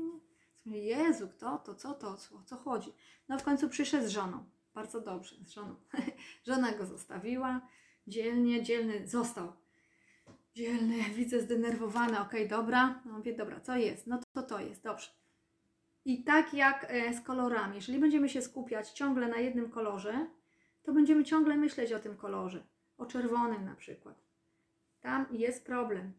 Jezu, 0.66 1.28
kto 1.28 1.58
to, 1.58 1.74
co 1.74 1.94
to, 1.94 2.08
o 2.08 2.42
co 2.44 2.56
chodzi? 2.56 2.92
No 3.28 3.38
w 3.38 3.42
końcu 3.42 3.68
przyszedł 3.68 4.06
z 4.06 4.10
żoną. 4.10 4.44
Bardzo 4.74 5.00
dobrze, 5.00 5.36
z 5.44 5.50
żoną. 5.50 5.74
Żona 6.46 6.72
go 6.72 6.86
zostawiła, 6.86 7.60
dzielnie, 8.06 8.62
dzielny 8.62 9.08
został 9.08 9.52
dzielny, 10.54 11.02
widzę 11.16 11.40
zdenerwowane, 11.40 12.20
okej, 12.20 12.46
okay, 12.46 12.58
dobra, 12.58 13.02
no 13.04 13.12
mówię, 13.12 13.36
dobra, 13.36 13.60
co 13.60 13.76
jest? 13.76 14.06
No 14.06 14.20
to 14.34 14.42
to 14.42 14.60
jest, 14.60 14.82
dobrze. 14.82 15.10
I 16.04 16.24
tak 16.24 16.54
jak 16.54 16.86
e, 16.88 17.14
z 17.14 17.20
kolorami, 17.20 17.76
jeżeli 17.76 17.98
będziemy 17.98 18.28
się 18.28 18.42
skupiać 18.42 18.90
ciągle 18.90 19.28
na 19.28 19.36
jednym 19.36 19.70
kolorze, 19.70 20.26
to 20.82 20.92
będziemy 20.92 21.24
ciągle 21.24 21.56
myśleć 21.56 21.92
o 21.92 21.98
tym 21.98 22.16
kolorze, 22.16 22.62
o 22.98 23.06
czerwonym 23.06 23.64
na 23.64 23.74
przykład. 23.74 24.24
Tam 25.00 25.26
jest 25.30 25.66
problem. 25.66 26.12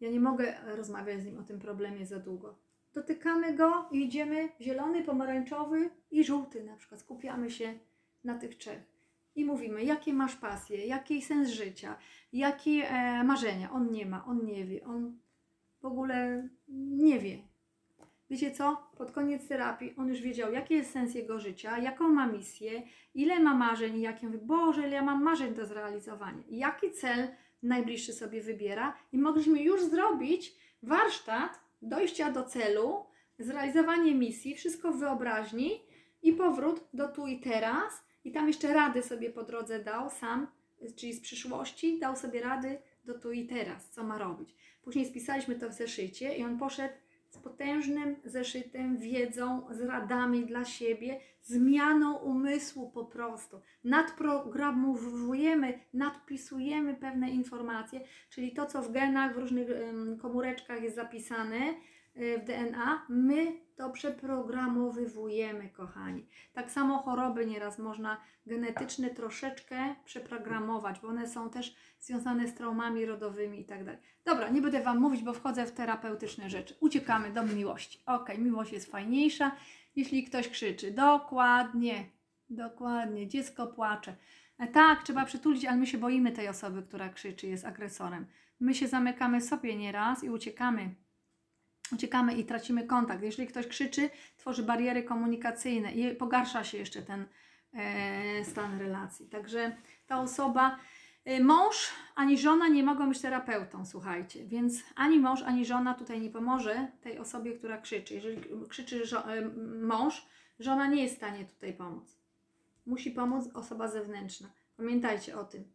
Ja 0.00 0.10
nie 0.10 0.20
mogę 0.20 0.54
rozmawiać 0.76 1.20
z 1.20 1.24
nim 1.24 1.38
o 1.38 1.42
tym 1.42 1.58
problemie 1.58 2.06
za 2.06 2.18
długo. 2.18 2.58
Dotykamy 2.94 3.54
go 3.54 3.88
i 3.92 4.04
idziemy 4.04 4.48
zielony, 4.60 5.04
pomarańczowy 5.04 5.90
i 6.10 6.24
żółty 6.24 6.64
na 6.64 6.76
przykład. 6.76 7.00
Skupiamy 7.00 7.50
się 7.50 7.78
na 8.24 8.38
tych 8.38 8.56
trzech 8.56 8.93
i 9.36 9.44
mówimy, 9.44 9.84
jakie 9.84 10.12
masz 10.12 10.36
pasje, 10.36 10.86
jaki 10.86 11.22
sens 11.22 11.48
życia, 11.48 11.96
jakie 12.32 12.90
e, 12.90 13.24
marzenia. 13.24 13.70
On 13.70 13.92
nie 13.92 14.06
ma, 14.06 14.24
on 14.24 14.44
nie 14.44 14.64
wie, 14.64 14.84
on 14.84 15.18
w 15.80 15.86
ogóle 15.86 16.48
nie 16.68 17.18
wie. 17.18 17.38
Wiecie 18.30 18.50
co? 18.50 18.90
Pod 18.96 19.10
koniec 19.10 19.48
terapii 19.48 19.94
on 19.96 20.08
już 20.08 20.20
wiedział, 20.20 20.52
jaki 20.52 20.74
jest 20.74 20.92
sens 20.92 21.14
jego 21.14 21.40
życia, 21.40 21.78
jaką 21.78 22.08
ma 22.08 22.26
misję, 22.26 22.82
ile 23.14 23.40
ma 23.40 23.54
marzeń 23.54 24.00
jakie 24.00 24.26
mówi, 24.26 24.38
Boże, 24.46 24.80
ile 24.80 24.90
ja 24.90 25.02
mam 25.02 25.22
marzeń 25.22 25.54
do 25.54 25.66
zrealizowania. 25.66 26.42
Jaki 26.48 26.90
cel 26.90 27.28
najbliższy 27.62 28.12
sobie 28.12 28.42
wybiera. 28.42 28.94
I 29.12 29.18
mogliśmy 29.18 29.62
już 29.62 29.84
zrobić 29.84 30.54
warsztat 30.82 31.60
dojścia 31.82 32.30
do 32.30 32.44
celu, 32.44 33.04
zrealizowanie 33.38 34.14
misji, 34.14 34.54
wszystko 34.54 34.92
w 34.92 34.98
wyobraźni 34.98 35.80
i 36.22 36.32
powrót 36.32 36.84
do 36.94 37.08
tu 37.08 37.26
i 37.26 37.40
teraz 37.40 38.04
i 38.24 38.32
tam 38.32 38.48
jeszcze 38.48 38.74
rady 38.74 39.02
sobie 39.02 39.30
po 39.30 39.42
drodze 39.42 39.84
dał 39.84 40.10
sam, 40.10 40.46
czyli 40.96 41.12
z 41.12 41.20
przyszłości, 41.20 41.98
dał 41.98 42.16
sobie 42.16 42.40
rady 42.40 42.78
do 43.04 43.18
tu 43.18 43.32
i 43.32 43.46
teraz, 43.46 43.90
co 43.90 44.04
ma 44.04 44.18
robić. 44.18 44.54
Później 44.82 45.06
spisaliśmy 45.06 45.54
to 45.54 45.68
w 45.68 45.72
zeszycie 45.72 46.36
i 46.36 46.44
on 46.44 46.58
poszedł 46.58 46.94
z 47.30 47.38
potężnym 47.38 48.16
zeszytem, 48.24 48.96
wiedzą, 48.96 49.66
z 49.70 49.80
radami 49.80 50.46
dla 50.46 50.64
siebie, 50.64 51.20
zmianą 51.42 52.16
umysłu 52.16 52.90
po 52.90 53.04
prostu. 53.04 53.60
Nadprogramowujemy, 53.84 55.80
nadpisujemy 55.94 56.94
pewne 56.94 57.30
informacje, 57.30 58.00
czyli 58.30 58.52
to, 58.52 58.66
co 58.66 58.82
w 58.82 58.92
genach, 58.92 59.34
w 59.34 59.38
różnych 59.38 59.68
komóreczkach 60.22 60.82
jest 60.82 60.96
zapisane, 60.96 61.74
w 62.16 62.44
DNA, 62.44 63.06
my 63.08 63.64
to 63.76 63.90
przeprogramowywujemy, 63.90 65.68
kochani. 65.68 66.26
Tak 66.52 66.70
samo 66.70 66.98
choroby 66.98 67.46
nieraz 67.46 67.78
można 67.78 68.20
genetyczne 68.46 69.10
troszeczkę 69.10 69.94
przeprogramować, 70.04 71.00
bo 71.00 71.08
one 71.08 71.28
są 71.28 71.50
też 71.50 71.76
związane 72.00 72.48
z 72.48 72.54
traumami 72.54 73.06
rodowymi 73.06 73.60
i 73.60 73.64
tak 73.64 73.84
dalej. 73.84 74.00
Dobra, 74.24 74.48
nie 74.48 74.62
będę 74.62 74.82
Wam 74.82 74.98
mówić, 74.98 75.22
bo 75.22 75.32
wchodzę 75.32 75.66
w 75.66 75.72
terapeutyczne 75.72 76.50
rzeczy. 76.50 76.74
Uciekamy 76.80 77.32
do 77.32 77.42
miłości. 77.42 78.02
Ok, 78.06 78.38
miłość 78.38 78.72
jest 78.72 78.90
fajniejsza, 78.90 79.56
jeśli 79.96 80.24
ktoś 80.24 80.48
krzyczy. 80.48 80.90
Dokładnie, 80.90 82.04
dokładnie, 82.50 83.28
dziecko 83.28 83.66
płacze. 83.66 84.16
E, 84.58 84.66
tak, 84.66 85.02
trzeba 85.02 85.24
przytulić, 85.24 85.64
ale 85.64 85.76
my 85.76 85.86
się 85.86 85.98
boimy 85.98 86.32
tej 86.32 86.48
osoby, 86.48 86.82
która 86.82 87.08
krzyczy, 87.08 87.46
jest 87.46 87.64
agresorem. 87.64 88.26
My 88.60 88.74
się 88.74 88.88
zamykamy 88.88 89.40
sobie 89.40 89.76
nieraz 89.76 90.24
i 90.24 90.30
uciekamy 90.30 90.94
uciekamy 91.94 92.34
i 92.34 92.44
tracimy 92.44 92.86
kontakt. 92.86 93.22
Jeżeli 93.22 93.48
ktoś 93.48 93.66
krzyczy, 93.66 94.10
tworzy 94.36 94.62
bariery 94.62 95.02
komunikacyjne 95.02 95.92
i 95.92 96.14
pogarsza 96.16 96.64
się 96.64 96.78
jeszcze 96.78 97.02
ten 97.02 97.26
e, 97.74 98.44
stan 98.44 98.78
relacji. 98.78 99.26
Także 99.28 99.76
ta 100.06 100.20
osoba, 100.20 100.78
e, 101.24 101.44
mąż 101.44 101.90
ani 102.14 102.38
żona 102.38 102.68
nie 102.68 102.82
mogą 102.82 103.08
być 103.08 103.20
terapeutą, 103.20 103.86
słuchajcie, 103.86 104.46
więc 104.46 104.82
ani 104.96 105.18
mąż, 105.20 105.42
ani 105.42 105.64
żona 105.66 105.94
tutaj 105.94 106.20
nie 106.20 106.30
pomoże 106.30 106.88
tej 107.00 107.18
osobie, 107.18 107.52
która 107.52 107.80
krzyczy. 107.80 108.14
Jeżeli 108.14 108.42
krzyczy 108.68 109.06
żo- 109.06 109.28
e, 109.32 109.48
mąż, 109.86 110.26
żona 110.58 110.86
nie 110.86 111.02
jest 111.02 111.14
w 111.14 111.16
stanie 111.18 111.44
tutaj 111.44 111.72
pomóc. 111.72 112.18
Musi 112.86 113.10
pomóc 113.10 113.48
osoba 113.54 113.88
zewnętrzna. 113.88 114.48
Pamiętajcie 114.76 115.38
o 115.38 115.44
tym 115.44 115.73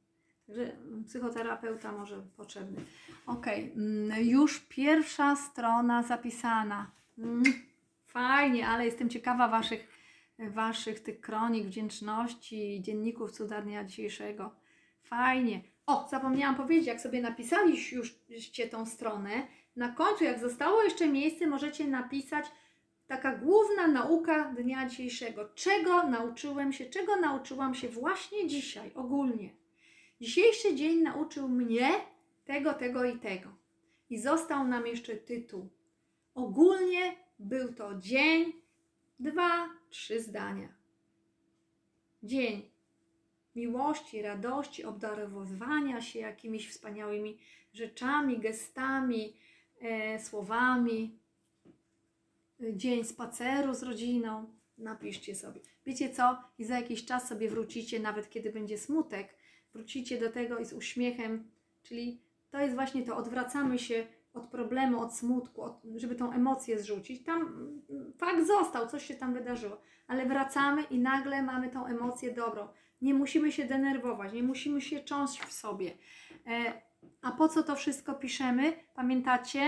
że 0.49 0.75
psychoterapeuta 1.07 1.91
może 1.91 2.21
potrzebny. 2.37 2.81
Ok, 3.25 3.47
mm, 3.47 4.25
już 4.25 4.59
pierwsza 4.59 5.35
strona 5.35 6.03
zapisana. 6.03 6.91
Mm, 7.17 7.43
fajnie, 8.05 8.67
ale 8.67 8.85
jestem 8.85 9.09
ciekawa 9.09 9.47
Waszych, 9.47 9.87
waszych 10.39 10.99
tych 10.99 11.21
kronik 11.21 11.65
wdzięczności, 11.65 12.81
dzienników 12.81 13.31
cudarnia 13.31 13.83
dzisiejszego. 13.83 14.55
Fajnie. 15.01 15.61
O, 15.85 16.07
zapomniałam 16.11 16.55
powiedzieć, 16.55 16.87
jak 16.87 17.01
sobie 17.01 17.21
napisaliście 17.21 17.95
już 17.95 18.19
tą 18.71 18.85
stronę, 18.85 19.47
na 19.75 19.89
końcu, 19.89 20.23
jak 20.23 20.39
zostało 20.39 20.83
jeszcze 20.83 21.07
miejsce, 21.07 21.47
możecie 21.47 21.87
napisać 21.87 22.45
taka 23.07 23.35
główna 23.35 23.87
nauka 23.87 24.43
dnia 24.43 24.89
dzisiejszego. 24.89 25.49
Czego 25.55 26.03
nauczyłem 26.03 26.73
się, 26.73 26.85
czego 26.85 27.15
nauczyłam 27.15 27.75
się 27.75 27.89
właśnie 27.89 28.47
dzisiaj, 28.47 28.91
ogólnie. 28.95 29.49
Dzisiejszy 30.21 30.75
dzień 30.75 31.01
nauczył 31.01 31.49
mnie 31.49 31.89
tego, 32.45 32.73
tego 32.73 33.05
i 33.05 33.19
tego. 33.19 33.49
I 34.09 34.19
został 34.19 34.67
nam 34.67 34.87
jeszcze 34.87 35.15
tytuł. 35.15 35.69
Ogólnie 36.35 37.15
był 37.39 37.73
to 37.73 37.95
dzień, 37.95 38.53
dwa, 39.19 39.69
trzy 39.89 40.21
zdania. 40.21 40.73
Dzień 42.23 42.69
miłości, 43.55 44.21
radości, 44.21 44.83
obdarowywania 44.83 46.01
się 46.01 46.19
jakimiś 46.19 46.69
wspaniałymi 46.69 47.37
rzeczami, 47.73 48.39
gestami, 48.39 49.33
e, 49.81 50.19
słowami. 50.19 51.19
Dzień 52.73 53.03
spaceru 53.03 53.73
z 53.73 53.83
rodziną. 53.83 54.53
Napiszcie 54.77 55.35
sobie. 55.35 55.61
Wiecie 55.85 56.09
co? 56.09 56.37
I 56.59 56.65
za 56.65 56.79
jakiś 56.79 57.05
czas 57.05 57.27
sobie 57.27 57.49
wrócicie, 57.49 57.99
nawet 57.99 58.29
kiedy 58.29 58.51
będzie 58.51 58.77
smutek, 58.77 59.35
wrócicie 59.73 60.19
do 60.19 60.31
tego 60.31 60.57
i 60.57 60.65
z 60.65 60.73
uśmiechem, 60.73 61.51
czyli 61.83 62.21
to 62.51 62.59
jest 62.59 62.75
właśnie 62.75 63.03
to, 63.03 63.17
odwracamy 63.17 63.79
się 63.79 64.07
od 64.33 64.47
problemu, 64.47 65.01
od 65.01 65.15
smutku, 65.15 65.61
od, 65.61 65.81
żeby 65.95 66.15
tą 66.15 66.31
emocję 66.31 66.79
zrzucić. 66.79 67.23
Tam 67.23 67.41
mm, 67.41 68.13
fakt 68.17 68.47
został, 68.47 68.87
coś 68.87 69.05
się 69.05 69.15
tam 69.15 69.33
wydarzyło, 69.33 69.81
ale 70.07 70.25
wracamy 70.25 70.83
i 70.83 70.99
nagle 70.99 71.43
mamy 71.43 71.69
tą 71.69 71.85
emocję 71.85 72.33
dobrą. 72.33 72.67
Nie 73.01 73.13
musimy 73.13 73.51
się 73.51 73.65
denerwować, 73.65 74.33
nie 74.33 74.43
musimy 74.43 74.81
się 74.81 75.03
cząść 75.03 75.41
w 75.41 75.53
sobie. 75.53 75.97
E, 76.47 76.81
a 77.21 77.31
po 77.31 77.49
co 77.49 77.63
to 77.63 77.75
wszystko 77.75 78.13
piszemy? 78.13 78.73
Pamiętacie, 78.93 79.61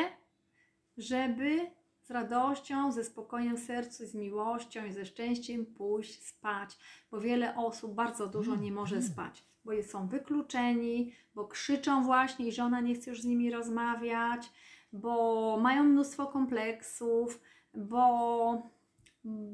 żeby 0.97 1.71
z 2.01 2.11
radością, 2.11 2.91
ze 2.91 3.03
spokojem 3.03 3.57
sercu, 3.57 4.05
z 4.05 4.15
miłością 4.15 4.85
i 4.85 4.91
ze 4.91 5.05
szczęściem 5.05 5.65
pójść 5.65 6.25
spać, 6.25 6.77
bo 7.11 7.21
wiele 7.21 7.55
osób 7.55 7.93
bardzo 7.93 8.27
dużo 8.27 8.55
nie 8.55 8.71
może 8.71 9.01
spać, 9.01 9.43
bo 9.65 9.71
są 9.83 10.07
wykluczeni, 10.07 11.13
bo 11.35 11.47
krzyczą 11.47 12.03
właśnie 12.03 12.47
i 12.47 12.51
żona 12.51 12.81
nie 12.81 12.95
chce 12.95 13.09
już 13.09 13.21
z 13.21 13.25
nimi 13.25 13.51
rozmawiać, 13.51 14.51
bo 14.93 15.57
mają 15.61 15.83
mnóstwo 15.83 16.27
kompleksów, 16.27 17.41
bo, 17.73 18.71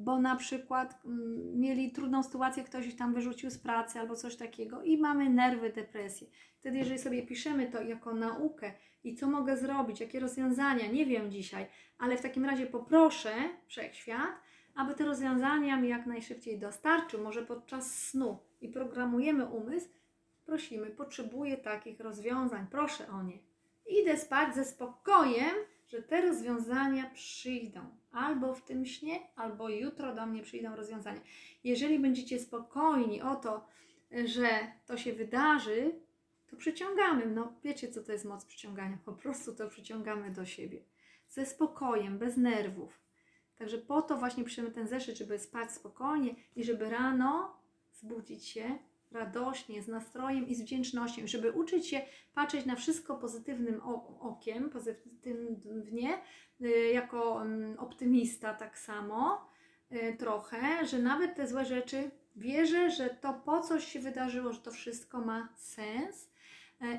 bo 0.03 0.19
na 0.19 0.35
przykład 0.35 0.99
mm, 1.05 1.59
mieli 1.59 1.91
trudną 1.91 2.23
sytuację, 2.23 2.63
ktoś 2.63 2.87
ich 2.87 2.95
tam 2.95 3.13
wyrzucił 3.13 3.49
z 3.49 3.57
pracy 3.57 3.99
albo 3.99 4.15
coś 4.15 4.35
takiego 4.35 4.83
i 4.83 4.97
mamy 4.97 5.29
nerwy, 5.29 5.69
depresję. 5.69 6.27
Wtedy, 6.59 6.77
jeżeli 6.77 6.99
sobie 6.99 7.23
piszemy 7.23 7.67
to 7.67 7.81
jako 7.81 8.13
naukę 8.13 8.73
i 9.03 9.15
co 9.15 9.27
mogę 9.27 9.57
zrobić, 9.57 9.99
jakie 9.99 10.19
rozwiązania, 10.19 10.87
nie 10.87 11.05
wiem 11.05 11.31
dzisiaj, 11.31 11.67
ale 11.97 12.17
w 12.17 12.21
takim 12.21 12.45
razie 12.45 12.67
poproszę 12.67 13.33
wszechświat, 13.67 14.41
aby 14.77 14.93
te 14.93 15.05
rozwiązania 15.05 15.77
mi 15.77 15.89
jak 15.89 16.05
najszybciej 16.05 16.59
dostarczył, 16.59 17.23
może 17.23 17.45
podczas 17.45 17.95
snu 17.95 18.39
i 18.61 18.69
programujemy 18.69 19.45
umysł, 19.45 19.89
prosimy, 20.45 20.87
potrzebuję 20.87 21.57
takich 21.57 21.99
rozwiązań, 21.99 22.67
proszę 22.71 23.09
o 23.09 23.23
nie. 23.23 23.39
Idę 23.87 24.17
spać 24.17 24.55
ze 24.55 24.65
spokojem, 24.65 25.55
że 25.87 26.01
te 26.01 26.21
rozwiązania 26.21 27.09
przyjdą. 27.13 27.81
Albo 28.11 28.53
w 28.53 28.65
tym 28.65 28.85
śnie, 28.85 29.19
albo 29.35 29.69
jutro 29.69 30.15
do 30.15 30.25
mnie 30.25 30.43
przyjdą 30.43 30.75
rozwiązania. 30.75 31.21
Jeżeli 31.63 31.99
będziecie 31.99 32.39
spokojni 32.39 33.21
o 33.21 33.35
to, 33.35 33.67
że 34.25 34.49
to 34.85 34.97
się 34.97 35.13
wydarzy, 35.13 35.91
to 36.47 36.55
przyciągamy. 36.55 37.25
No 37.25 37.53
wiecie, 37.63 37.87
co 37.87 38.03
to 38.03 38.11
jest 38.11 38.25
moc 38.25 38.45
przyciągania. 38.45 38.97
Po 39.05 39.13
prostu 39.13 39.55
to 39.55 39.67
przyciągamy 39.67 40.31
do 40.31 40.45
siebie. 40.45 40.83
Ze 41.29 41.45
spokojem, 41.45 42.17
bez 42.17 42.37
nerwów. 42.37 43.06
Także 43.57 43.77
po 43.77 44.01
to 44.01 44.17
właśnie 44.17 44.43
piszemy 44.43 44.71
ten 44.71 44.87
zeszyt, 44.87 45.17
żeby 45.17 45.39
spać 45.39 45.71
spokojnie 45.71 46.35
i 46.55 46.63
żeby 46.63 46.89
rano 46.89 47.57
zbudzić 47.93 48.45
się 48.45 48.77
radośnie, 49.11 49.83
z 49.83 49.87
nastrojem 49.87 50.47
i 50.47 50.55
z 50.55 50.61
wdzięcznością, 50.61 51.27
żeby 51.27 51.51
uczyć 51.51 51.87
się 51.87 52.01
patrzeć 52.33 52.65
na 52.65 52.75
wszystko 52.75 53.15
pozytywnym 53.15 53.81
okiem, 54.19 54.69
pozytywnie, 54.69 56.21
y, 56.61 56.91
jako 56.93 57.41
mm, 57.41 57.79
optymista 57.79 58.53
tak 58.53 58.79
samo 58.79 59.51
y, 59.91 60.15
trochę, 60.19 60.85
że 60.85 60.99
nawet 60.99 61.35
te 61.35 61.47
złe 61.47 61.65
rzeczy 61.65 62.11
wierzę, 62.35 62.91
że 62.91 63.09
to 63.09 63.33
po 63.33 63.61
coś 63.61 63.87
się 63.87 63.99
wydarzyło, 63.99 64.53
że 64.53 64.59
to 64.59 64.71
wszystko 64.71 65.21
ma 65.21 65.49
sens 65.55 66.29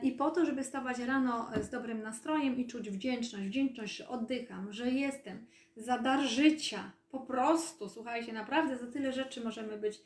I 0.02 0.12
po 0.12 0.30
to, 0.30 0.44
żeby 0.44 0.64
stawać 0.64 0.98
rano 0.98 1.54
e, 1.54 1.62
z 1.62 1.70
dobrym 1.70 2.02
nastrojem 2.02 2.56
i 2.56 2.66
czuć 2.66 2.90
wdzięczność, 2.90 3.46
wdzięczność, 3.46 3.96
że 3.96 4.08
oddycham, 4.08 4.72
że 4.72 4.90
jestem, 4.90 5.46
za 5.76 5.98
dar 5.98 6.20
życia, 6.20 6.92
po 7.10 7.20
prostu, 7.20 7.88
słuchajcie, 7.88 8.32
naprawdę 8.32 8.76
za 8.76 8.86
tyle 8.86 9.12
rzeczy 9.12 9.44
możemy 9.44 9.78
być 9.78 10.00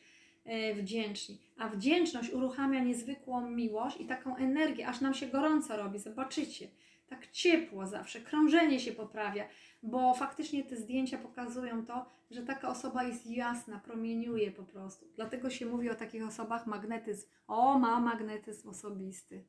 e, 0.44 0.74
wdzięczni. 0.74 1.38
A 1.58 1.68
wdzięczność 1.68 2.30
uruchamia 2.30 2.84
niezwykłą 2.84 3.50
miłość 3.50 4.00
i 4.00 4.06
taką 4.06 4.36
energię, 4.36 4.88
aż 4.88 5.00
nam 5.00 5.14
się 5.14 5.26
gorąco 5.26 5.76
robi, 5.76 5.98
zobaczycie. 5.98 6.68
Tak 7.08 7.30
ciepło 7.30 7.86
zawsze, 7.86 8.20
krążenie 8.20 8.80
się 8.80 8.92
poprawia, 8.92 9.48
bo 9.82 10.14
faktycznie 10.14 10.64
te 10.64 10.76
zdjęcia 10.76 11.18
pokazują 11.18 11.86
to, 11.86 12.06
że 12.30 12.42
taka 12.42 12.68
osoba 12.68 13.04
jest 13.04 13.26
jasna, 13.26 13.78
promieniuje 13.78 14.50
po 14.50 14.62
prostu. 14.62 15.06
Dlatego 15.16 15.50
się 15.50 15.66
mówi 15.66 15.90
o 15.90 15.94
takich 15.94 16.26
osobach 16.26 16.66
magnetyzm. 16.66 17.28
O, 17.46 17.78
ma 17.78 18.00
magnetyzm 18.00 18.68
osobisty. 18.68 19.44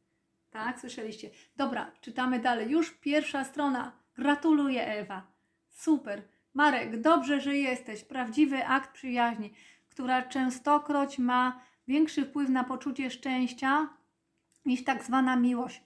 Tak, 0.54 0.80
słyszeliście. 0.80 1.30
Dobra, 1.56 1.92
czytamy 2.02 2.40
dalej. 2.40 2.70
Już 2.70 2.92
pierwsza 2.92 3.44
strona. 3.44 3.92
Gratuluję, 4.16 4.88
Ewa. 4.88 5.28
Super. 5.70 6.22
Marek, 6.54 7.02
dobrze, 7.02 7.42
że 7.42 7.58
jesteś. 7.58 8.04
Prawdziwy 8.04 8.66
akt 8.66 8.92
przyjaźni, 8.92 9.54
która 9.90 10.22
częstokroć 10.22 11.20
ma 11.20 11.62
większy 11.88 12.26
wpływ 12.26 12.50
na 12.50 12.64
poczucie 12.64 13.12
szczęścia 13.12 13.90
niż 14.66 14.84
tak 14.84 15.04
zwana 15.04 15.36
miłość, 15.36 15.84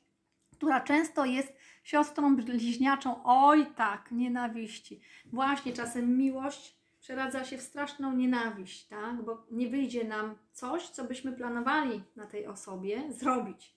która 0.51 0.82
często 0.82 1.26
jest 1.26 1.53
siostrą 1.84 2.36
bliźniaczą. 2.36 3.24
Oj, 3.24 3.65
tak, 3.76 4.11
nienawiści. 4.11 5.01
Właśnie 5.26 5.74
czasem 5.74 6.18
miłość 6.18 6.78
przeradza 6.99 7.45
się 7.45 7.57
w 7.57 7.61
straszną 7.61 8.13
nienawiść, 8.13 8.88
tak? 8.88 9.26
Bo 9.26 9.45
nie 9.51 9.68
wyjdzie 9.68 10.03
nam 10.03 10.36
coś, 10.51 10.89
co 10.89 11.03
byśmy 11.03 11.32
planowali 11.32 12.03
na 12.15 12.26
tej 12.26 12.47
osobie 12.47 13.13
zrobić 13.13 13.77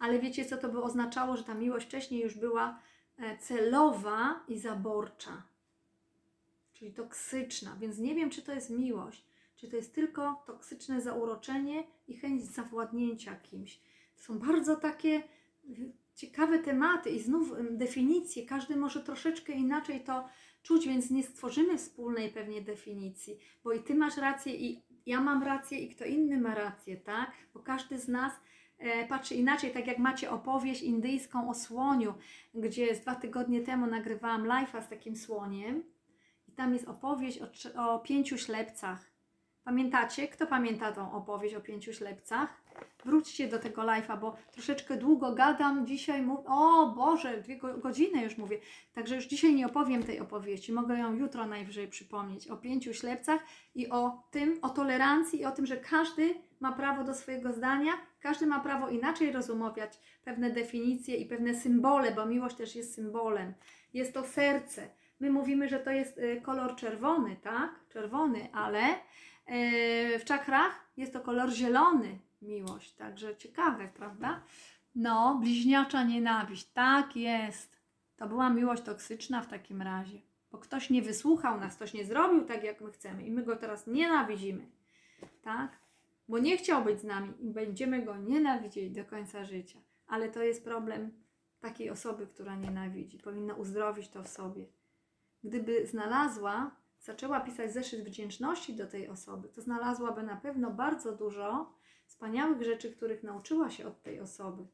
ale 0.00 0.18
wiecie, 0.18 0.44
co 0.44 0.56
to 0.56 0.68
by 0.68 0.82
oznaczało, 0.82 1.36
że 1.36 1.44
ta 1.44 1.54
miłość 1.54 1.86
wcześniej 1.86 2.22
już 2.22 2.34
była 2.38 2.80
e, 3.18 3.38
celowa 3.38 4.44
i 4.48 4.58
zaborcza, 4.58 5.42
czyli 6.72 6.92
toksyczna. 6.92 7.76
Więc 7.80 7.98
nie 7.98 8.14
wiem, 8.14 8.30
czy 8.30 8.42
to 8.42 8.52
jest 8.52 8.70
miłość, 8.70 9.24
czy 9.56 9.68
to 9.68 9.76
jest 9.76 9.94
tylko 9.94 10.42
toksyczne 10.46 11.00
zauroczenie 11.00 11.84
i 12.08 12.16
chęć 12.16 12.44
zawładnięcia 12.44 13.36
kimś. 13.36 13.80
To 14.16 14.22
są 14.22 14.38
bardzo 14.38 14.76
takie 14.76 15.22
ciekawe 16.14 16.58
tematy 16.58 17.10
i 17.10 17.20
znów 17.20 17.52
definicje. 17.70 18.46
Każdy 18.46 18.76
może 18.76 19.00
troszeczkę 19.00 19.52
inaczej 19.52 20.04
to 20.04 20.28
czuć, 20.62 20.86
więc 20.86 21.10
nie 21.10 21.22
stworzymy 21.22 21.78
wspólnej 21.78 22.30
pewnie 22.30 22.62
definicji, 22.62 23.38
bo 23.64 23.72
i 23.72 23.80
ty 23.80 23.94
masz 23.94 24.16
rację, 24.16 24.54
i 24.54 24.82
ja 25.06 25.20
mam 25.20 25.42
rację, 25.42 25.78
i 25.78 25.88
kto 25.88 26.04
inny 26.04 26.40
ma 26.40 26.54
rację, 26.54 26.96
tak? 26.96 27.32
Bo 27.54 27.60
każdy 27.60 27.98
z 27.98 28.08
nas 28.08 28.32
patrzy 29.08 29.34
inaczej, 29.34 29.70
tak 29.70 29.86
jak 29.86 29.98
macie 29.98 30.30
opowieść 30.30 30.82
indyjską 30.82 31.50
o 31.50 31.54
słoniu, 31.54 32.14
gdzie 32.54 32.94
z 32.94 33.00
dwa 33.00 33.14
tygodnie 33.14 33.60
temu 33.60 33.86
nagrywałam 33.86 34.44
live'a 34.44 34.82
z 34.82 34.88
takim 34.88 35.16
słoniem 35.16 35.82
i 36.48 36.52
tam 36.52 36.72
jest 36.72 36.88
opowieść 36.88 37.40
o, 37.76 37.92
o 37.94 37.98
pięciu 37.98 38.38
ślepcach. 38.38 39.10
Pamiętacie? 39.64 40.28
Kto 40.28 40.46
pamięta 40.46 40.92
tą 40.92 41.12
opowieść 41.12 41.54
o 41.54 41.60
pięciu 41.60 41.92
ślepcach? 41.92 42.62
Wróćcie 43.04 43.48
do 43.48 43.58
tego 43.58 43.82
live'a, 43.82 44.20
bo 44.20 44.36
troszeczkę 44.52 44.96
długo 44.96 45.34
gadam. 45.34 45.86
Dzisiaj 45.86 46.22
mówię, 46.22 46.44
o 46.46 46.86
Boże, 46.96 47.40
dwie 47.40 47.56
godziny 47.56 48.22
już 48.22 48.38
mówię. 48.38 48.58
Także 48.92 49.14
już 49.14 49.24
dzisiaj 49.26 49.54
nie 49.54 49.66
opowiem 49.66 50.02
tej 50.02 50.20
opowieści. 50.20 50.72
Mogę 50.72 50.98
ją 50.98 51.14
jutro 51.14 51.46
najwyżej 51.46 51.88
przypomnieć. 51.88 52.48
O 52.48 52.56
pięciu 52.56 52.94
ślepcach 52.94 53.40
i 53.74 53.88
o 53.90 54.22
tym, 54.30 54.58
o 54.62 54.68
tolerancji 54.68 55.40
i 55.40 55.44
o 55.44 55.50
tym, 55.50 55.66
że 55.66 55.76
każdy 55.76 56.34
ma 56.60 56.72
prawo 56.72 57.04
do 57.04 57.14
swojego 57.14 57.52
zdania, 57.52 57.92
każdy 58.20 58.46
ma 58.46 58.60
prawo 58.60 58.88
inaczej 58.88 59.32
rozumować 59.32 60.00
pewne 60.24 60.50
definicje 60.50 61.16
i 61.16 61.26
pewne 61.26 61.54
symbole, 61.54 62.12
bo 62.14 62.26
miłość 62.26 62.56
też 62.56 62.76
jest 62.76 62.94
symbolem. 62.94 63.54
Jest 63.94 64.14
to 64.14 64.24
serce. 64.24 64.88
My 65.20 65.30
mówimy, 65.30 65.68
że 65.68 65.78
to 65.78 65.90
jest 65.90 66.18
y, 66.18 66.40
kolor 66.40 66.76
czerwony, 66.76 67.36
tak? 67.36 67.70
Czerwony, 67.88 68.48
ale 68.52 68.80
y, 68.88 70.18
w 70.18 70.24
czakrach 70.24 70.90
jest 70.96 71.12
to 71.12 71.20
kolor 71.20 71.50
zielony, 71.50 72.18
miłość. 72.42 72.92
Także 72.92 73.36
ciekawe, 73.36 73.88
prawda? 73.94 74.42
No, 74.94 75.38
bliźniacza 75.40 76.04
nienawiść. 76.04 76.66
Tak 76.72 77.16
jest. 77.16 77.80
To 78.16 78.28
była 78.28 78.50
miłość 78.50 78.82
toksyczna 78.82 79.42
w 79.42 79.46
takim 79.46 79.82
razie. 79.82 80.18
Bo 80.52 80.58
ktoś 80.58 80.90
nie 80.90 81.02
wysłuchał 81.02 81.60
nas, 81.60 81.76
ktoś 81.76 81.94
nie 81.94 82.04
zrobił 82.04 82.44
tak, 82.44 82.64
jak 82.64 82.80
my 82.80 82.92
chcemy 82.92 83.26
i 83.26 83.30
my 83.30 83.42
go 83.42 83.56
teraz 83.56 83.86
nienawidzimy. 83.86 84.66
Tak? 85.42 85.78
Bo 86.30 86.38
nie 86.38 86.56
chciał 86.56 86.84
być 86.84 87.00
z 87.00 87.04
nami 87.04 87.34
i 87.40 87.50
będziemy 87.50 88.02
go 88.02 88.16
nienawidzieć 88.16 88.90
do 88.90 89.04
końca 89.04 89.44
życia. 89.44 89.78
Ale 90.06 90.28
to 90.28 90.42
jest 90.42 90.64
problem 90.64 91.10
takiej 91.60 91.90
osoby, 91.90 92.26
która 92.26 92.56
nienawidzi. 92.56 93.18
Powinna 93.18 93.54
uzdrowić 93.54 94.08
to 94.08 94.22
w 94.22 94.28
sobie. 94.28 94.66
Gdyby 95.44 95.86
znalazła, 95.86 96.76
zaczęła 97.00 97.40
pisać 97.40 97.72
zeszyt 97.72 98.04
wdzięczności 98.04 98.76
do 98.76 98.86
tej 98.86 99.08
osoby, 99.08 99.48
to 99.48 99.62
znalazłaby 99.62 100.22
na 100.22 100.36
pewno 100.36 100.70
bardzo 100.70 101.16
dużo 101.16 101.74
wspaniałych 102.06 102.62
rzeczy, 102.62 102.92
których 102.92 103.22
nauczyła 103.22 103.70
się 103.70 103.86
od 103.86 104.02
tej 104.02 104.20
osoby. 104.20 104.66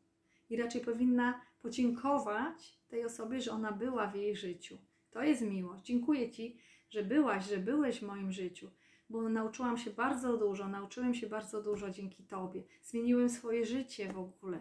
I 0.51 0.57
raczej 0.57 0.81
powinna 0.81 1.41
podziękować 1.63 2.79
tej 2.89 3.05
osobie, 3.05 3.41
że 3.41 3.53
ona 3.53 3.73
była 3.73 4.07
w 4.07 4.15
jej 4.15 4.37
życiu. 4.37 4.79
To 5.11 5.23
jest 5.23 5.43
miłość. 5.43 5.85
Dziękuję 5.85 6.31
Ci, 6.31 6.59
że 6.91 7.03
byłaś, 7.03 7.49
że 7.49 7.57
byłeś 7.57 7.99
w 7.99 8.07
moim 8.07 8.33
życiu 8.33 8.71
bo 9.09 9.29
nauczyłam 9.29 9.79
się 9.79 9.91
bardzo 9.91 10.37
dużo, 10.37 10.69
nauczyłem 10.69 11.15
się 11.15 11.27
bardzo 11.27 11.63
dużo 11.63 11.91
dzięki 11.91 12.25
Tobie. 12.25 12.63
Zmieniłem 12.83 13.29
swoje 13.29 13.67
życie 13.67 14.13
w 14.13 14.19
ogóle. 14.19 14.59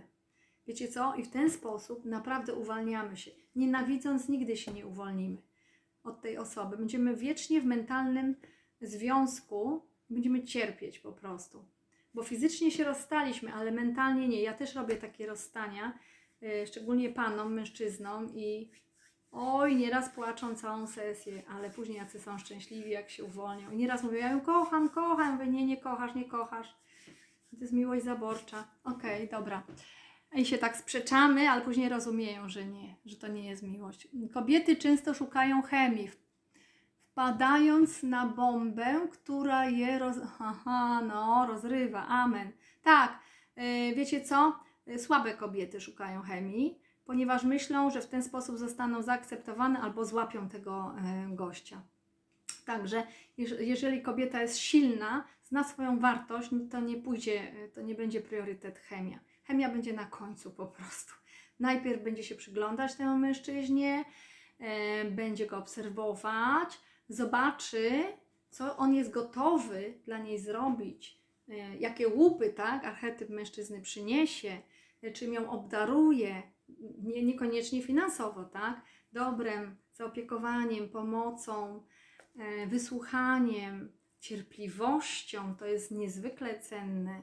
Wiecie 0.67 0.87
co? 0.87 1.15
I 1.15 1.23
w 1.23 1.29
ten 1.29 1.49
sposób 1.49 2.05
naprawdę 2.05 2.53
uwalniamy 2.53 3.17
się. 3.17 3.31
Nienawidząc, 3.55 4.29
nigdy 4.29 4.57
się 4.57 4.73
nie 4.73 4.87
uwolnimy 4.87 5.37
od 6.03 6.21
tej 6.21 6.37
osoby. 6.37 6.77
Będziemy 6.77 7.15
wiecznie 7.15 7.61
w 7.61 7.65
mentalnym 7.65 8.35
związku, 8.81 9.81
będziemy 10.09 10.43
cierpieć 10.43 10.99
po 10.99 11.11
prostu. 11.11 11.65
Bo 12.13 12.23
fizycznie 12.23 12.71
się 12.71 12.83
rozstaliśmy, 12.83 13.53
ale 13.53 13.71
mentalnie 13.71 14.27
nie. 14.27 14.41
Ja 14.41 14.53
też 14.53 14.75
robię 14.75 14.95
takie 14.95 15.27
rozstania, 15.27 15.99
yy, 16.41 16.67
szczególnie 16.67 17.09
panom, 17.09 17.53
mężczyznom 17.53 18.35
i 18.35 18.71
Oj, 19.37 19.75
nieraz 19.75 20.09
płaczą 20.09 20.55
całą 20.55 20.87
sesję, 20.87 21.43
ale 21.49 21.69
później 21.69 21.97
jacy 21.97 22.19
są 22.19 22.37
szczęśliwi, 22.37 22.91
jak 22.91 23.09
się 23.09 23.23
uwolnią. 23.23 23.71
I 23.71 23.77
nieraz 23.77 24.03
mówią, 24.03 24.17
ja 24.17 24.31
ją 24.31 24.41
kocham, 24.41 24.89
kocham. 24.89 25.33
Mówię, 25.33 25.47
nie, 25.47 25.65
nie 25.65 25.77
kochasz, 25.77 26.15
nie 26.15 26.25
kochasz. 26.25 26.75
To 27.51 27.61
jest 27.61 27.73
miłość 27.73 28.03
zaborcza. 28.03 28.67
Okej, 28.83 29.29
dobra. 29.29 29.63
I 30.35 30.45
się 30.45 30.57
tak 30.57 30.77
sprzeczamy, 30.77 31.49
ale 31.49 31.61
później 31.61 31.89
rozumieją, 31.89 32.49
że 32.49 32.65
nie, 32.65 32.95
że 33.05 33.15
to 33.15 33.27
nie 33.27 33.49
jest 33.49 33.63
miłość. 33.63 34.07
Kobiety 34.33 34.75
często 34.75 35.13
szukają 35.13 35.61
chemii, 35.61 36.09
wpadając 37.11 38.03
na 38.03 38.25
bombę, 38.25 39.07
która 39.11 39.69
je 39.69 39.99
roz... 39.99 40.17
Aha, 40.39 41.01
no, 41.01 41.45
rozrywa. 41.47 42.07
Amen. 42.07 42.51
Tak, 42.83 43.19
yy, 43.55 43.95
wiecie 43.95 44.21
co? 44.21 44.59
Yy, 44.87 44.99
Słabe 44.99 45.33
kobiety 45.33 45.81
szukają 45.81 46.21
chemii, 46.21 46.79
ponieważ 47.05 47.43
myślą, 47.43 47.91
że 47.91 48.01
w 48.01 48.07
ten 48.07 48.23
sposób 48.23 48.57
zostaną 48.57 49.01
zaakceptowane 49.01 49.79
albo 49.79 50.05
złapią 50.05 50.49
tego 50.49 50.95
yy, 51.29 51.35
gościa. 51.35 51.81
Także 52.65 53.03
jeż- 53.37 53.61
jeżeli 53.61 54.01
kobieta 54.01 54.41
jest 54.41 54.57
silna, 54.57 55.25
zna 55.43 55.63
swoją 55.63 55.99
wartość, 55.99 56.51
no 56.51 56.59
to 56.71 56.79
nie 56.79 56.97
pójdzie, 56.97 57.33
yy, 57.33 57.69
to 57.69 57.81
nie 57.81 57.95
będzie 57.95 58.21
priorytet 58.21 58.79
chemia. 58.79 59.19
Chemia 59.43 59.69
będzie 59.69 59.93
na 59.93 60.05
końcu 60.05 60.51
po 60.51 60.65
prostu. 60.65 61.13
Najpierw 61.59 62.03
będzie 62.03 62.23
się 62.23 62.35
przyglądać 62.35 62.95
temu 62.95 63.17
mężczyźnie, 63.17 64.05
e, 64.59 65.05
będzie 65.05 65.47
go 65.47 65.57
obserwować, 65.57 66.79
zobaczy, 67.09 68.03
co 68.49 68.77
on 68.77 68.93
jest 68.93 69.11
gotowy 69.11 69.93
dla 70.05 70.17
niej 70.17 70.39
zrobić, 70.39 71.19
e, 71.49 71.53
jakie 71.77 72.07
łupy, 72.07 72.49
tak, 72.53 72.85
archetyp 72.85 73.29
mężczyzny 73.29 73.81
przyniesie, 73.81 74.57
e, 75.01 75.11
czym 75.11 75.33
ją 75.33 75.49
obdaruje, 75.49 76.43
nie, 77.03 77.23
niekoniecznie 77.23 77.81
finansowo, 77.81 78.43
tak, 78.43 78.81
dobrem, 79.13 79.75
zaopiekowaniem, 79.93 80.89
pomocą, 80.89 81.83
e, 82.37 82.67
wysłuchaniem, 82.67 83.91
cierpliwością, 84.19 85.55
to 85.55 85.65
jest 85.65 85.91
niezwykle 85.91 86.59
cenne. 86.59 87.21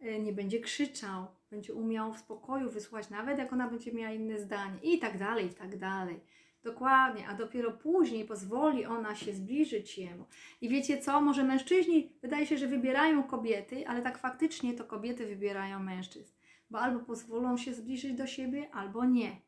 E, 0.00 0.18
Nie 0.18 0.32
będzie 0.32 0.60
krzyczał, 0.60 1.26
będzie 1.50 1.74
umiał 1.74 2.12
w 2.12 2.18
spokoju 2.18 2.70
wysłuchać, 2.70 3.10
nawet 3.10 3.38
jak 3.38 3.52
ona 3.52 3.68
będzie 3.70 3.92
miała 3.92 4.12
inne 4.12 4.40
zdanie, 4.40 4.78
i 4.82 4.98
tak 4.98 5.18
dalej, 5.18 5.46
i 5.46 5.54
tak 5.54 5.78
dalej. 5.78 6.20
Dokładnie, 6.66 7.28
a 7.28 7.34
dopiero 7.34 7.72
później 7.72 8.24
pozwoli 8.24 8.86
ona 8.86 9.14
się 9.14 9.32
zbliżyć 9.32 9.98
jemu. 9.98 10.24
I 10.60 10.68
wiecie 10.68 10.98
co? 10.98 11.20
Może 11.20 11.44
mężczyźni 11.44 12.12
wydaje 12.22 12.46
się, 12.46 12.58
że 12.58 12.66
wybierają 12.66 13.22
kobiety, 13.22 13.88
ale 13.88 14.02
tak 14.02 14.18
faktycznie 14.18 14.74
to 14.74 14.84
kobiety 14.84 15.26
wybierają 15.26 15.78
mężczyzn, 15.78 16.32
bo 16.70 16.78
albo 16.78 17.00
pozwolą 17.00 17.56
się 17.56 17.74
zbliżyć 17.74 18.14
do 18.14 18.26
siebie, 18.26 18.70
albo 18.74 19.04
nie. 19.04 19.40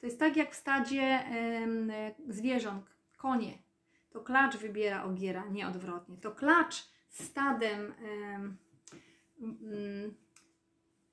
To 0.00 0.06
jest 0.06 0.18
tak 0.18 0.36
jak 0.36 0.52
w 0.52 0.56
stadzie 0.56 1.24
zwierząt, 2.28 2.96
konie. 3.16 3.58
To 4.10 4.20
klacz 4.20 4.56
wybiera 4.56 5.04
ogiera, 5.04 5.48
nie 5.48 5.68
odwrotnie. 5.68 6.16
To 6.16 6.32
klacz 6.32 6.88
stadem 7.08 7.94
em, 8.02 8.56
mm, 9.40 10.14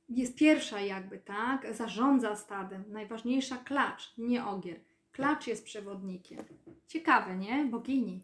jest 0.10 0.36
pierwsza 0.36 0.82
jakby, 0.82 1.20
tak? 1.20 1.76
Zarządza 1.76 2.36
stadem. 2.36 2.84
Najważniejsza 2.88 3.58
klacz, 3.58 4.14
nie 4.18 4.46
ogier. 4.46 4.80
Klacz 5.12 5.48
jest 5.48 5.66
przewodnikiem. 5.66 6.40
Ciekawe, 6.88 7.38
nie? 7.38 7.66
Bogini. 7.66 8.22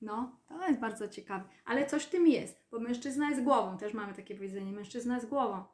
No, 0.00 0.36
to 0.48 0.68
jest 0.68 0.80
bardzo 0.80 1.08
ciekawe. 1.08 1.44
Ale 1.64 1.86
coś 1.86 2.04
w 2.04 2.10
tym 2.10 2.26
jest, 2.26 2.64
bo 2.70 2.80
mężczyzna 2.80 3.30
jest 3.30 3.42
głową. 3.42 3.78
Też 3.78 3.94
mamy 3.94 4.14
takie 4.14 4.34
powiedzenie, 4.34 4.72
mężczyzna 4.72 5.14
jest 5.14 5.28
głową. 5.28 5.64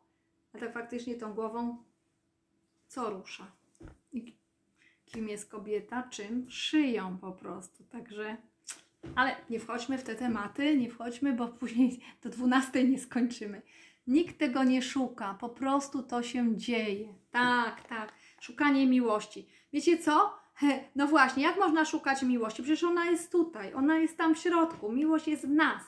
A 0.55 0.59
tak 0.59 0.73
faktycznie 0.73 1.15
tą 1.15 1.35
głową 1.35 1.77
co 2.89 3.11
rusza? 3.11 3.47
Kim 5.05 5.29
jest 5.29 5.51
kobieta? 5.51 6.03
Czym? 6.11 6.51
Szyją 6.51 7.19
po 7.19 7.33
prostu. 7.33 7.85
Także... 7.85 8.37
Ale 9.17 9.37
nie 9.51 9.61
wchodźmy 9.61 9.99
w 9.99 10.03
te 10.03 10.15
tematy, 10.15 10.77
nie 10.77 10.91
wchodźmy, 10.91 11.33
bo 11.33 11.49
później 11.61 12.01
do 12.23 12.31
12 12.31 12.85
nie 12.85 12.99
skończymy. 12.99 13.63
Nikt 14.07 14.39
tego 14.39 14.65
nie 14.65 14.83
szuka, 14.83 15.35
po 15.35 15.49
prostu 15.49 16.03
to 16.03 16.23
się 16.23 16.57
dzieje. 16.57 17.15
Tak, 17.31 17.89
tak. 17.89 18.13
Szukanie 18.41 18.87
miłości. 18.87 19.49
Wiecie 19.73 19.99
co? 19.99 20.41
No 20.97 21.07
właśnie, 21.07 21.43
jak 21.43 21.57
można 21.57 21.85
szukać 21.85 22.23
miłości? 22.23 22.63
Przecież 22.63 22.85
ona 22.85 23.05
jest 23.05 23.33
tutaj, 23.33 23.75
ona 23.75 23.99
jest 23.99 24.17
tam 24.17 24.35
w 24.35 24.39
środku. 24.39 24.93
Miłość 24.93 25.29
jest 25.29 25.47
w 25.47 25.51
nas. 25.51 25.83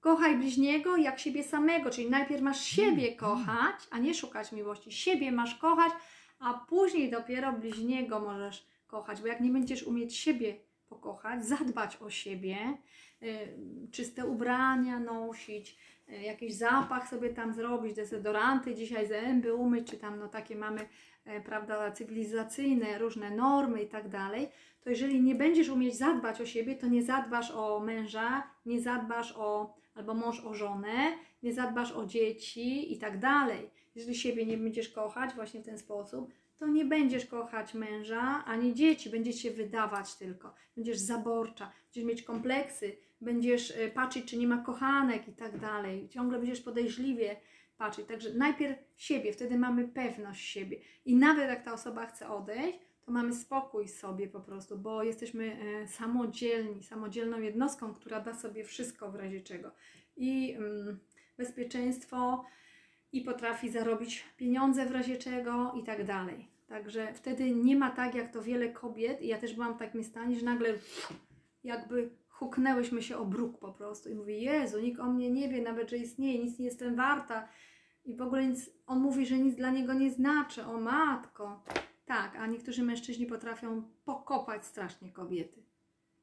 Kochaj 0.00 0.36
bliźniego 0.36 0.96
jak 0.96 1.18
siebie 1.18 1.44
samego, 1.44 1.90
czyli 1.90 2.10
najpierw 2.10 2.42
masz 2.42 2.60
siebie 2.60 3.16
kochać, 3.16 3.74
a 3.90 3.98
nie 3.98 4.14
szukać 4.14 4.52
miłości. 4.52 4.92
Siebie 4.92 5.32
masz 5.32 5.54
kochać, 5.54 5.92
a 6.38 6.54
później 6.54 7.10
dopiero 7.10 7.52
bliźniego 7.52 8.20
możesz 8.20 8.66
kochać, 8.86 9.20
bo 9.20 9.26
jak 9.26 9.40
nie 9.40 9.50
będziesz 9.50 9.82
umieć 9.82 10.16
siebie 10.16 10.56
pokochać, 10.88 11.46
zadbać 11.46 11.96
o 11.96 12.10
siebie, 12.10 12.56
y, 13.22 13.48
czyste 13.92 14.26
ubrania 14.26 15.00
nosić, 15.00 15.76
y, 16.08 16.12
jakiś 16.12 16.54
zapach 16.54 17.08
sobie 17.08 17.30
tam 17.30 17.54
zrobić, 17.54 17.94
dezodoranty 17.94 18.74
dzisiaj, 18.74 19.06
zęby 19.06 19.54
umyć, 19.54 19.90
czy 19.90 19.96
tam 19.96 20.18
no 20.18 20.28
takie 20.28 20.56
mamy, 20.56 20.88
e, 21.24 21.40
prawda, 21.40 21.90
cywilizacyjne, 21.90 22.98
różne 22.98 23.30
normy 23.30 23.82
i 23.82 23.88
tak 23.88 24.08
dalej, 24.08 24.48
to 24.80 24.90
jeżeli 24.90 25.20
nie 25.20 25.34
będziesz 25.34 25.68
umieć 25.68 25.96
zadbać 25.96 26.40
o 26.40 26.46
siebie, 26.46 26.74
to 26.74 26.86
nie 26.86 27.02
zadbasz 27.02 27.50
o 27.50 27.80
męża, 27.80 28.42
nie 28.66 28.80
zadbasz 28.80 29.34
o, 29.36 29.74
albo 29.98 30.14
mąż 30.14 30.40
o 30.40 30.54
żonę, 30.54 31.12
nie 31.42 31.52
zadbasz 31.52 31.92
o 31.92 32.06
dzieci 32.06 32.92
i 32.92 32.98
tak 32.98 33.18
dalej. 33.18 33.70
Jeżeli 33.94 34.16
siebie 34.16 34.46
nie 34.46 34.56
będziesz 34.56 34.88
kochać 34.88 35.34
właśnie 35.34 35.60
w 35.60 35.64
ten 35.64 35.78
sposób, 35.78 36.32
to 36.58 36.66
nie 36.66 36.84
będziesz 36.84 37.26
kochać 37.26 37.74
męża 37.74 38.44
ani 38.44 38.74
dzieci, 38.74 39.10
będziesz 39.10 39.36
się 39.36 39.50
wydawać 39.50 40.14
tylko. 40.14 40.54
Będziesz 40.76 40.98
zaborcza, 40.98 41.72
będziesz 41.84 42.04
mieć 42.04 42.22
kompleksy, 42.22 42.96
będziesz 43.20 43.70
y, 43.70 43.90
patrzeć, 43.94 44.24
czy 44.24 44.38
nie 44.38 44.46
ma 44.46 44.58
kochanek 44.58 45.28
i 45.28 45.32
tak 45.32 45.58
dalej. 45.58 46.08
Ciągle 46.08 46.38
będziesz 46.38 46.60
podejrzliwie 46.60 47.36
patrzeć. 47.78 48.06
Także 48.06 48.34
najpierw 48.34 48.78
siebie, 48.96 49.32
wtedy 49.32 49.58
mamy 49.58 49.88
pewność 49.88 50.44
siebie. 50.44 50.76
I 51.04 51.16
nawet 51.16 51.48
jak 51.48 51.64
ta 51.64 51.72
osoba 51.72 52.06
chce 52.06 52.28
odejść, 52.28 52.78
to 53.08 53.12
mamy 53.12 53.34
spokój 53.34 53.88
sobie 53.88 54.28
po 54.28 54.40
prostu, 54.40 54.78
bo 54.78 55.02
jesteśmy 55.02 55.56
e, 55.60 55.88
samodzielni, 55.88 56.82
samodzielną 56.82 57.40
jednostką, 57.40 57.94
która 57.94 58.20
da 58.20 58.34
sobie 58.34 58.64
wszystko 58.64 59.10
w 59.10 59.14
razie 59.14 59.40
czego. 59.40 59.70
I 60.16 60.52
mm, 60.52 60.98
bezpieczeństwo, 61.38 62.44
i 63.12 63.20
potrafi 63.20 63.70
zarobić 63.70 64.24
pieniądze 64.36 64.86
w 64.86 64.90
razie 64.90 65.16
czego 65.16 65.72
i 65.72 65.82
tak 65.82 66.04
dalej. 66.04 66.48
Także 66.66 67.12
wtedy 67.14 67.50
nie 67.50 67.76
ma 67.76 67.90
tak, 67.90 68.14
jak 68.14 68.32
to 68.32 68.42
wiele 68.42 68.68
kobiet, 68.68 69.22
i 69.22 69.28
ja 69.28 69.38
też 69.38 69.54
byłam 69.54 69.74
w 69.74 69.78
takim 69.78 70.04
stanie, 70.04 70.36
że 70.36 70.44
nagle 70.44 70.74
jakby 71.64 72.10
huknęłyśmy 72.28 73.02
się 73.02 73.16
o 73.16 73.26
bruk 73.26 73.58
po 73.58 73.72
prostu 73.72 74.08
i 74.08 74.14
mówi, 74.14 74.42
Jezu, 74.42 74.80
nikt 74.80 75.00
o 75.00 75.06
mnie 75.06 75.30
nie 75.30 75.48
wie 75.48 75.62
nawet, 75.62 75.90
że 75.90 75.96
istnieje, 75.96 76.44
nic 76.44 76.58
nie 76.58 76.64
jestem 76.64 76.96
warta 76.96 77.48
i 78.04 78.16
w 78.16 78.22
ogóle 78.22 78.46
nic, 78.46 78.70
on 78.86 79.00
mówi, 79.00 79.26
że 79.26 79.38
nic 79.38 79.56
dla 79.56 79.70
niego 79.70 79.92
nie 79.94 80.10
znaczy, 80.10 80.64
o 80.64 80.80
matko. 80.80 81.62
Tak, 82.08 82.36
a 82.36 82.46
niektórzy 82.46 82.82
mężczyźni 82.82 83.26
potrafią 83.26 83.82
pokopać 84.04 84.66
strasznie 84.66 85.12
kobiety. 85.12 85.62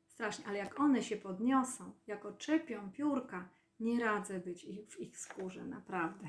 Strasznie, 0.07 0.45
ale 0.47 0.57
jak 0.57 0.79
one 0.79 1.03
się 1.03 1.17
podniosą, 1.17 1.91
jak 2.07 2.25
oczepią 2.25 2.91
piórka, 2.91 3.49
nie 3.79 3.99
radzę 3.99 4.39
być 4.39 4.67
w 4.89 4.99
ich 4.99 5.17
skórze, 5.17 5.65
naprawdę. 5.65 6.27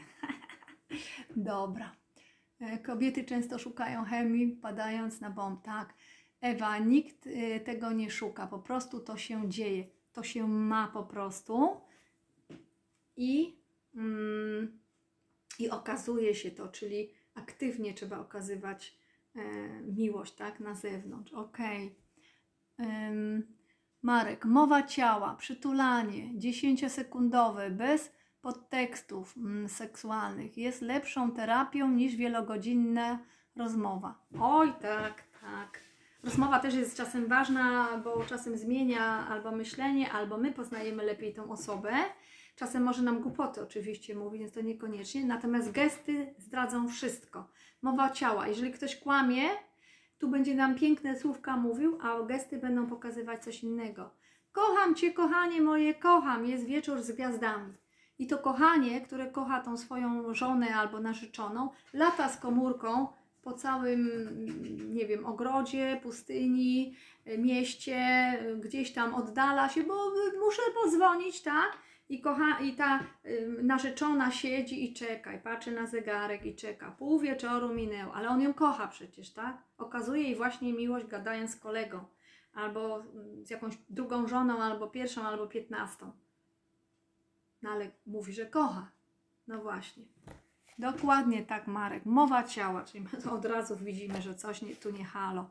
Dobra. 1.36 1.96
E, 2.60 2.78
Kobiety 2.78 3.24
często 3.24 3.58
szukają 3.58 4.04
chemii, 4.04 4.48
padając 4.48 5.20
na 5.20 5.30
bomb. 5.30 5.62
Tak, 5.62 5.94
Ewa, 6.40 6.78
nikt 6.78 7.26
y, 7.26 7.60
tego 7.64 7.92
nie 7.92 8.10
szuka, 8.10 8.46
po 8.46 8.58
prostu 8.58 9.00
to 9.00 9.16
się 9.16 9.48
dzieje. 9.48 9.84
To 10.12 10.22
się 10.22 10.48
ma 10.48 10.88
po 10.88 11.02
prostu 11.04 11.80
i, 13.16 13.60
mm, 13.94 14.78
i 15.58 15.70
okazuje 15.70 16.34
się 16.34 16.50
to, 16.50 16.68
czyli 16.68 17.10
aktywnie 17.34 17.94
trzeba 17.94 18.18
okazywać 18.18 18.98
e, 18.98 19.05
miłość, 19.82 20.34
tak, 20.34 20.60
na 20.60 20.74
zewnątrz. 20.74 21.32
Ym, 22.80 23.56
Marek, 24.02 24.44
mowa 24.44 24.82
ciała, 24.82 25.34
przytulanie 25.34 26.34
10-sekundowe, 26.38 27.70
bez 27.70 28.12
podtekstów 28.40 29.36
mm, 29.36 29.68
seksualnych 29.68 30.56
jest 30.56 30.82
lepszą 30.82 31.32
terapią 31.32 31.90
niż 31.90 32.16
wielogodzinna 32.16 33.18
rozmowa. 33.56 34.26
Oj, 34.40 34.72
tak, 34.80 35.22
tak. 35.40 35.80
Rozmowa 36.22 36.58
też 36.58 36.74
jest 36.74 36.96
czasem 36.96 37.26
ważna, 37.26 37.88
bo 38.04 38.24
czasem 38.24 38.58
zmienia 38.58 39.28
albo 39.28 39.50
myślenie, 39.52 40.12
albo 40.12 40.38
my 40.38 40.52
poznajemy 40.52 41.04
lepiej 41.04 41.34
tą 41.34 41.50
osobę. 41.50 41.92
Czasem 42.56 42.82
może 42.82 43.02
nam 43.02 43.20
głupoty 43.20 43.62
oczywiście 43.62 44.14
mówi, 44.14 44.38
więc 44.38 44.52
to 44.52 44.60
niekoniecznie. 44.60 45.24
Natomiast 45.24 45.72
gesty 45.72 46.34
zdradzą 46.38 46.88
wszystko. 46.88 47.48
Mowa 47.82 48.10
ciała. 48.10 48.48
Jeżeli 48.48 48.72
ktoś 48.72 48.96
kłamie, 48.96 49.42
tu 50.18 50.28
będzie 50.28 50.54
nam 50.54 50.74
piękne 50.74 51.20
słówka 51.20 51.56
mówił, 51.56 51.98
a 52.02 52.22
gesty 52.22 52.58
będą 52.58 52.86
pokazywać 52.86 53.44
coś 53.44 53.62
innego. 53.62 54.10
Kocham 54.52 54.94
Cię, 54.94 55.12
kochanie 55.12 55.60
moje, 55.60 55.94
kocham. 55.94 56.46
Jest 56.46 56.64
wieczór 56.64 57.02
z 57.02 57.12
gwiazdami. 57.12 57.74
I 58.18 58.26
to 58.26 58.38
kochanie, 58.38 59.00
które 59.00 59.30
kocha 59.30 59.60
tą 59.60 59.76
swoją 59.76 60.34
żonę 60.34 60.76
albo 60.76 61.00
narzeczoną, 61.00 61.68
lata 61.92 62.28
z 62.28 62.40
komórką 62.40 63.06
po 63.42 63.52
całym, 63.52 64.10
nie 64.94 65.06
wiem, 65.06 65.26
ogrodzie, 65.26 66.00
pustyni, 66.02 66.96
mieście, 67.38 67.98
gdzieś 68.60 68.92
tam 68.92 69.14
oddala 69.14 69.68
się, 69.68 69.82
bo 69.82 69.94
muszę 70.44 70.62
pozwonić, 70.82 71.42
tak? 71.42 71.78
I, 72.08 72.20
kocha, 72.20 72.60
I 72.60 72.72
ta 72.72 73.04
y, 73.24 73.58
narzeczona 73.62 74.30
siedzi 74.30 74.84
i 74.84 74.94
czeka, 74.94 75.32
i 75.32 75.38
patrzy 75.38 75.70
na 75.70 75.86
zegarek 75.86 76.46
i 76.46 76.54
czeka. 76.54 76.90
Pół 76.90 77.18
wieczoru 77.18 77.74
minęło, 77.74 78.14
ale 78.14 78.28
on 78.28 78.42
ją 78.42 78.54
kocha 78.54 78.88
przecież, 78.88 79.30
tak? 79.30 79.62
Okazuje 79.78 80.22
jej 80.22 80.36
właśnie 80.36 80.72
miłość 80.72 81.06
gadając 81.06 81.50
z 81.50 81.56
kolegą, 81.56 82.04
albo 82.54 83.00
mm, 83.00 83.46
z 83.46 83.50
jakąś 83.50 83.76
drugą 83.90 84.28
żoną, 84.28 84.62
albo 84.62 84.86
pierwszą, 84.86 85.22
albo 85.22 85.46
piętnastą. 85.46 86.12
No 87.62 87.70
ale 87.70 87.90
mówi, 88.06 88.32
że 88.32 88.46
kocha. 88.46 88.90
No 89.46 89.60
właśnie. 89.60 90.04
Dokładnie 90.78 91.46
tak, 91.46 91.66
Marek. 91.66 92.06
Mowa 92.06 92.44
ciała, 92.44 92.84
czyli 92.84 93.04
my 93.04 93.30
od 93.32 93.44
razu 93.44 93.76
widzimy, 93.76 94.22
że 94.22 94.34
coś 94.34 94.62
nie, 94.62 94.76
tu 94.76 94.90
nie 94.90 95.04
halo, 95.04 95.50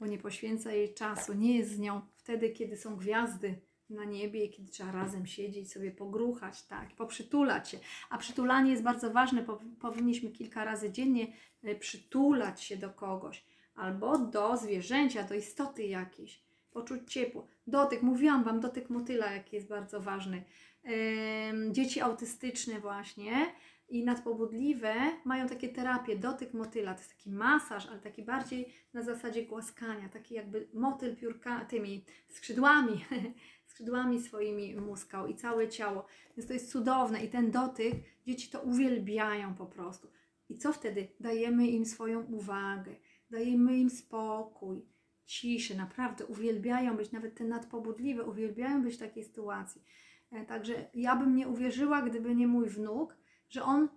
bo 0.00 0.06
nie 0.06 0.18
poświęca 0.18 0.72
jej 0.72 0.94
czasu, 0.94 1.34
nie 1.34 1.58
jest 1.58 1.70
z 1.70 1.78
nią 1.78 2.00
wtedy, 2.16 2.50
kiedy 2.50 2.76
są 2.76 2.96
gwiazdy 2.96 3.60
na 3.90 4.04
niebie, 4.04 4.48
kiedy 4.48 4.70
trzeba 4.70 4.92
razem 4.92 5.26
siedzieć, 5.26 5.72
sobie 5.72 5.90
pogruchać, 5.90 6.62
tak, 6.62 6.94
poprzytulać 6.94 7.68
się. 7.68 7.78
A 8.10 8.18
przytulanie 8.18 8.70
jest 8.70 8.82
bardzo 8.82 9.10
ważne, 9.10 9.42
po, 9.42 9.60
powinniśmy 9.80 10.30
kilka 10.30 10.64
razy 10.64 10.92
dziennie 10.92 11.26
e, 11.62 11.74
przytulać 11.74 12.62
się 12.62 12.76
do 12.76 12.90
kogoś 12.90 13.44
albo 13.74 14.18
do 14.18 14.56
zwierzęcia, 14.56 15.22
do 15.22 15.34
istoty 15.34 15.82
jakiejś, 15.82 16.42
poczuć 16.72 17.12
ciepło. 17.12 17.46
Dotyk, 17.66 18.02
mówiłam 18.02 18.44
Wam, 18.44 18.60
dotyk 18.60 18.90
motyla, 18.90 19.32
jaki 19.32 19.56
jest 19.56 19.68
bardzo 19.68 20.00
ważny. 20.00 20.44
Dzieci 21.70 22.00
autystyczne 22.00 22.80
właśnie 22.80 23.32
i 23.88 24.04
nadpobudliwe 24.04 24.94
mają 25.24 25.48
takie 25.48 25.68
terapie, 25.68 26.16
dotyk 26.16 26.54
motyla, 26.54 26.94
to 26.94 27.00
jest 27.00 27.16
taki 27.16 27.30
masaż, 27.30 27.86
ale 27.86 27.98
taki 27.98 28.22
bardziej 28.22 28.74
na 28.94 29.02
zasadzie 29.02 29.42
głaskania, 29.42 30.08
taki 30.08 30.34
jakby 30.34 30.68
motyl 30.74 31.16
piórka, 31.16 31.64
tymi 31.64 32.04
skrzydłami, 32.28 33.04
skrzydłami 33.70 34.20
swoimi 34.20 34.76
muskał 34.76 35.26
i 35.26 35.34
całe 35.34 35.68
ciało. 35.68 36.06
Więc 36.36 36.48
to 36.48 36.52
jest 36.52 36.72
cudowne 36.72 37.24
i 37.24 37.28
ten 37.28 37.50
dotyk, 37.50 37.94
dzieci 38.26 38.50
to 38.50 38.60
uwielbiają 38.60 39.54
po 39.54 39.66
prostu. 39.66 40.08
I 40.48 40.58
co 40.58 40.72
wtedy? 40.72 41.08
Dajemy 41.20 41.66
im 41.66 41.86
swoją 41.86 42.22
uwagę, 42.22 42.96
dajemy 43.30 43.78
im 43.78 43.90
spokój, 43.90 44.82
ciszę, 45.24 45.74
naprawdę 45.74 46.26
uwielbiają 46.26 46.96
być, 46.96 47.12
nawet 47.12 47.34
te 47.34 47.44
nadpobudliwe 47.44 48.24
uwielbiają 48.24 48.82
być 48.82 48.94
w 48.94 48.98
takiej 48.98 49.24
sytuacji. 49.24 49.82
E, 50.32 50.46
Także 50.46 50.90
ja 50.94 51.16
bym 51.16 51.36
nie 51.36 51.48
uwierzyła, 51.48 52.02
gdyby 52.02 52.34
nie 52.34 52.46
mój 52.46 52.68
wnuk, 52.68 53.16
że 53.48 53.62
on 53.62 53.88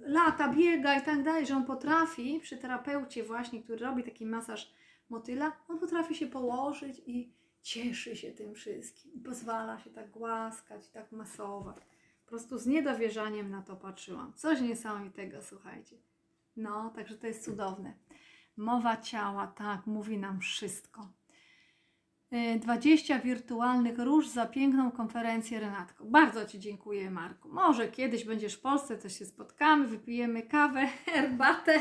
lata, 0.00 0.54
biega 0.54 0.98
i 0.98 1.02
tak 1.02 1.22
dalej, 1.22 1.46
że 1.46 1.56
on 1.56 1.64
potrafi 1.64 2.40
przy 2.42 2.58
terapeucie 2.58 3.24
właśnie, 3.24 3.62
który 3.62 3.86
robi 3.86 4.04
taki 4.04 4.26
masaż 4.26 4.74
motyla, 5.08 5.52
on 5.68 5.78
potrafi 5.78 6.14
się 6.14 6.26
położyć 6.26 7.02
i 7.06 7.32
cieszy 7.62 8.16
się 8.16 8.32
tym 8.32 8.54
wszystkim. 8.54 9.22
Pozwala 9.24 9.78
się 9.78 9.90
tak 9.90 10.10
głaskać, 10.10 10.88
tak 10.88 11.12
masować. 11.12 11.76
Po 12.24 12.28
prostu 12.28 12.58
z 12.58 12.66
niedowierzaniem 12.66 13.50
na 13.50 13.62
to 13.62 13.76
patrzyłam. 13.76 14.32
Coś 14.34 14.60
niesamowitego, 14.60 15.42
słuchajcie. 15.42 15.96
No, 16.56 16.90
także 16.90 17.18
to 17.18 17.26
jest 17.26 17.44
cudowne. 17.44 17.94
Mowa 18.56 18.96
ciała, 18.96 19.46
tak, 19.46 19.86
mówi 19.86 20.18
nam 20.18 20.40
wszystko. 20.40 21.12
Y, 22.32 22.58
20 22.58 23.18
wirtualnych 23.18 23.98
róż 23.98 24.28
za 24.28 24.46
piękną 24.46 24.90
konferencję 24.90 25.60
Renatko. 25.60 26.04
Bardzo 26.04 26.46
Ci 26.46 26.58
dziękuję, 26.58 27.10
Marku. 27.10 27.48
Może 27.48 27.88
kiedyś 27.88 28.24
będziesz 28.24 28.54
w 28.54 28.60
Polsce, 28.60 28.98
to 28.98 29.08
się 29.08 29.26
spotkamy, 29.26 29.86
wypijemy 29.86 30.42
kawę, 30.42 30.86
herbatę. 31.06 31.80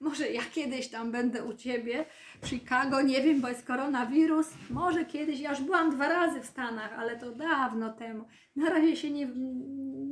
Może 0.00 0.28
ja 0.28 0.42
kiedyś 0.52 0.88
tam 0.88 1.12
będę 1.12 1.44
u 1.44 1.54
Ciebie 1.54 2.04
w 2.42 2.48
Chicago, 2.48 3.02
nie 3.02 3.22
wiem, 3.22 3.40
bo 3.40 3.48
jest 3.48 3.66
koronawirus. 3.66 4.50
Może 4.70 5.04
kiedyś, 5.04 5.40
ja 5.40 5.50
już 5.50 5.60
byłam 5.60 5.90
dwa 5.90 6.08
razy 6.08 6.40
w 6.40 6.46
Stanach, 6.46 6.98
ale 6.98 7.16
to 7.16 7.32
dawno 7.32 7.92
temu. 7.92 8.24
Na 8.56 8.70
razie 8.70 8.96
się 8.96 9.10
nie, 9.10 9.28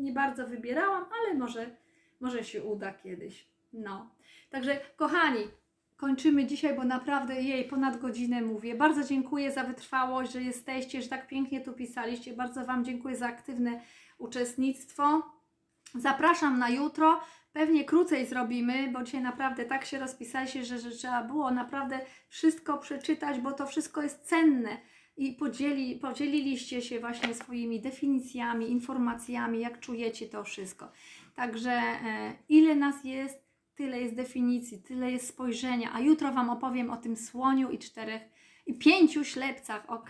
nie 0.02 0.12
bardzo 0.12 0.46
wybierałam, 0.46 1.04
ale 1.20 1.38
może, 1.38 1.76
może 2.20 2.44
się 2.44 2.62
uda 2.62 2.92
kiedyś. 2.92 3.48
No. 3.72 4.14
Także, 4.50 4.80
kochani, 4.96 5.44
kończymy 5.96 6.46
dzisiaj, 6.46 6.76
bo 6.76 6.84
naprawdę 6.84 7.42
jej 7.42 7.64
ponad 7.64 8.00
godzinę 8.00 8.42
mówię. 8.42 8.74
Bardzo 8.74 9.04
dziękuję 9.04 9.52
za 9.52 9.64
wytrwałość, 9.64 10.32
że 10.32 10.42
jesteście, 10.42 11.02
że 11.02 11.08
tak 11.08 11.26
pięknie 11.26 11.60
tu 11.60 11.72
pisaliście. 11.72 12.32
Bardzo 12.32 12.64
Wam 12.64 12.84
dziękuję 12.84 13.16
za 13.16 13.26
aktywne 13.26 13.80
uczestnictwo. 14.18 15.22
Zapraszam 15.94 16.58
na 16.58 16.68
jutro. 16.68 17.20
Pewnie 17.52 17.84
krócej 17.84 18.26
zrobimy, 18.26 18.90
bo 18.92 19.02
dzisiaj 19.02 19.22
naprawdę 19.22 19.64
tak 19.64 19.84
się 19.84 19.98
rozpisaliście, 19.98 20.64
że, 20.64 20.78
że 20.78 20.90
trzeba 20.90 21.22
było 21.24 21.50
naprawdę 21.50 22.00
wszystko 22.28 22.78
przeczytać, 22.78 23.40
bo 23.40 23.52
to 23.52 23.66
wszystko 23.66 24.02
jest 24.02 24.28
cenne. 24.28 24.76
I 25.16 25.32
podzieli, 25.32 25.96
podzieliliście 25.96 26.82
się 26.82 27.00
właśnie 27.00 27.34
swoimi 27.34 27.80
definicjami, 27.80 28.70
informacjami, 28.70 29.60
jak 29.60 29.80
czujecie 29.80 30.26
to 30.26 30.44
wszystko. 30.44 30.92
Także 31.34 31.70
e, 31.70 32.32
ile 32.48 32.74
nas 32.74 33.04
jest, 33.04 33.41
tyle 33.82 34.00
jest 34.00 34.14
definicji, 34.14 34.82
tyle 34.82 35.12
jest 35.12 35.28
spojrzenia. 35.28 35.92
A 35.92 36.00
jutro 36.00 36.32
Wam 36.32 36.50
opowiem 36.50 36.90
o 36.90 36.96
tym 36.96 37.16
słoniu 37.16 37.70
i 37.70 37.78
czterech, 37.78 38.22
i 38.66 38.74
pięciu 38.74 39.24
ślepcach, 39.24 39.90
ok? 39.90 40.08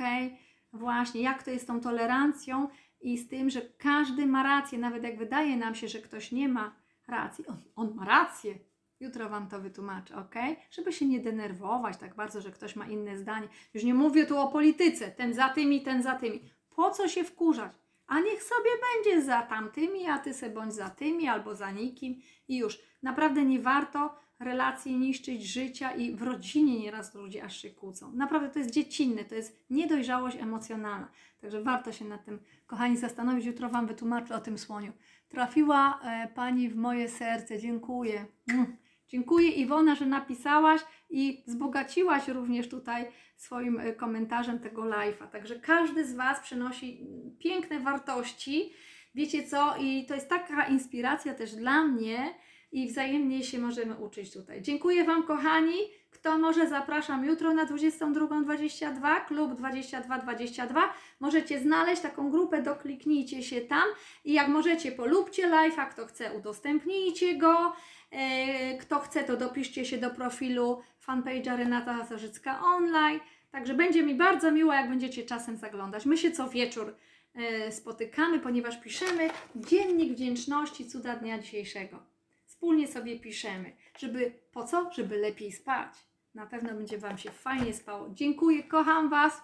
Właśnie, 0.73 1.23
jak 1.23 1.43
to 1.43 1.51
jest 1.51 1.65
z 1.65 1.67
tą 1.67 1.81
tolerancją 1.81 2.69
i 3.01 3.19
z 3.19 3.29
tym, 3.29 3.51
że 3.51 3.61
każdy 3.61 4.27
ma 4.27 4.43
rację, 4.43 4.79
nawet 4.79 5.03
jak 5.03 5.19
wydaje 5.19 5.57
nam 5.57 5.75
się, 5.75 5.89
że 5.89 5.99
ktoś 5.99 6.33
nie 6.33 6.49
ma 6.49 6.75
racji. 7.09 7.47
On, 7.47 7.57
on 7.77 7.95
ma 7.95 8.05
rację. 8.05 8.59
Jutro 9.01 9.29
Wam 9.29 9.49
to 9.49 9.61
wytłumaczę, 9.61 10.17
ok? 10.17 10.35
Żeby 10.71 10.93
się 10.93 11.07
nie 11.07 11.21
denerwować 11.21 11.97
tak 11.97 12.15
bardzo, 12.15 12.41
że 12.41 12.51
ktoś 12.51 12.77
ma 12.77 12.87
inne 12.87 13.19
zdanie. 13.19 13.49
Już 13.75 13.85
nie 13.85 13.95
mówię 13.95 14.27
tu 14.27 14.39
o 14.39 14.49
polityce, 14.49 15.11
ten 15.11 15.35
za 15.35 15.49
tymi, 15.49 15.83
ten 15.83 16.03
za 16.03 16.15
tymi. 16.15 16.41
Po 16.71 16.91
co 16.91 17.09
się 17.09 17.25
wkurzać? 17.25 17.73
A 18.07 18.21
niech 18.21 18.43
sobie 18.43 18.71
będzie 18.95 19.23
za 19.23 19.43
tamtymi, 19.43 20.07
a 20.07 20.19
ty 20.19 20.35
se 20.35 20.51
bądź 20.51 20.75
za 20.75 20.91
tymi 20.91 21.29
albo 21.29 21.55
za 21.55 21.71
nikim 21.71 22.21
i 22.49 22.57
już. 22.57 22.79
Naprawdę 23.03 23.45
nie 23.45 23.61
warto 23.61 24.23
relacji 24.41 24.97
niszczyć, 24.97 25.47
życia 25.47 25.93
i 25.93 26.15
w 26.15 26.23
rodzinie 26.23 26.79
nieraz 26.79 27.15
ludzie 27.15 27.45
aż 27.45 27.57
się 27.63 27.71
kłócą. 27.71 28.13
Naprawdę 28.13 28.49
to 28.49 28.59
jest 28.59 28.71
dziecinne, 28.71 29.25
to 29.25 29.35
jest 29.35 29.65
niedojrzałość 29.71 30.37
emocjonalna. 30.37 31.09
Także 31.41 31.63
warto 31.63 31.93
się 31.93 32.05
nad 32.05 32.25
tym, 32.25 32.41
kochani, 32.67 32.97
zastanowić. 32.97 33.47
Jutro 33.47 33.69
Wam 33.69 33.87
wytłumaczę 33.87 34.35
o 34.35 34.41
tym 34.41 34.59
słoniu. 34.59 34.93
Trafiła 35.29 36.01
e, 36.05 36.29
Pani 36.35 36.69
w 36.69 36.77
moje 36.77 37.09
serce. 37.09 37.59
Dziękuję. 37.59 38.27
Mm. 38.49 38.77
Dziękuję 39.09 39.49
Iwona, 39.49 39.95
że 39.95 40.07
napisałaś 40.07 40.81
i 41.13 41.45
wzbogaciłaś 41.47 42.29
również 42.29 42.69
tutaj 42.69 43.07
swoim 43.37 43.81
e, 43.81 43.93
komentarzem 43.93 44.59
tego 44.59 44.83
live'a. 44.83 45.29
Także 45.29 45.61
każdy 45.61 46.05
z 46.05 46.15
Was 46.15 46.41
przynosi 46.41 47.07
piękne 47.39 47.81
wartości. 47.81 48.73
Wiecie 49.15 49.43
co? 49.43 49.75
I 49.81 50.07
to 50.07 50.15
jest 50.15 50.29
taka 50.29 50.67
inspiracja 50.67 51.35
też 51.35 51.55
dla 51.55 51.85
mnie 51.85 52.35
i 52.73 52.89
wzajemnie 52.89 53.45
się 53.45 53.59
możemy 53.59 53.97
uczyć 53.97 54.33
tutaj. 54.33 54.63
Dziękuję 54.63 55.05
Wam, 55.05 55.23
kochani. 55.23 55.77
Kto 56.11 56.39
może, 56.39 56.69
zapraszam 56.69 57.25
jutro 57.25 57.55
na 57.55 57.67
22.22, 57.67 59.27
klub 59.27 59.55
2222. 59.55 60.95
Możecie 61.21 61.61
znaleźć 61.61 62.03
taką 62.03 62.31
grupę, 62.31 62.63
dokliknijcie 62.63 63.43
się 63.43 63.61
tam 63.61 63.85
i 64.25 64.33
jak 64.33 64.49
możecie, 64.49 64.93
polubcie 64.93 65.49
live'a, 65.49 65.89
kto 65.91 66.07
chce, 66.07 66.33
udostępnijcie 66.33 67.37
go. 67.37 67.73
E, 68.13 68.79
Kto 68.79 68.99
chce, 68.99 69.25
to 69.25 69.37
dopiszcie 69.37 69.85
się 69.85 69.99
do 69.99 70.11
profilu 70.11 70.83
fanpage'a 71.07 71.57
Renata 71.57 72.05
Zarzycka 72.07 72.61
Online. 72.65 73.21
Także 73.51 73.75
będzie 73.75 74.03
mi 74.03 74.15
bardzo 74.15 74.51
miło, 74.51 74.73
jak 74.73 74.89
będziecie 74.89 75.23
czasem 75.23 75.57
zaglądać. 75.57 76.07
My 76.07 76.17
się 76.17 76.31
co 76.31 76.49
wieczór 76.49 76.97
e, 77.35 77.73
spotykamy, 77.73 78.39
ponieważ 78.39 78.81
piszemy 78.81 79.31
dziennik 79.57 80.13
wdzięczności 80.13 80.87
cuda 80.87 81.17
dnia 81.17 81.39
dzisiejszego. 81.39 82.03
Wspólnie 82.47 82.89
sobie 82.89 83.21
piszemy, 83.21 83.77
żeby 83.99 84.33
po 84.53 84.65
co? 84.65 84.91
Żeby 84.93 85.17
lepiej 85.17 85.53
spać. 85.53 85.89
Na 86.35 86.47
pewno 86.47 86.75
będzie 86.75 86.99
Wam 86.99 87.19
się 87.19 87.31
fajnie 87.31 87.75
spało. 87.75 88.11
Dziękuję, 88.13 88.63
kocham 88.63 89.09
Was. 89.09 89.43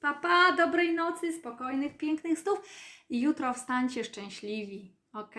Papa, 0.00 0.20
pa, 0.20 0.56
dobrej 0.56 0.94
nocy, 0.94 1.32
spokojnych, 1.32 1.96
pięknych 1.96 2.38
snów 2.38 2.58
i 3.10 3.20
jutro 3.20 3.54
wstańcie 3.54 4.04
szczęśliwi, 4.04 4.96
ok? 5.12 5.34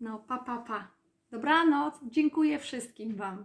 No, 0.00 0.18
pa, 0.18 0.38
pa, 0.38 0.58
pa. 0.58 1.01
Dobranoc, 1.32 1.94
dziękuję 2.10 2.58
wszystkim 2.58 3.16
Wam. 3.16 3.44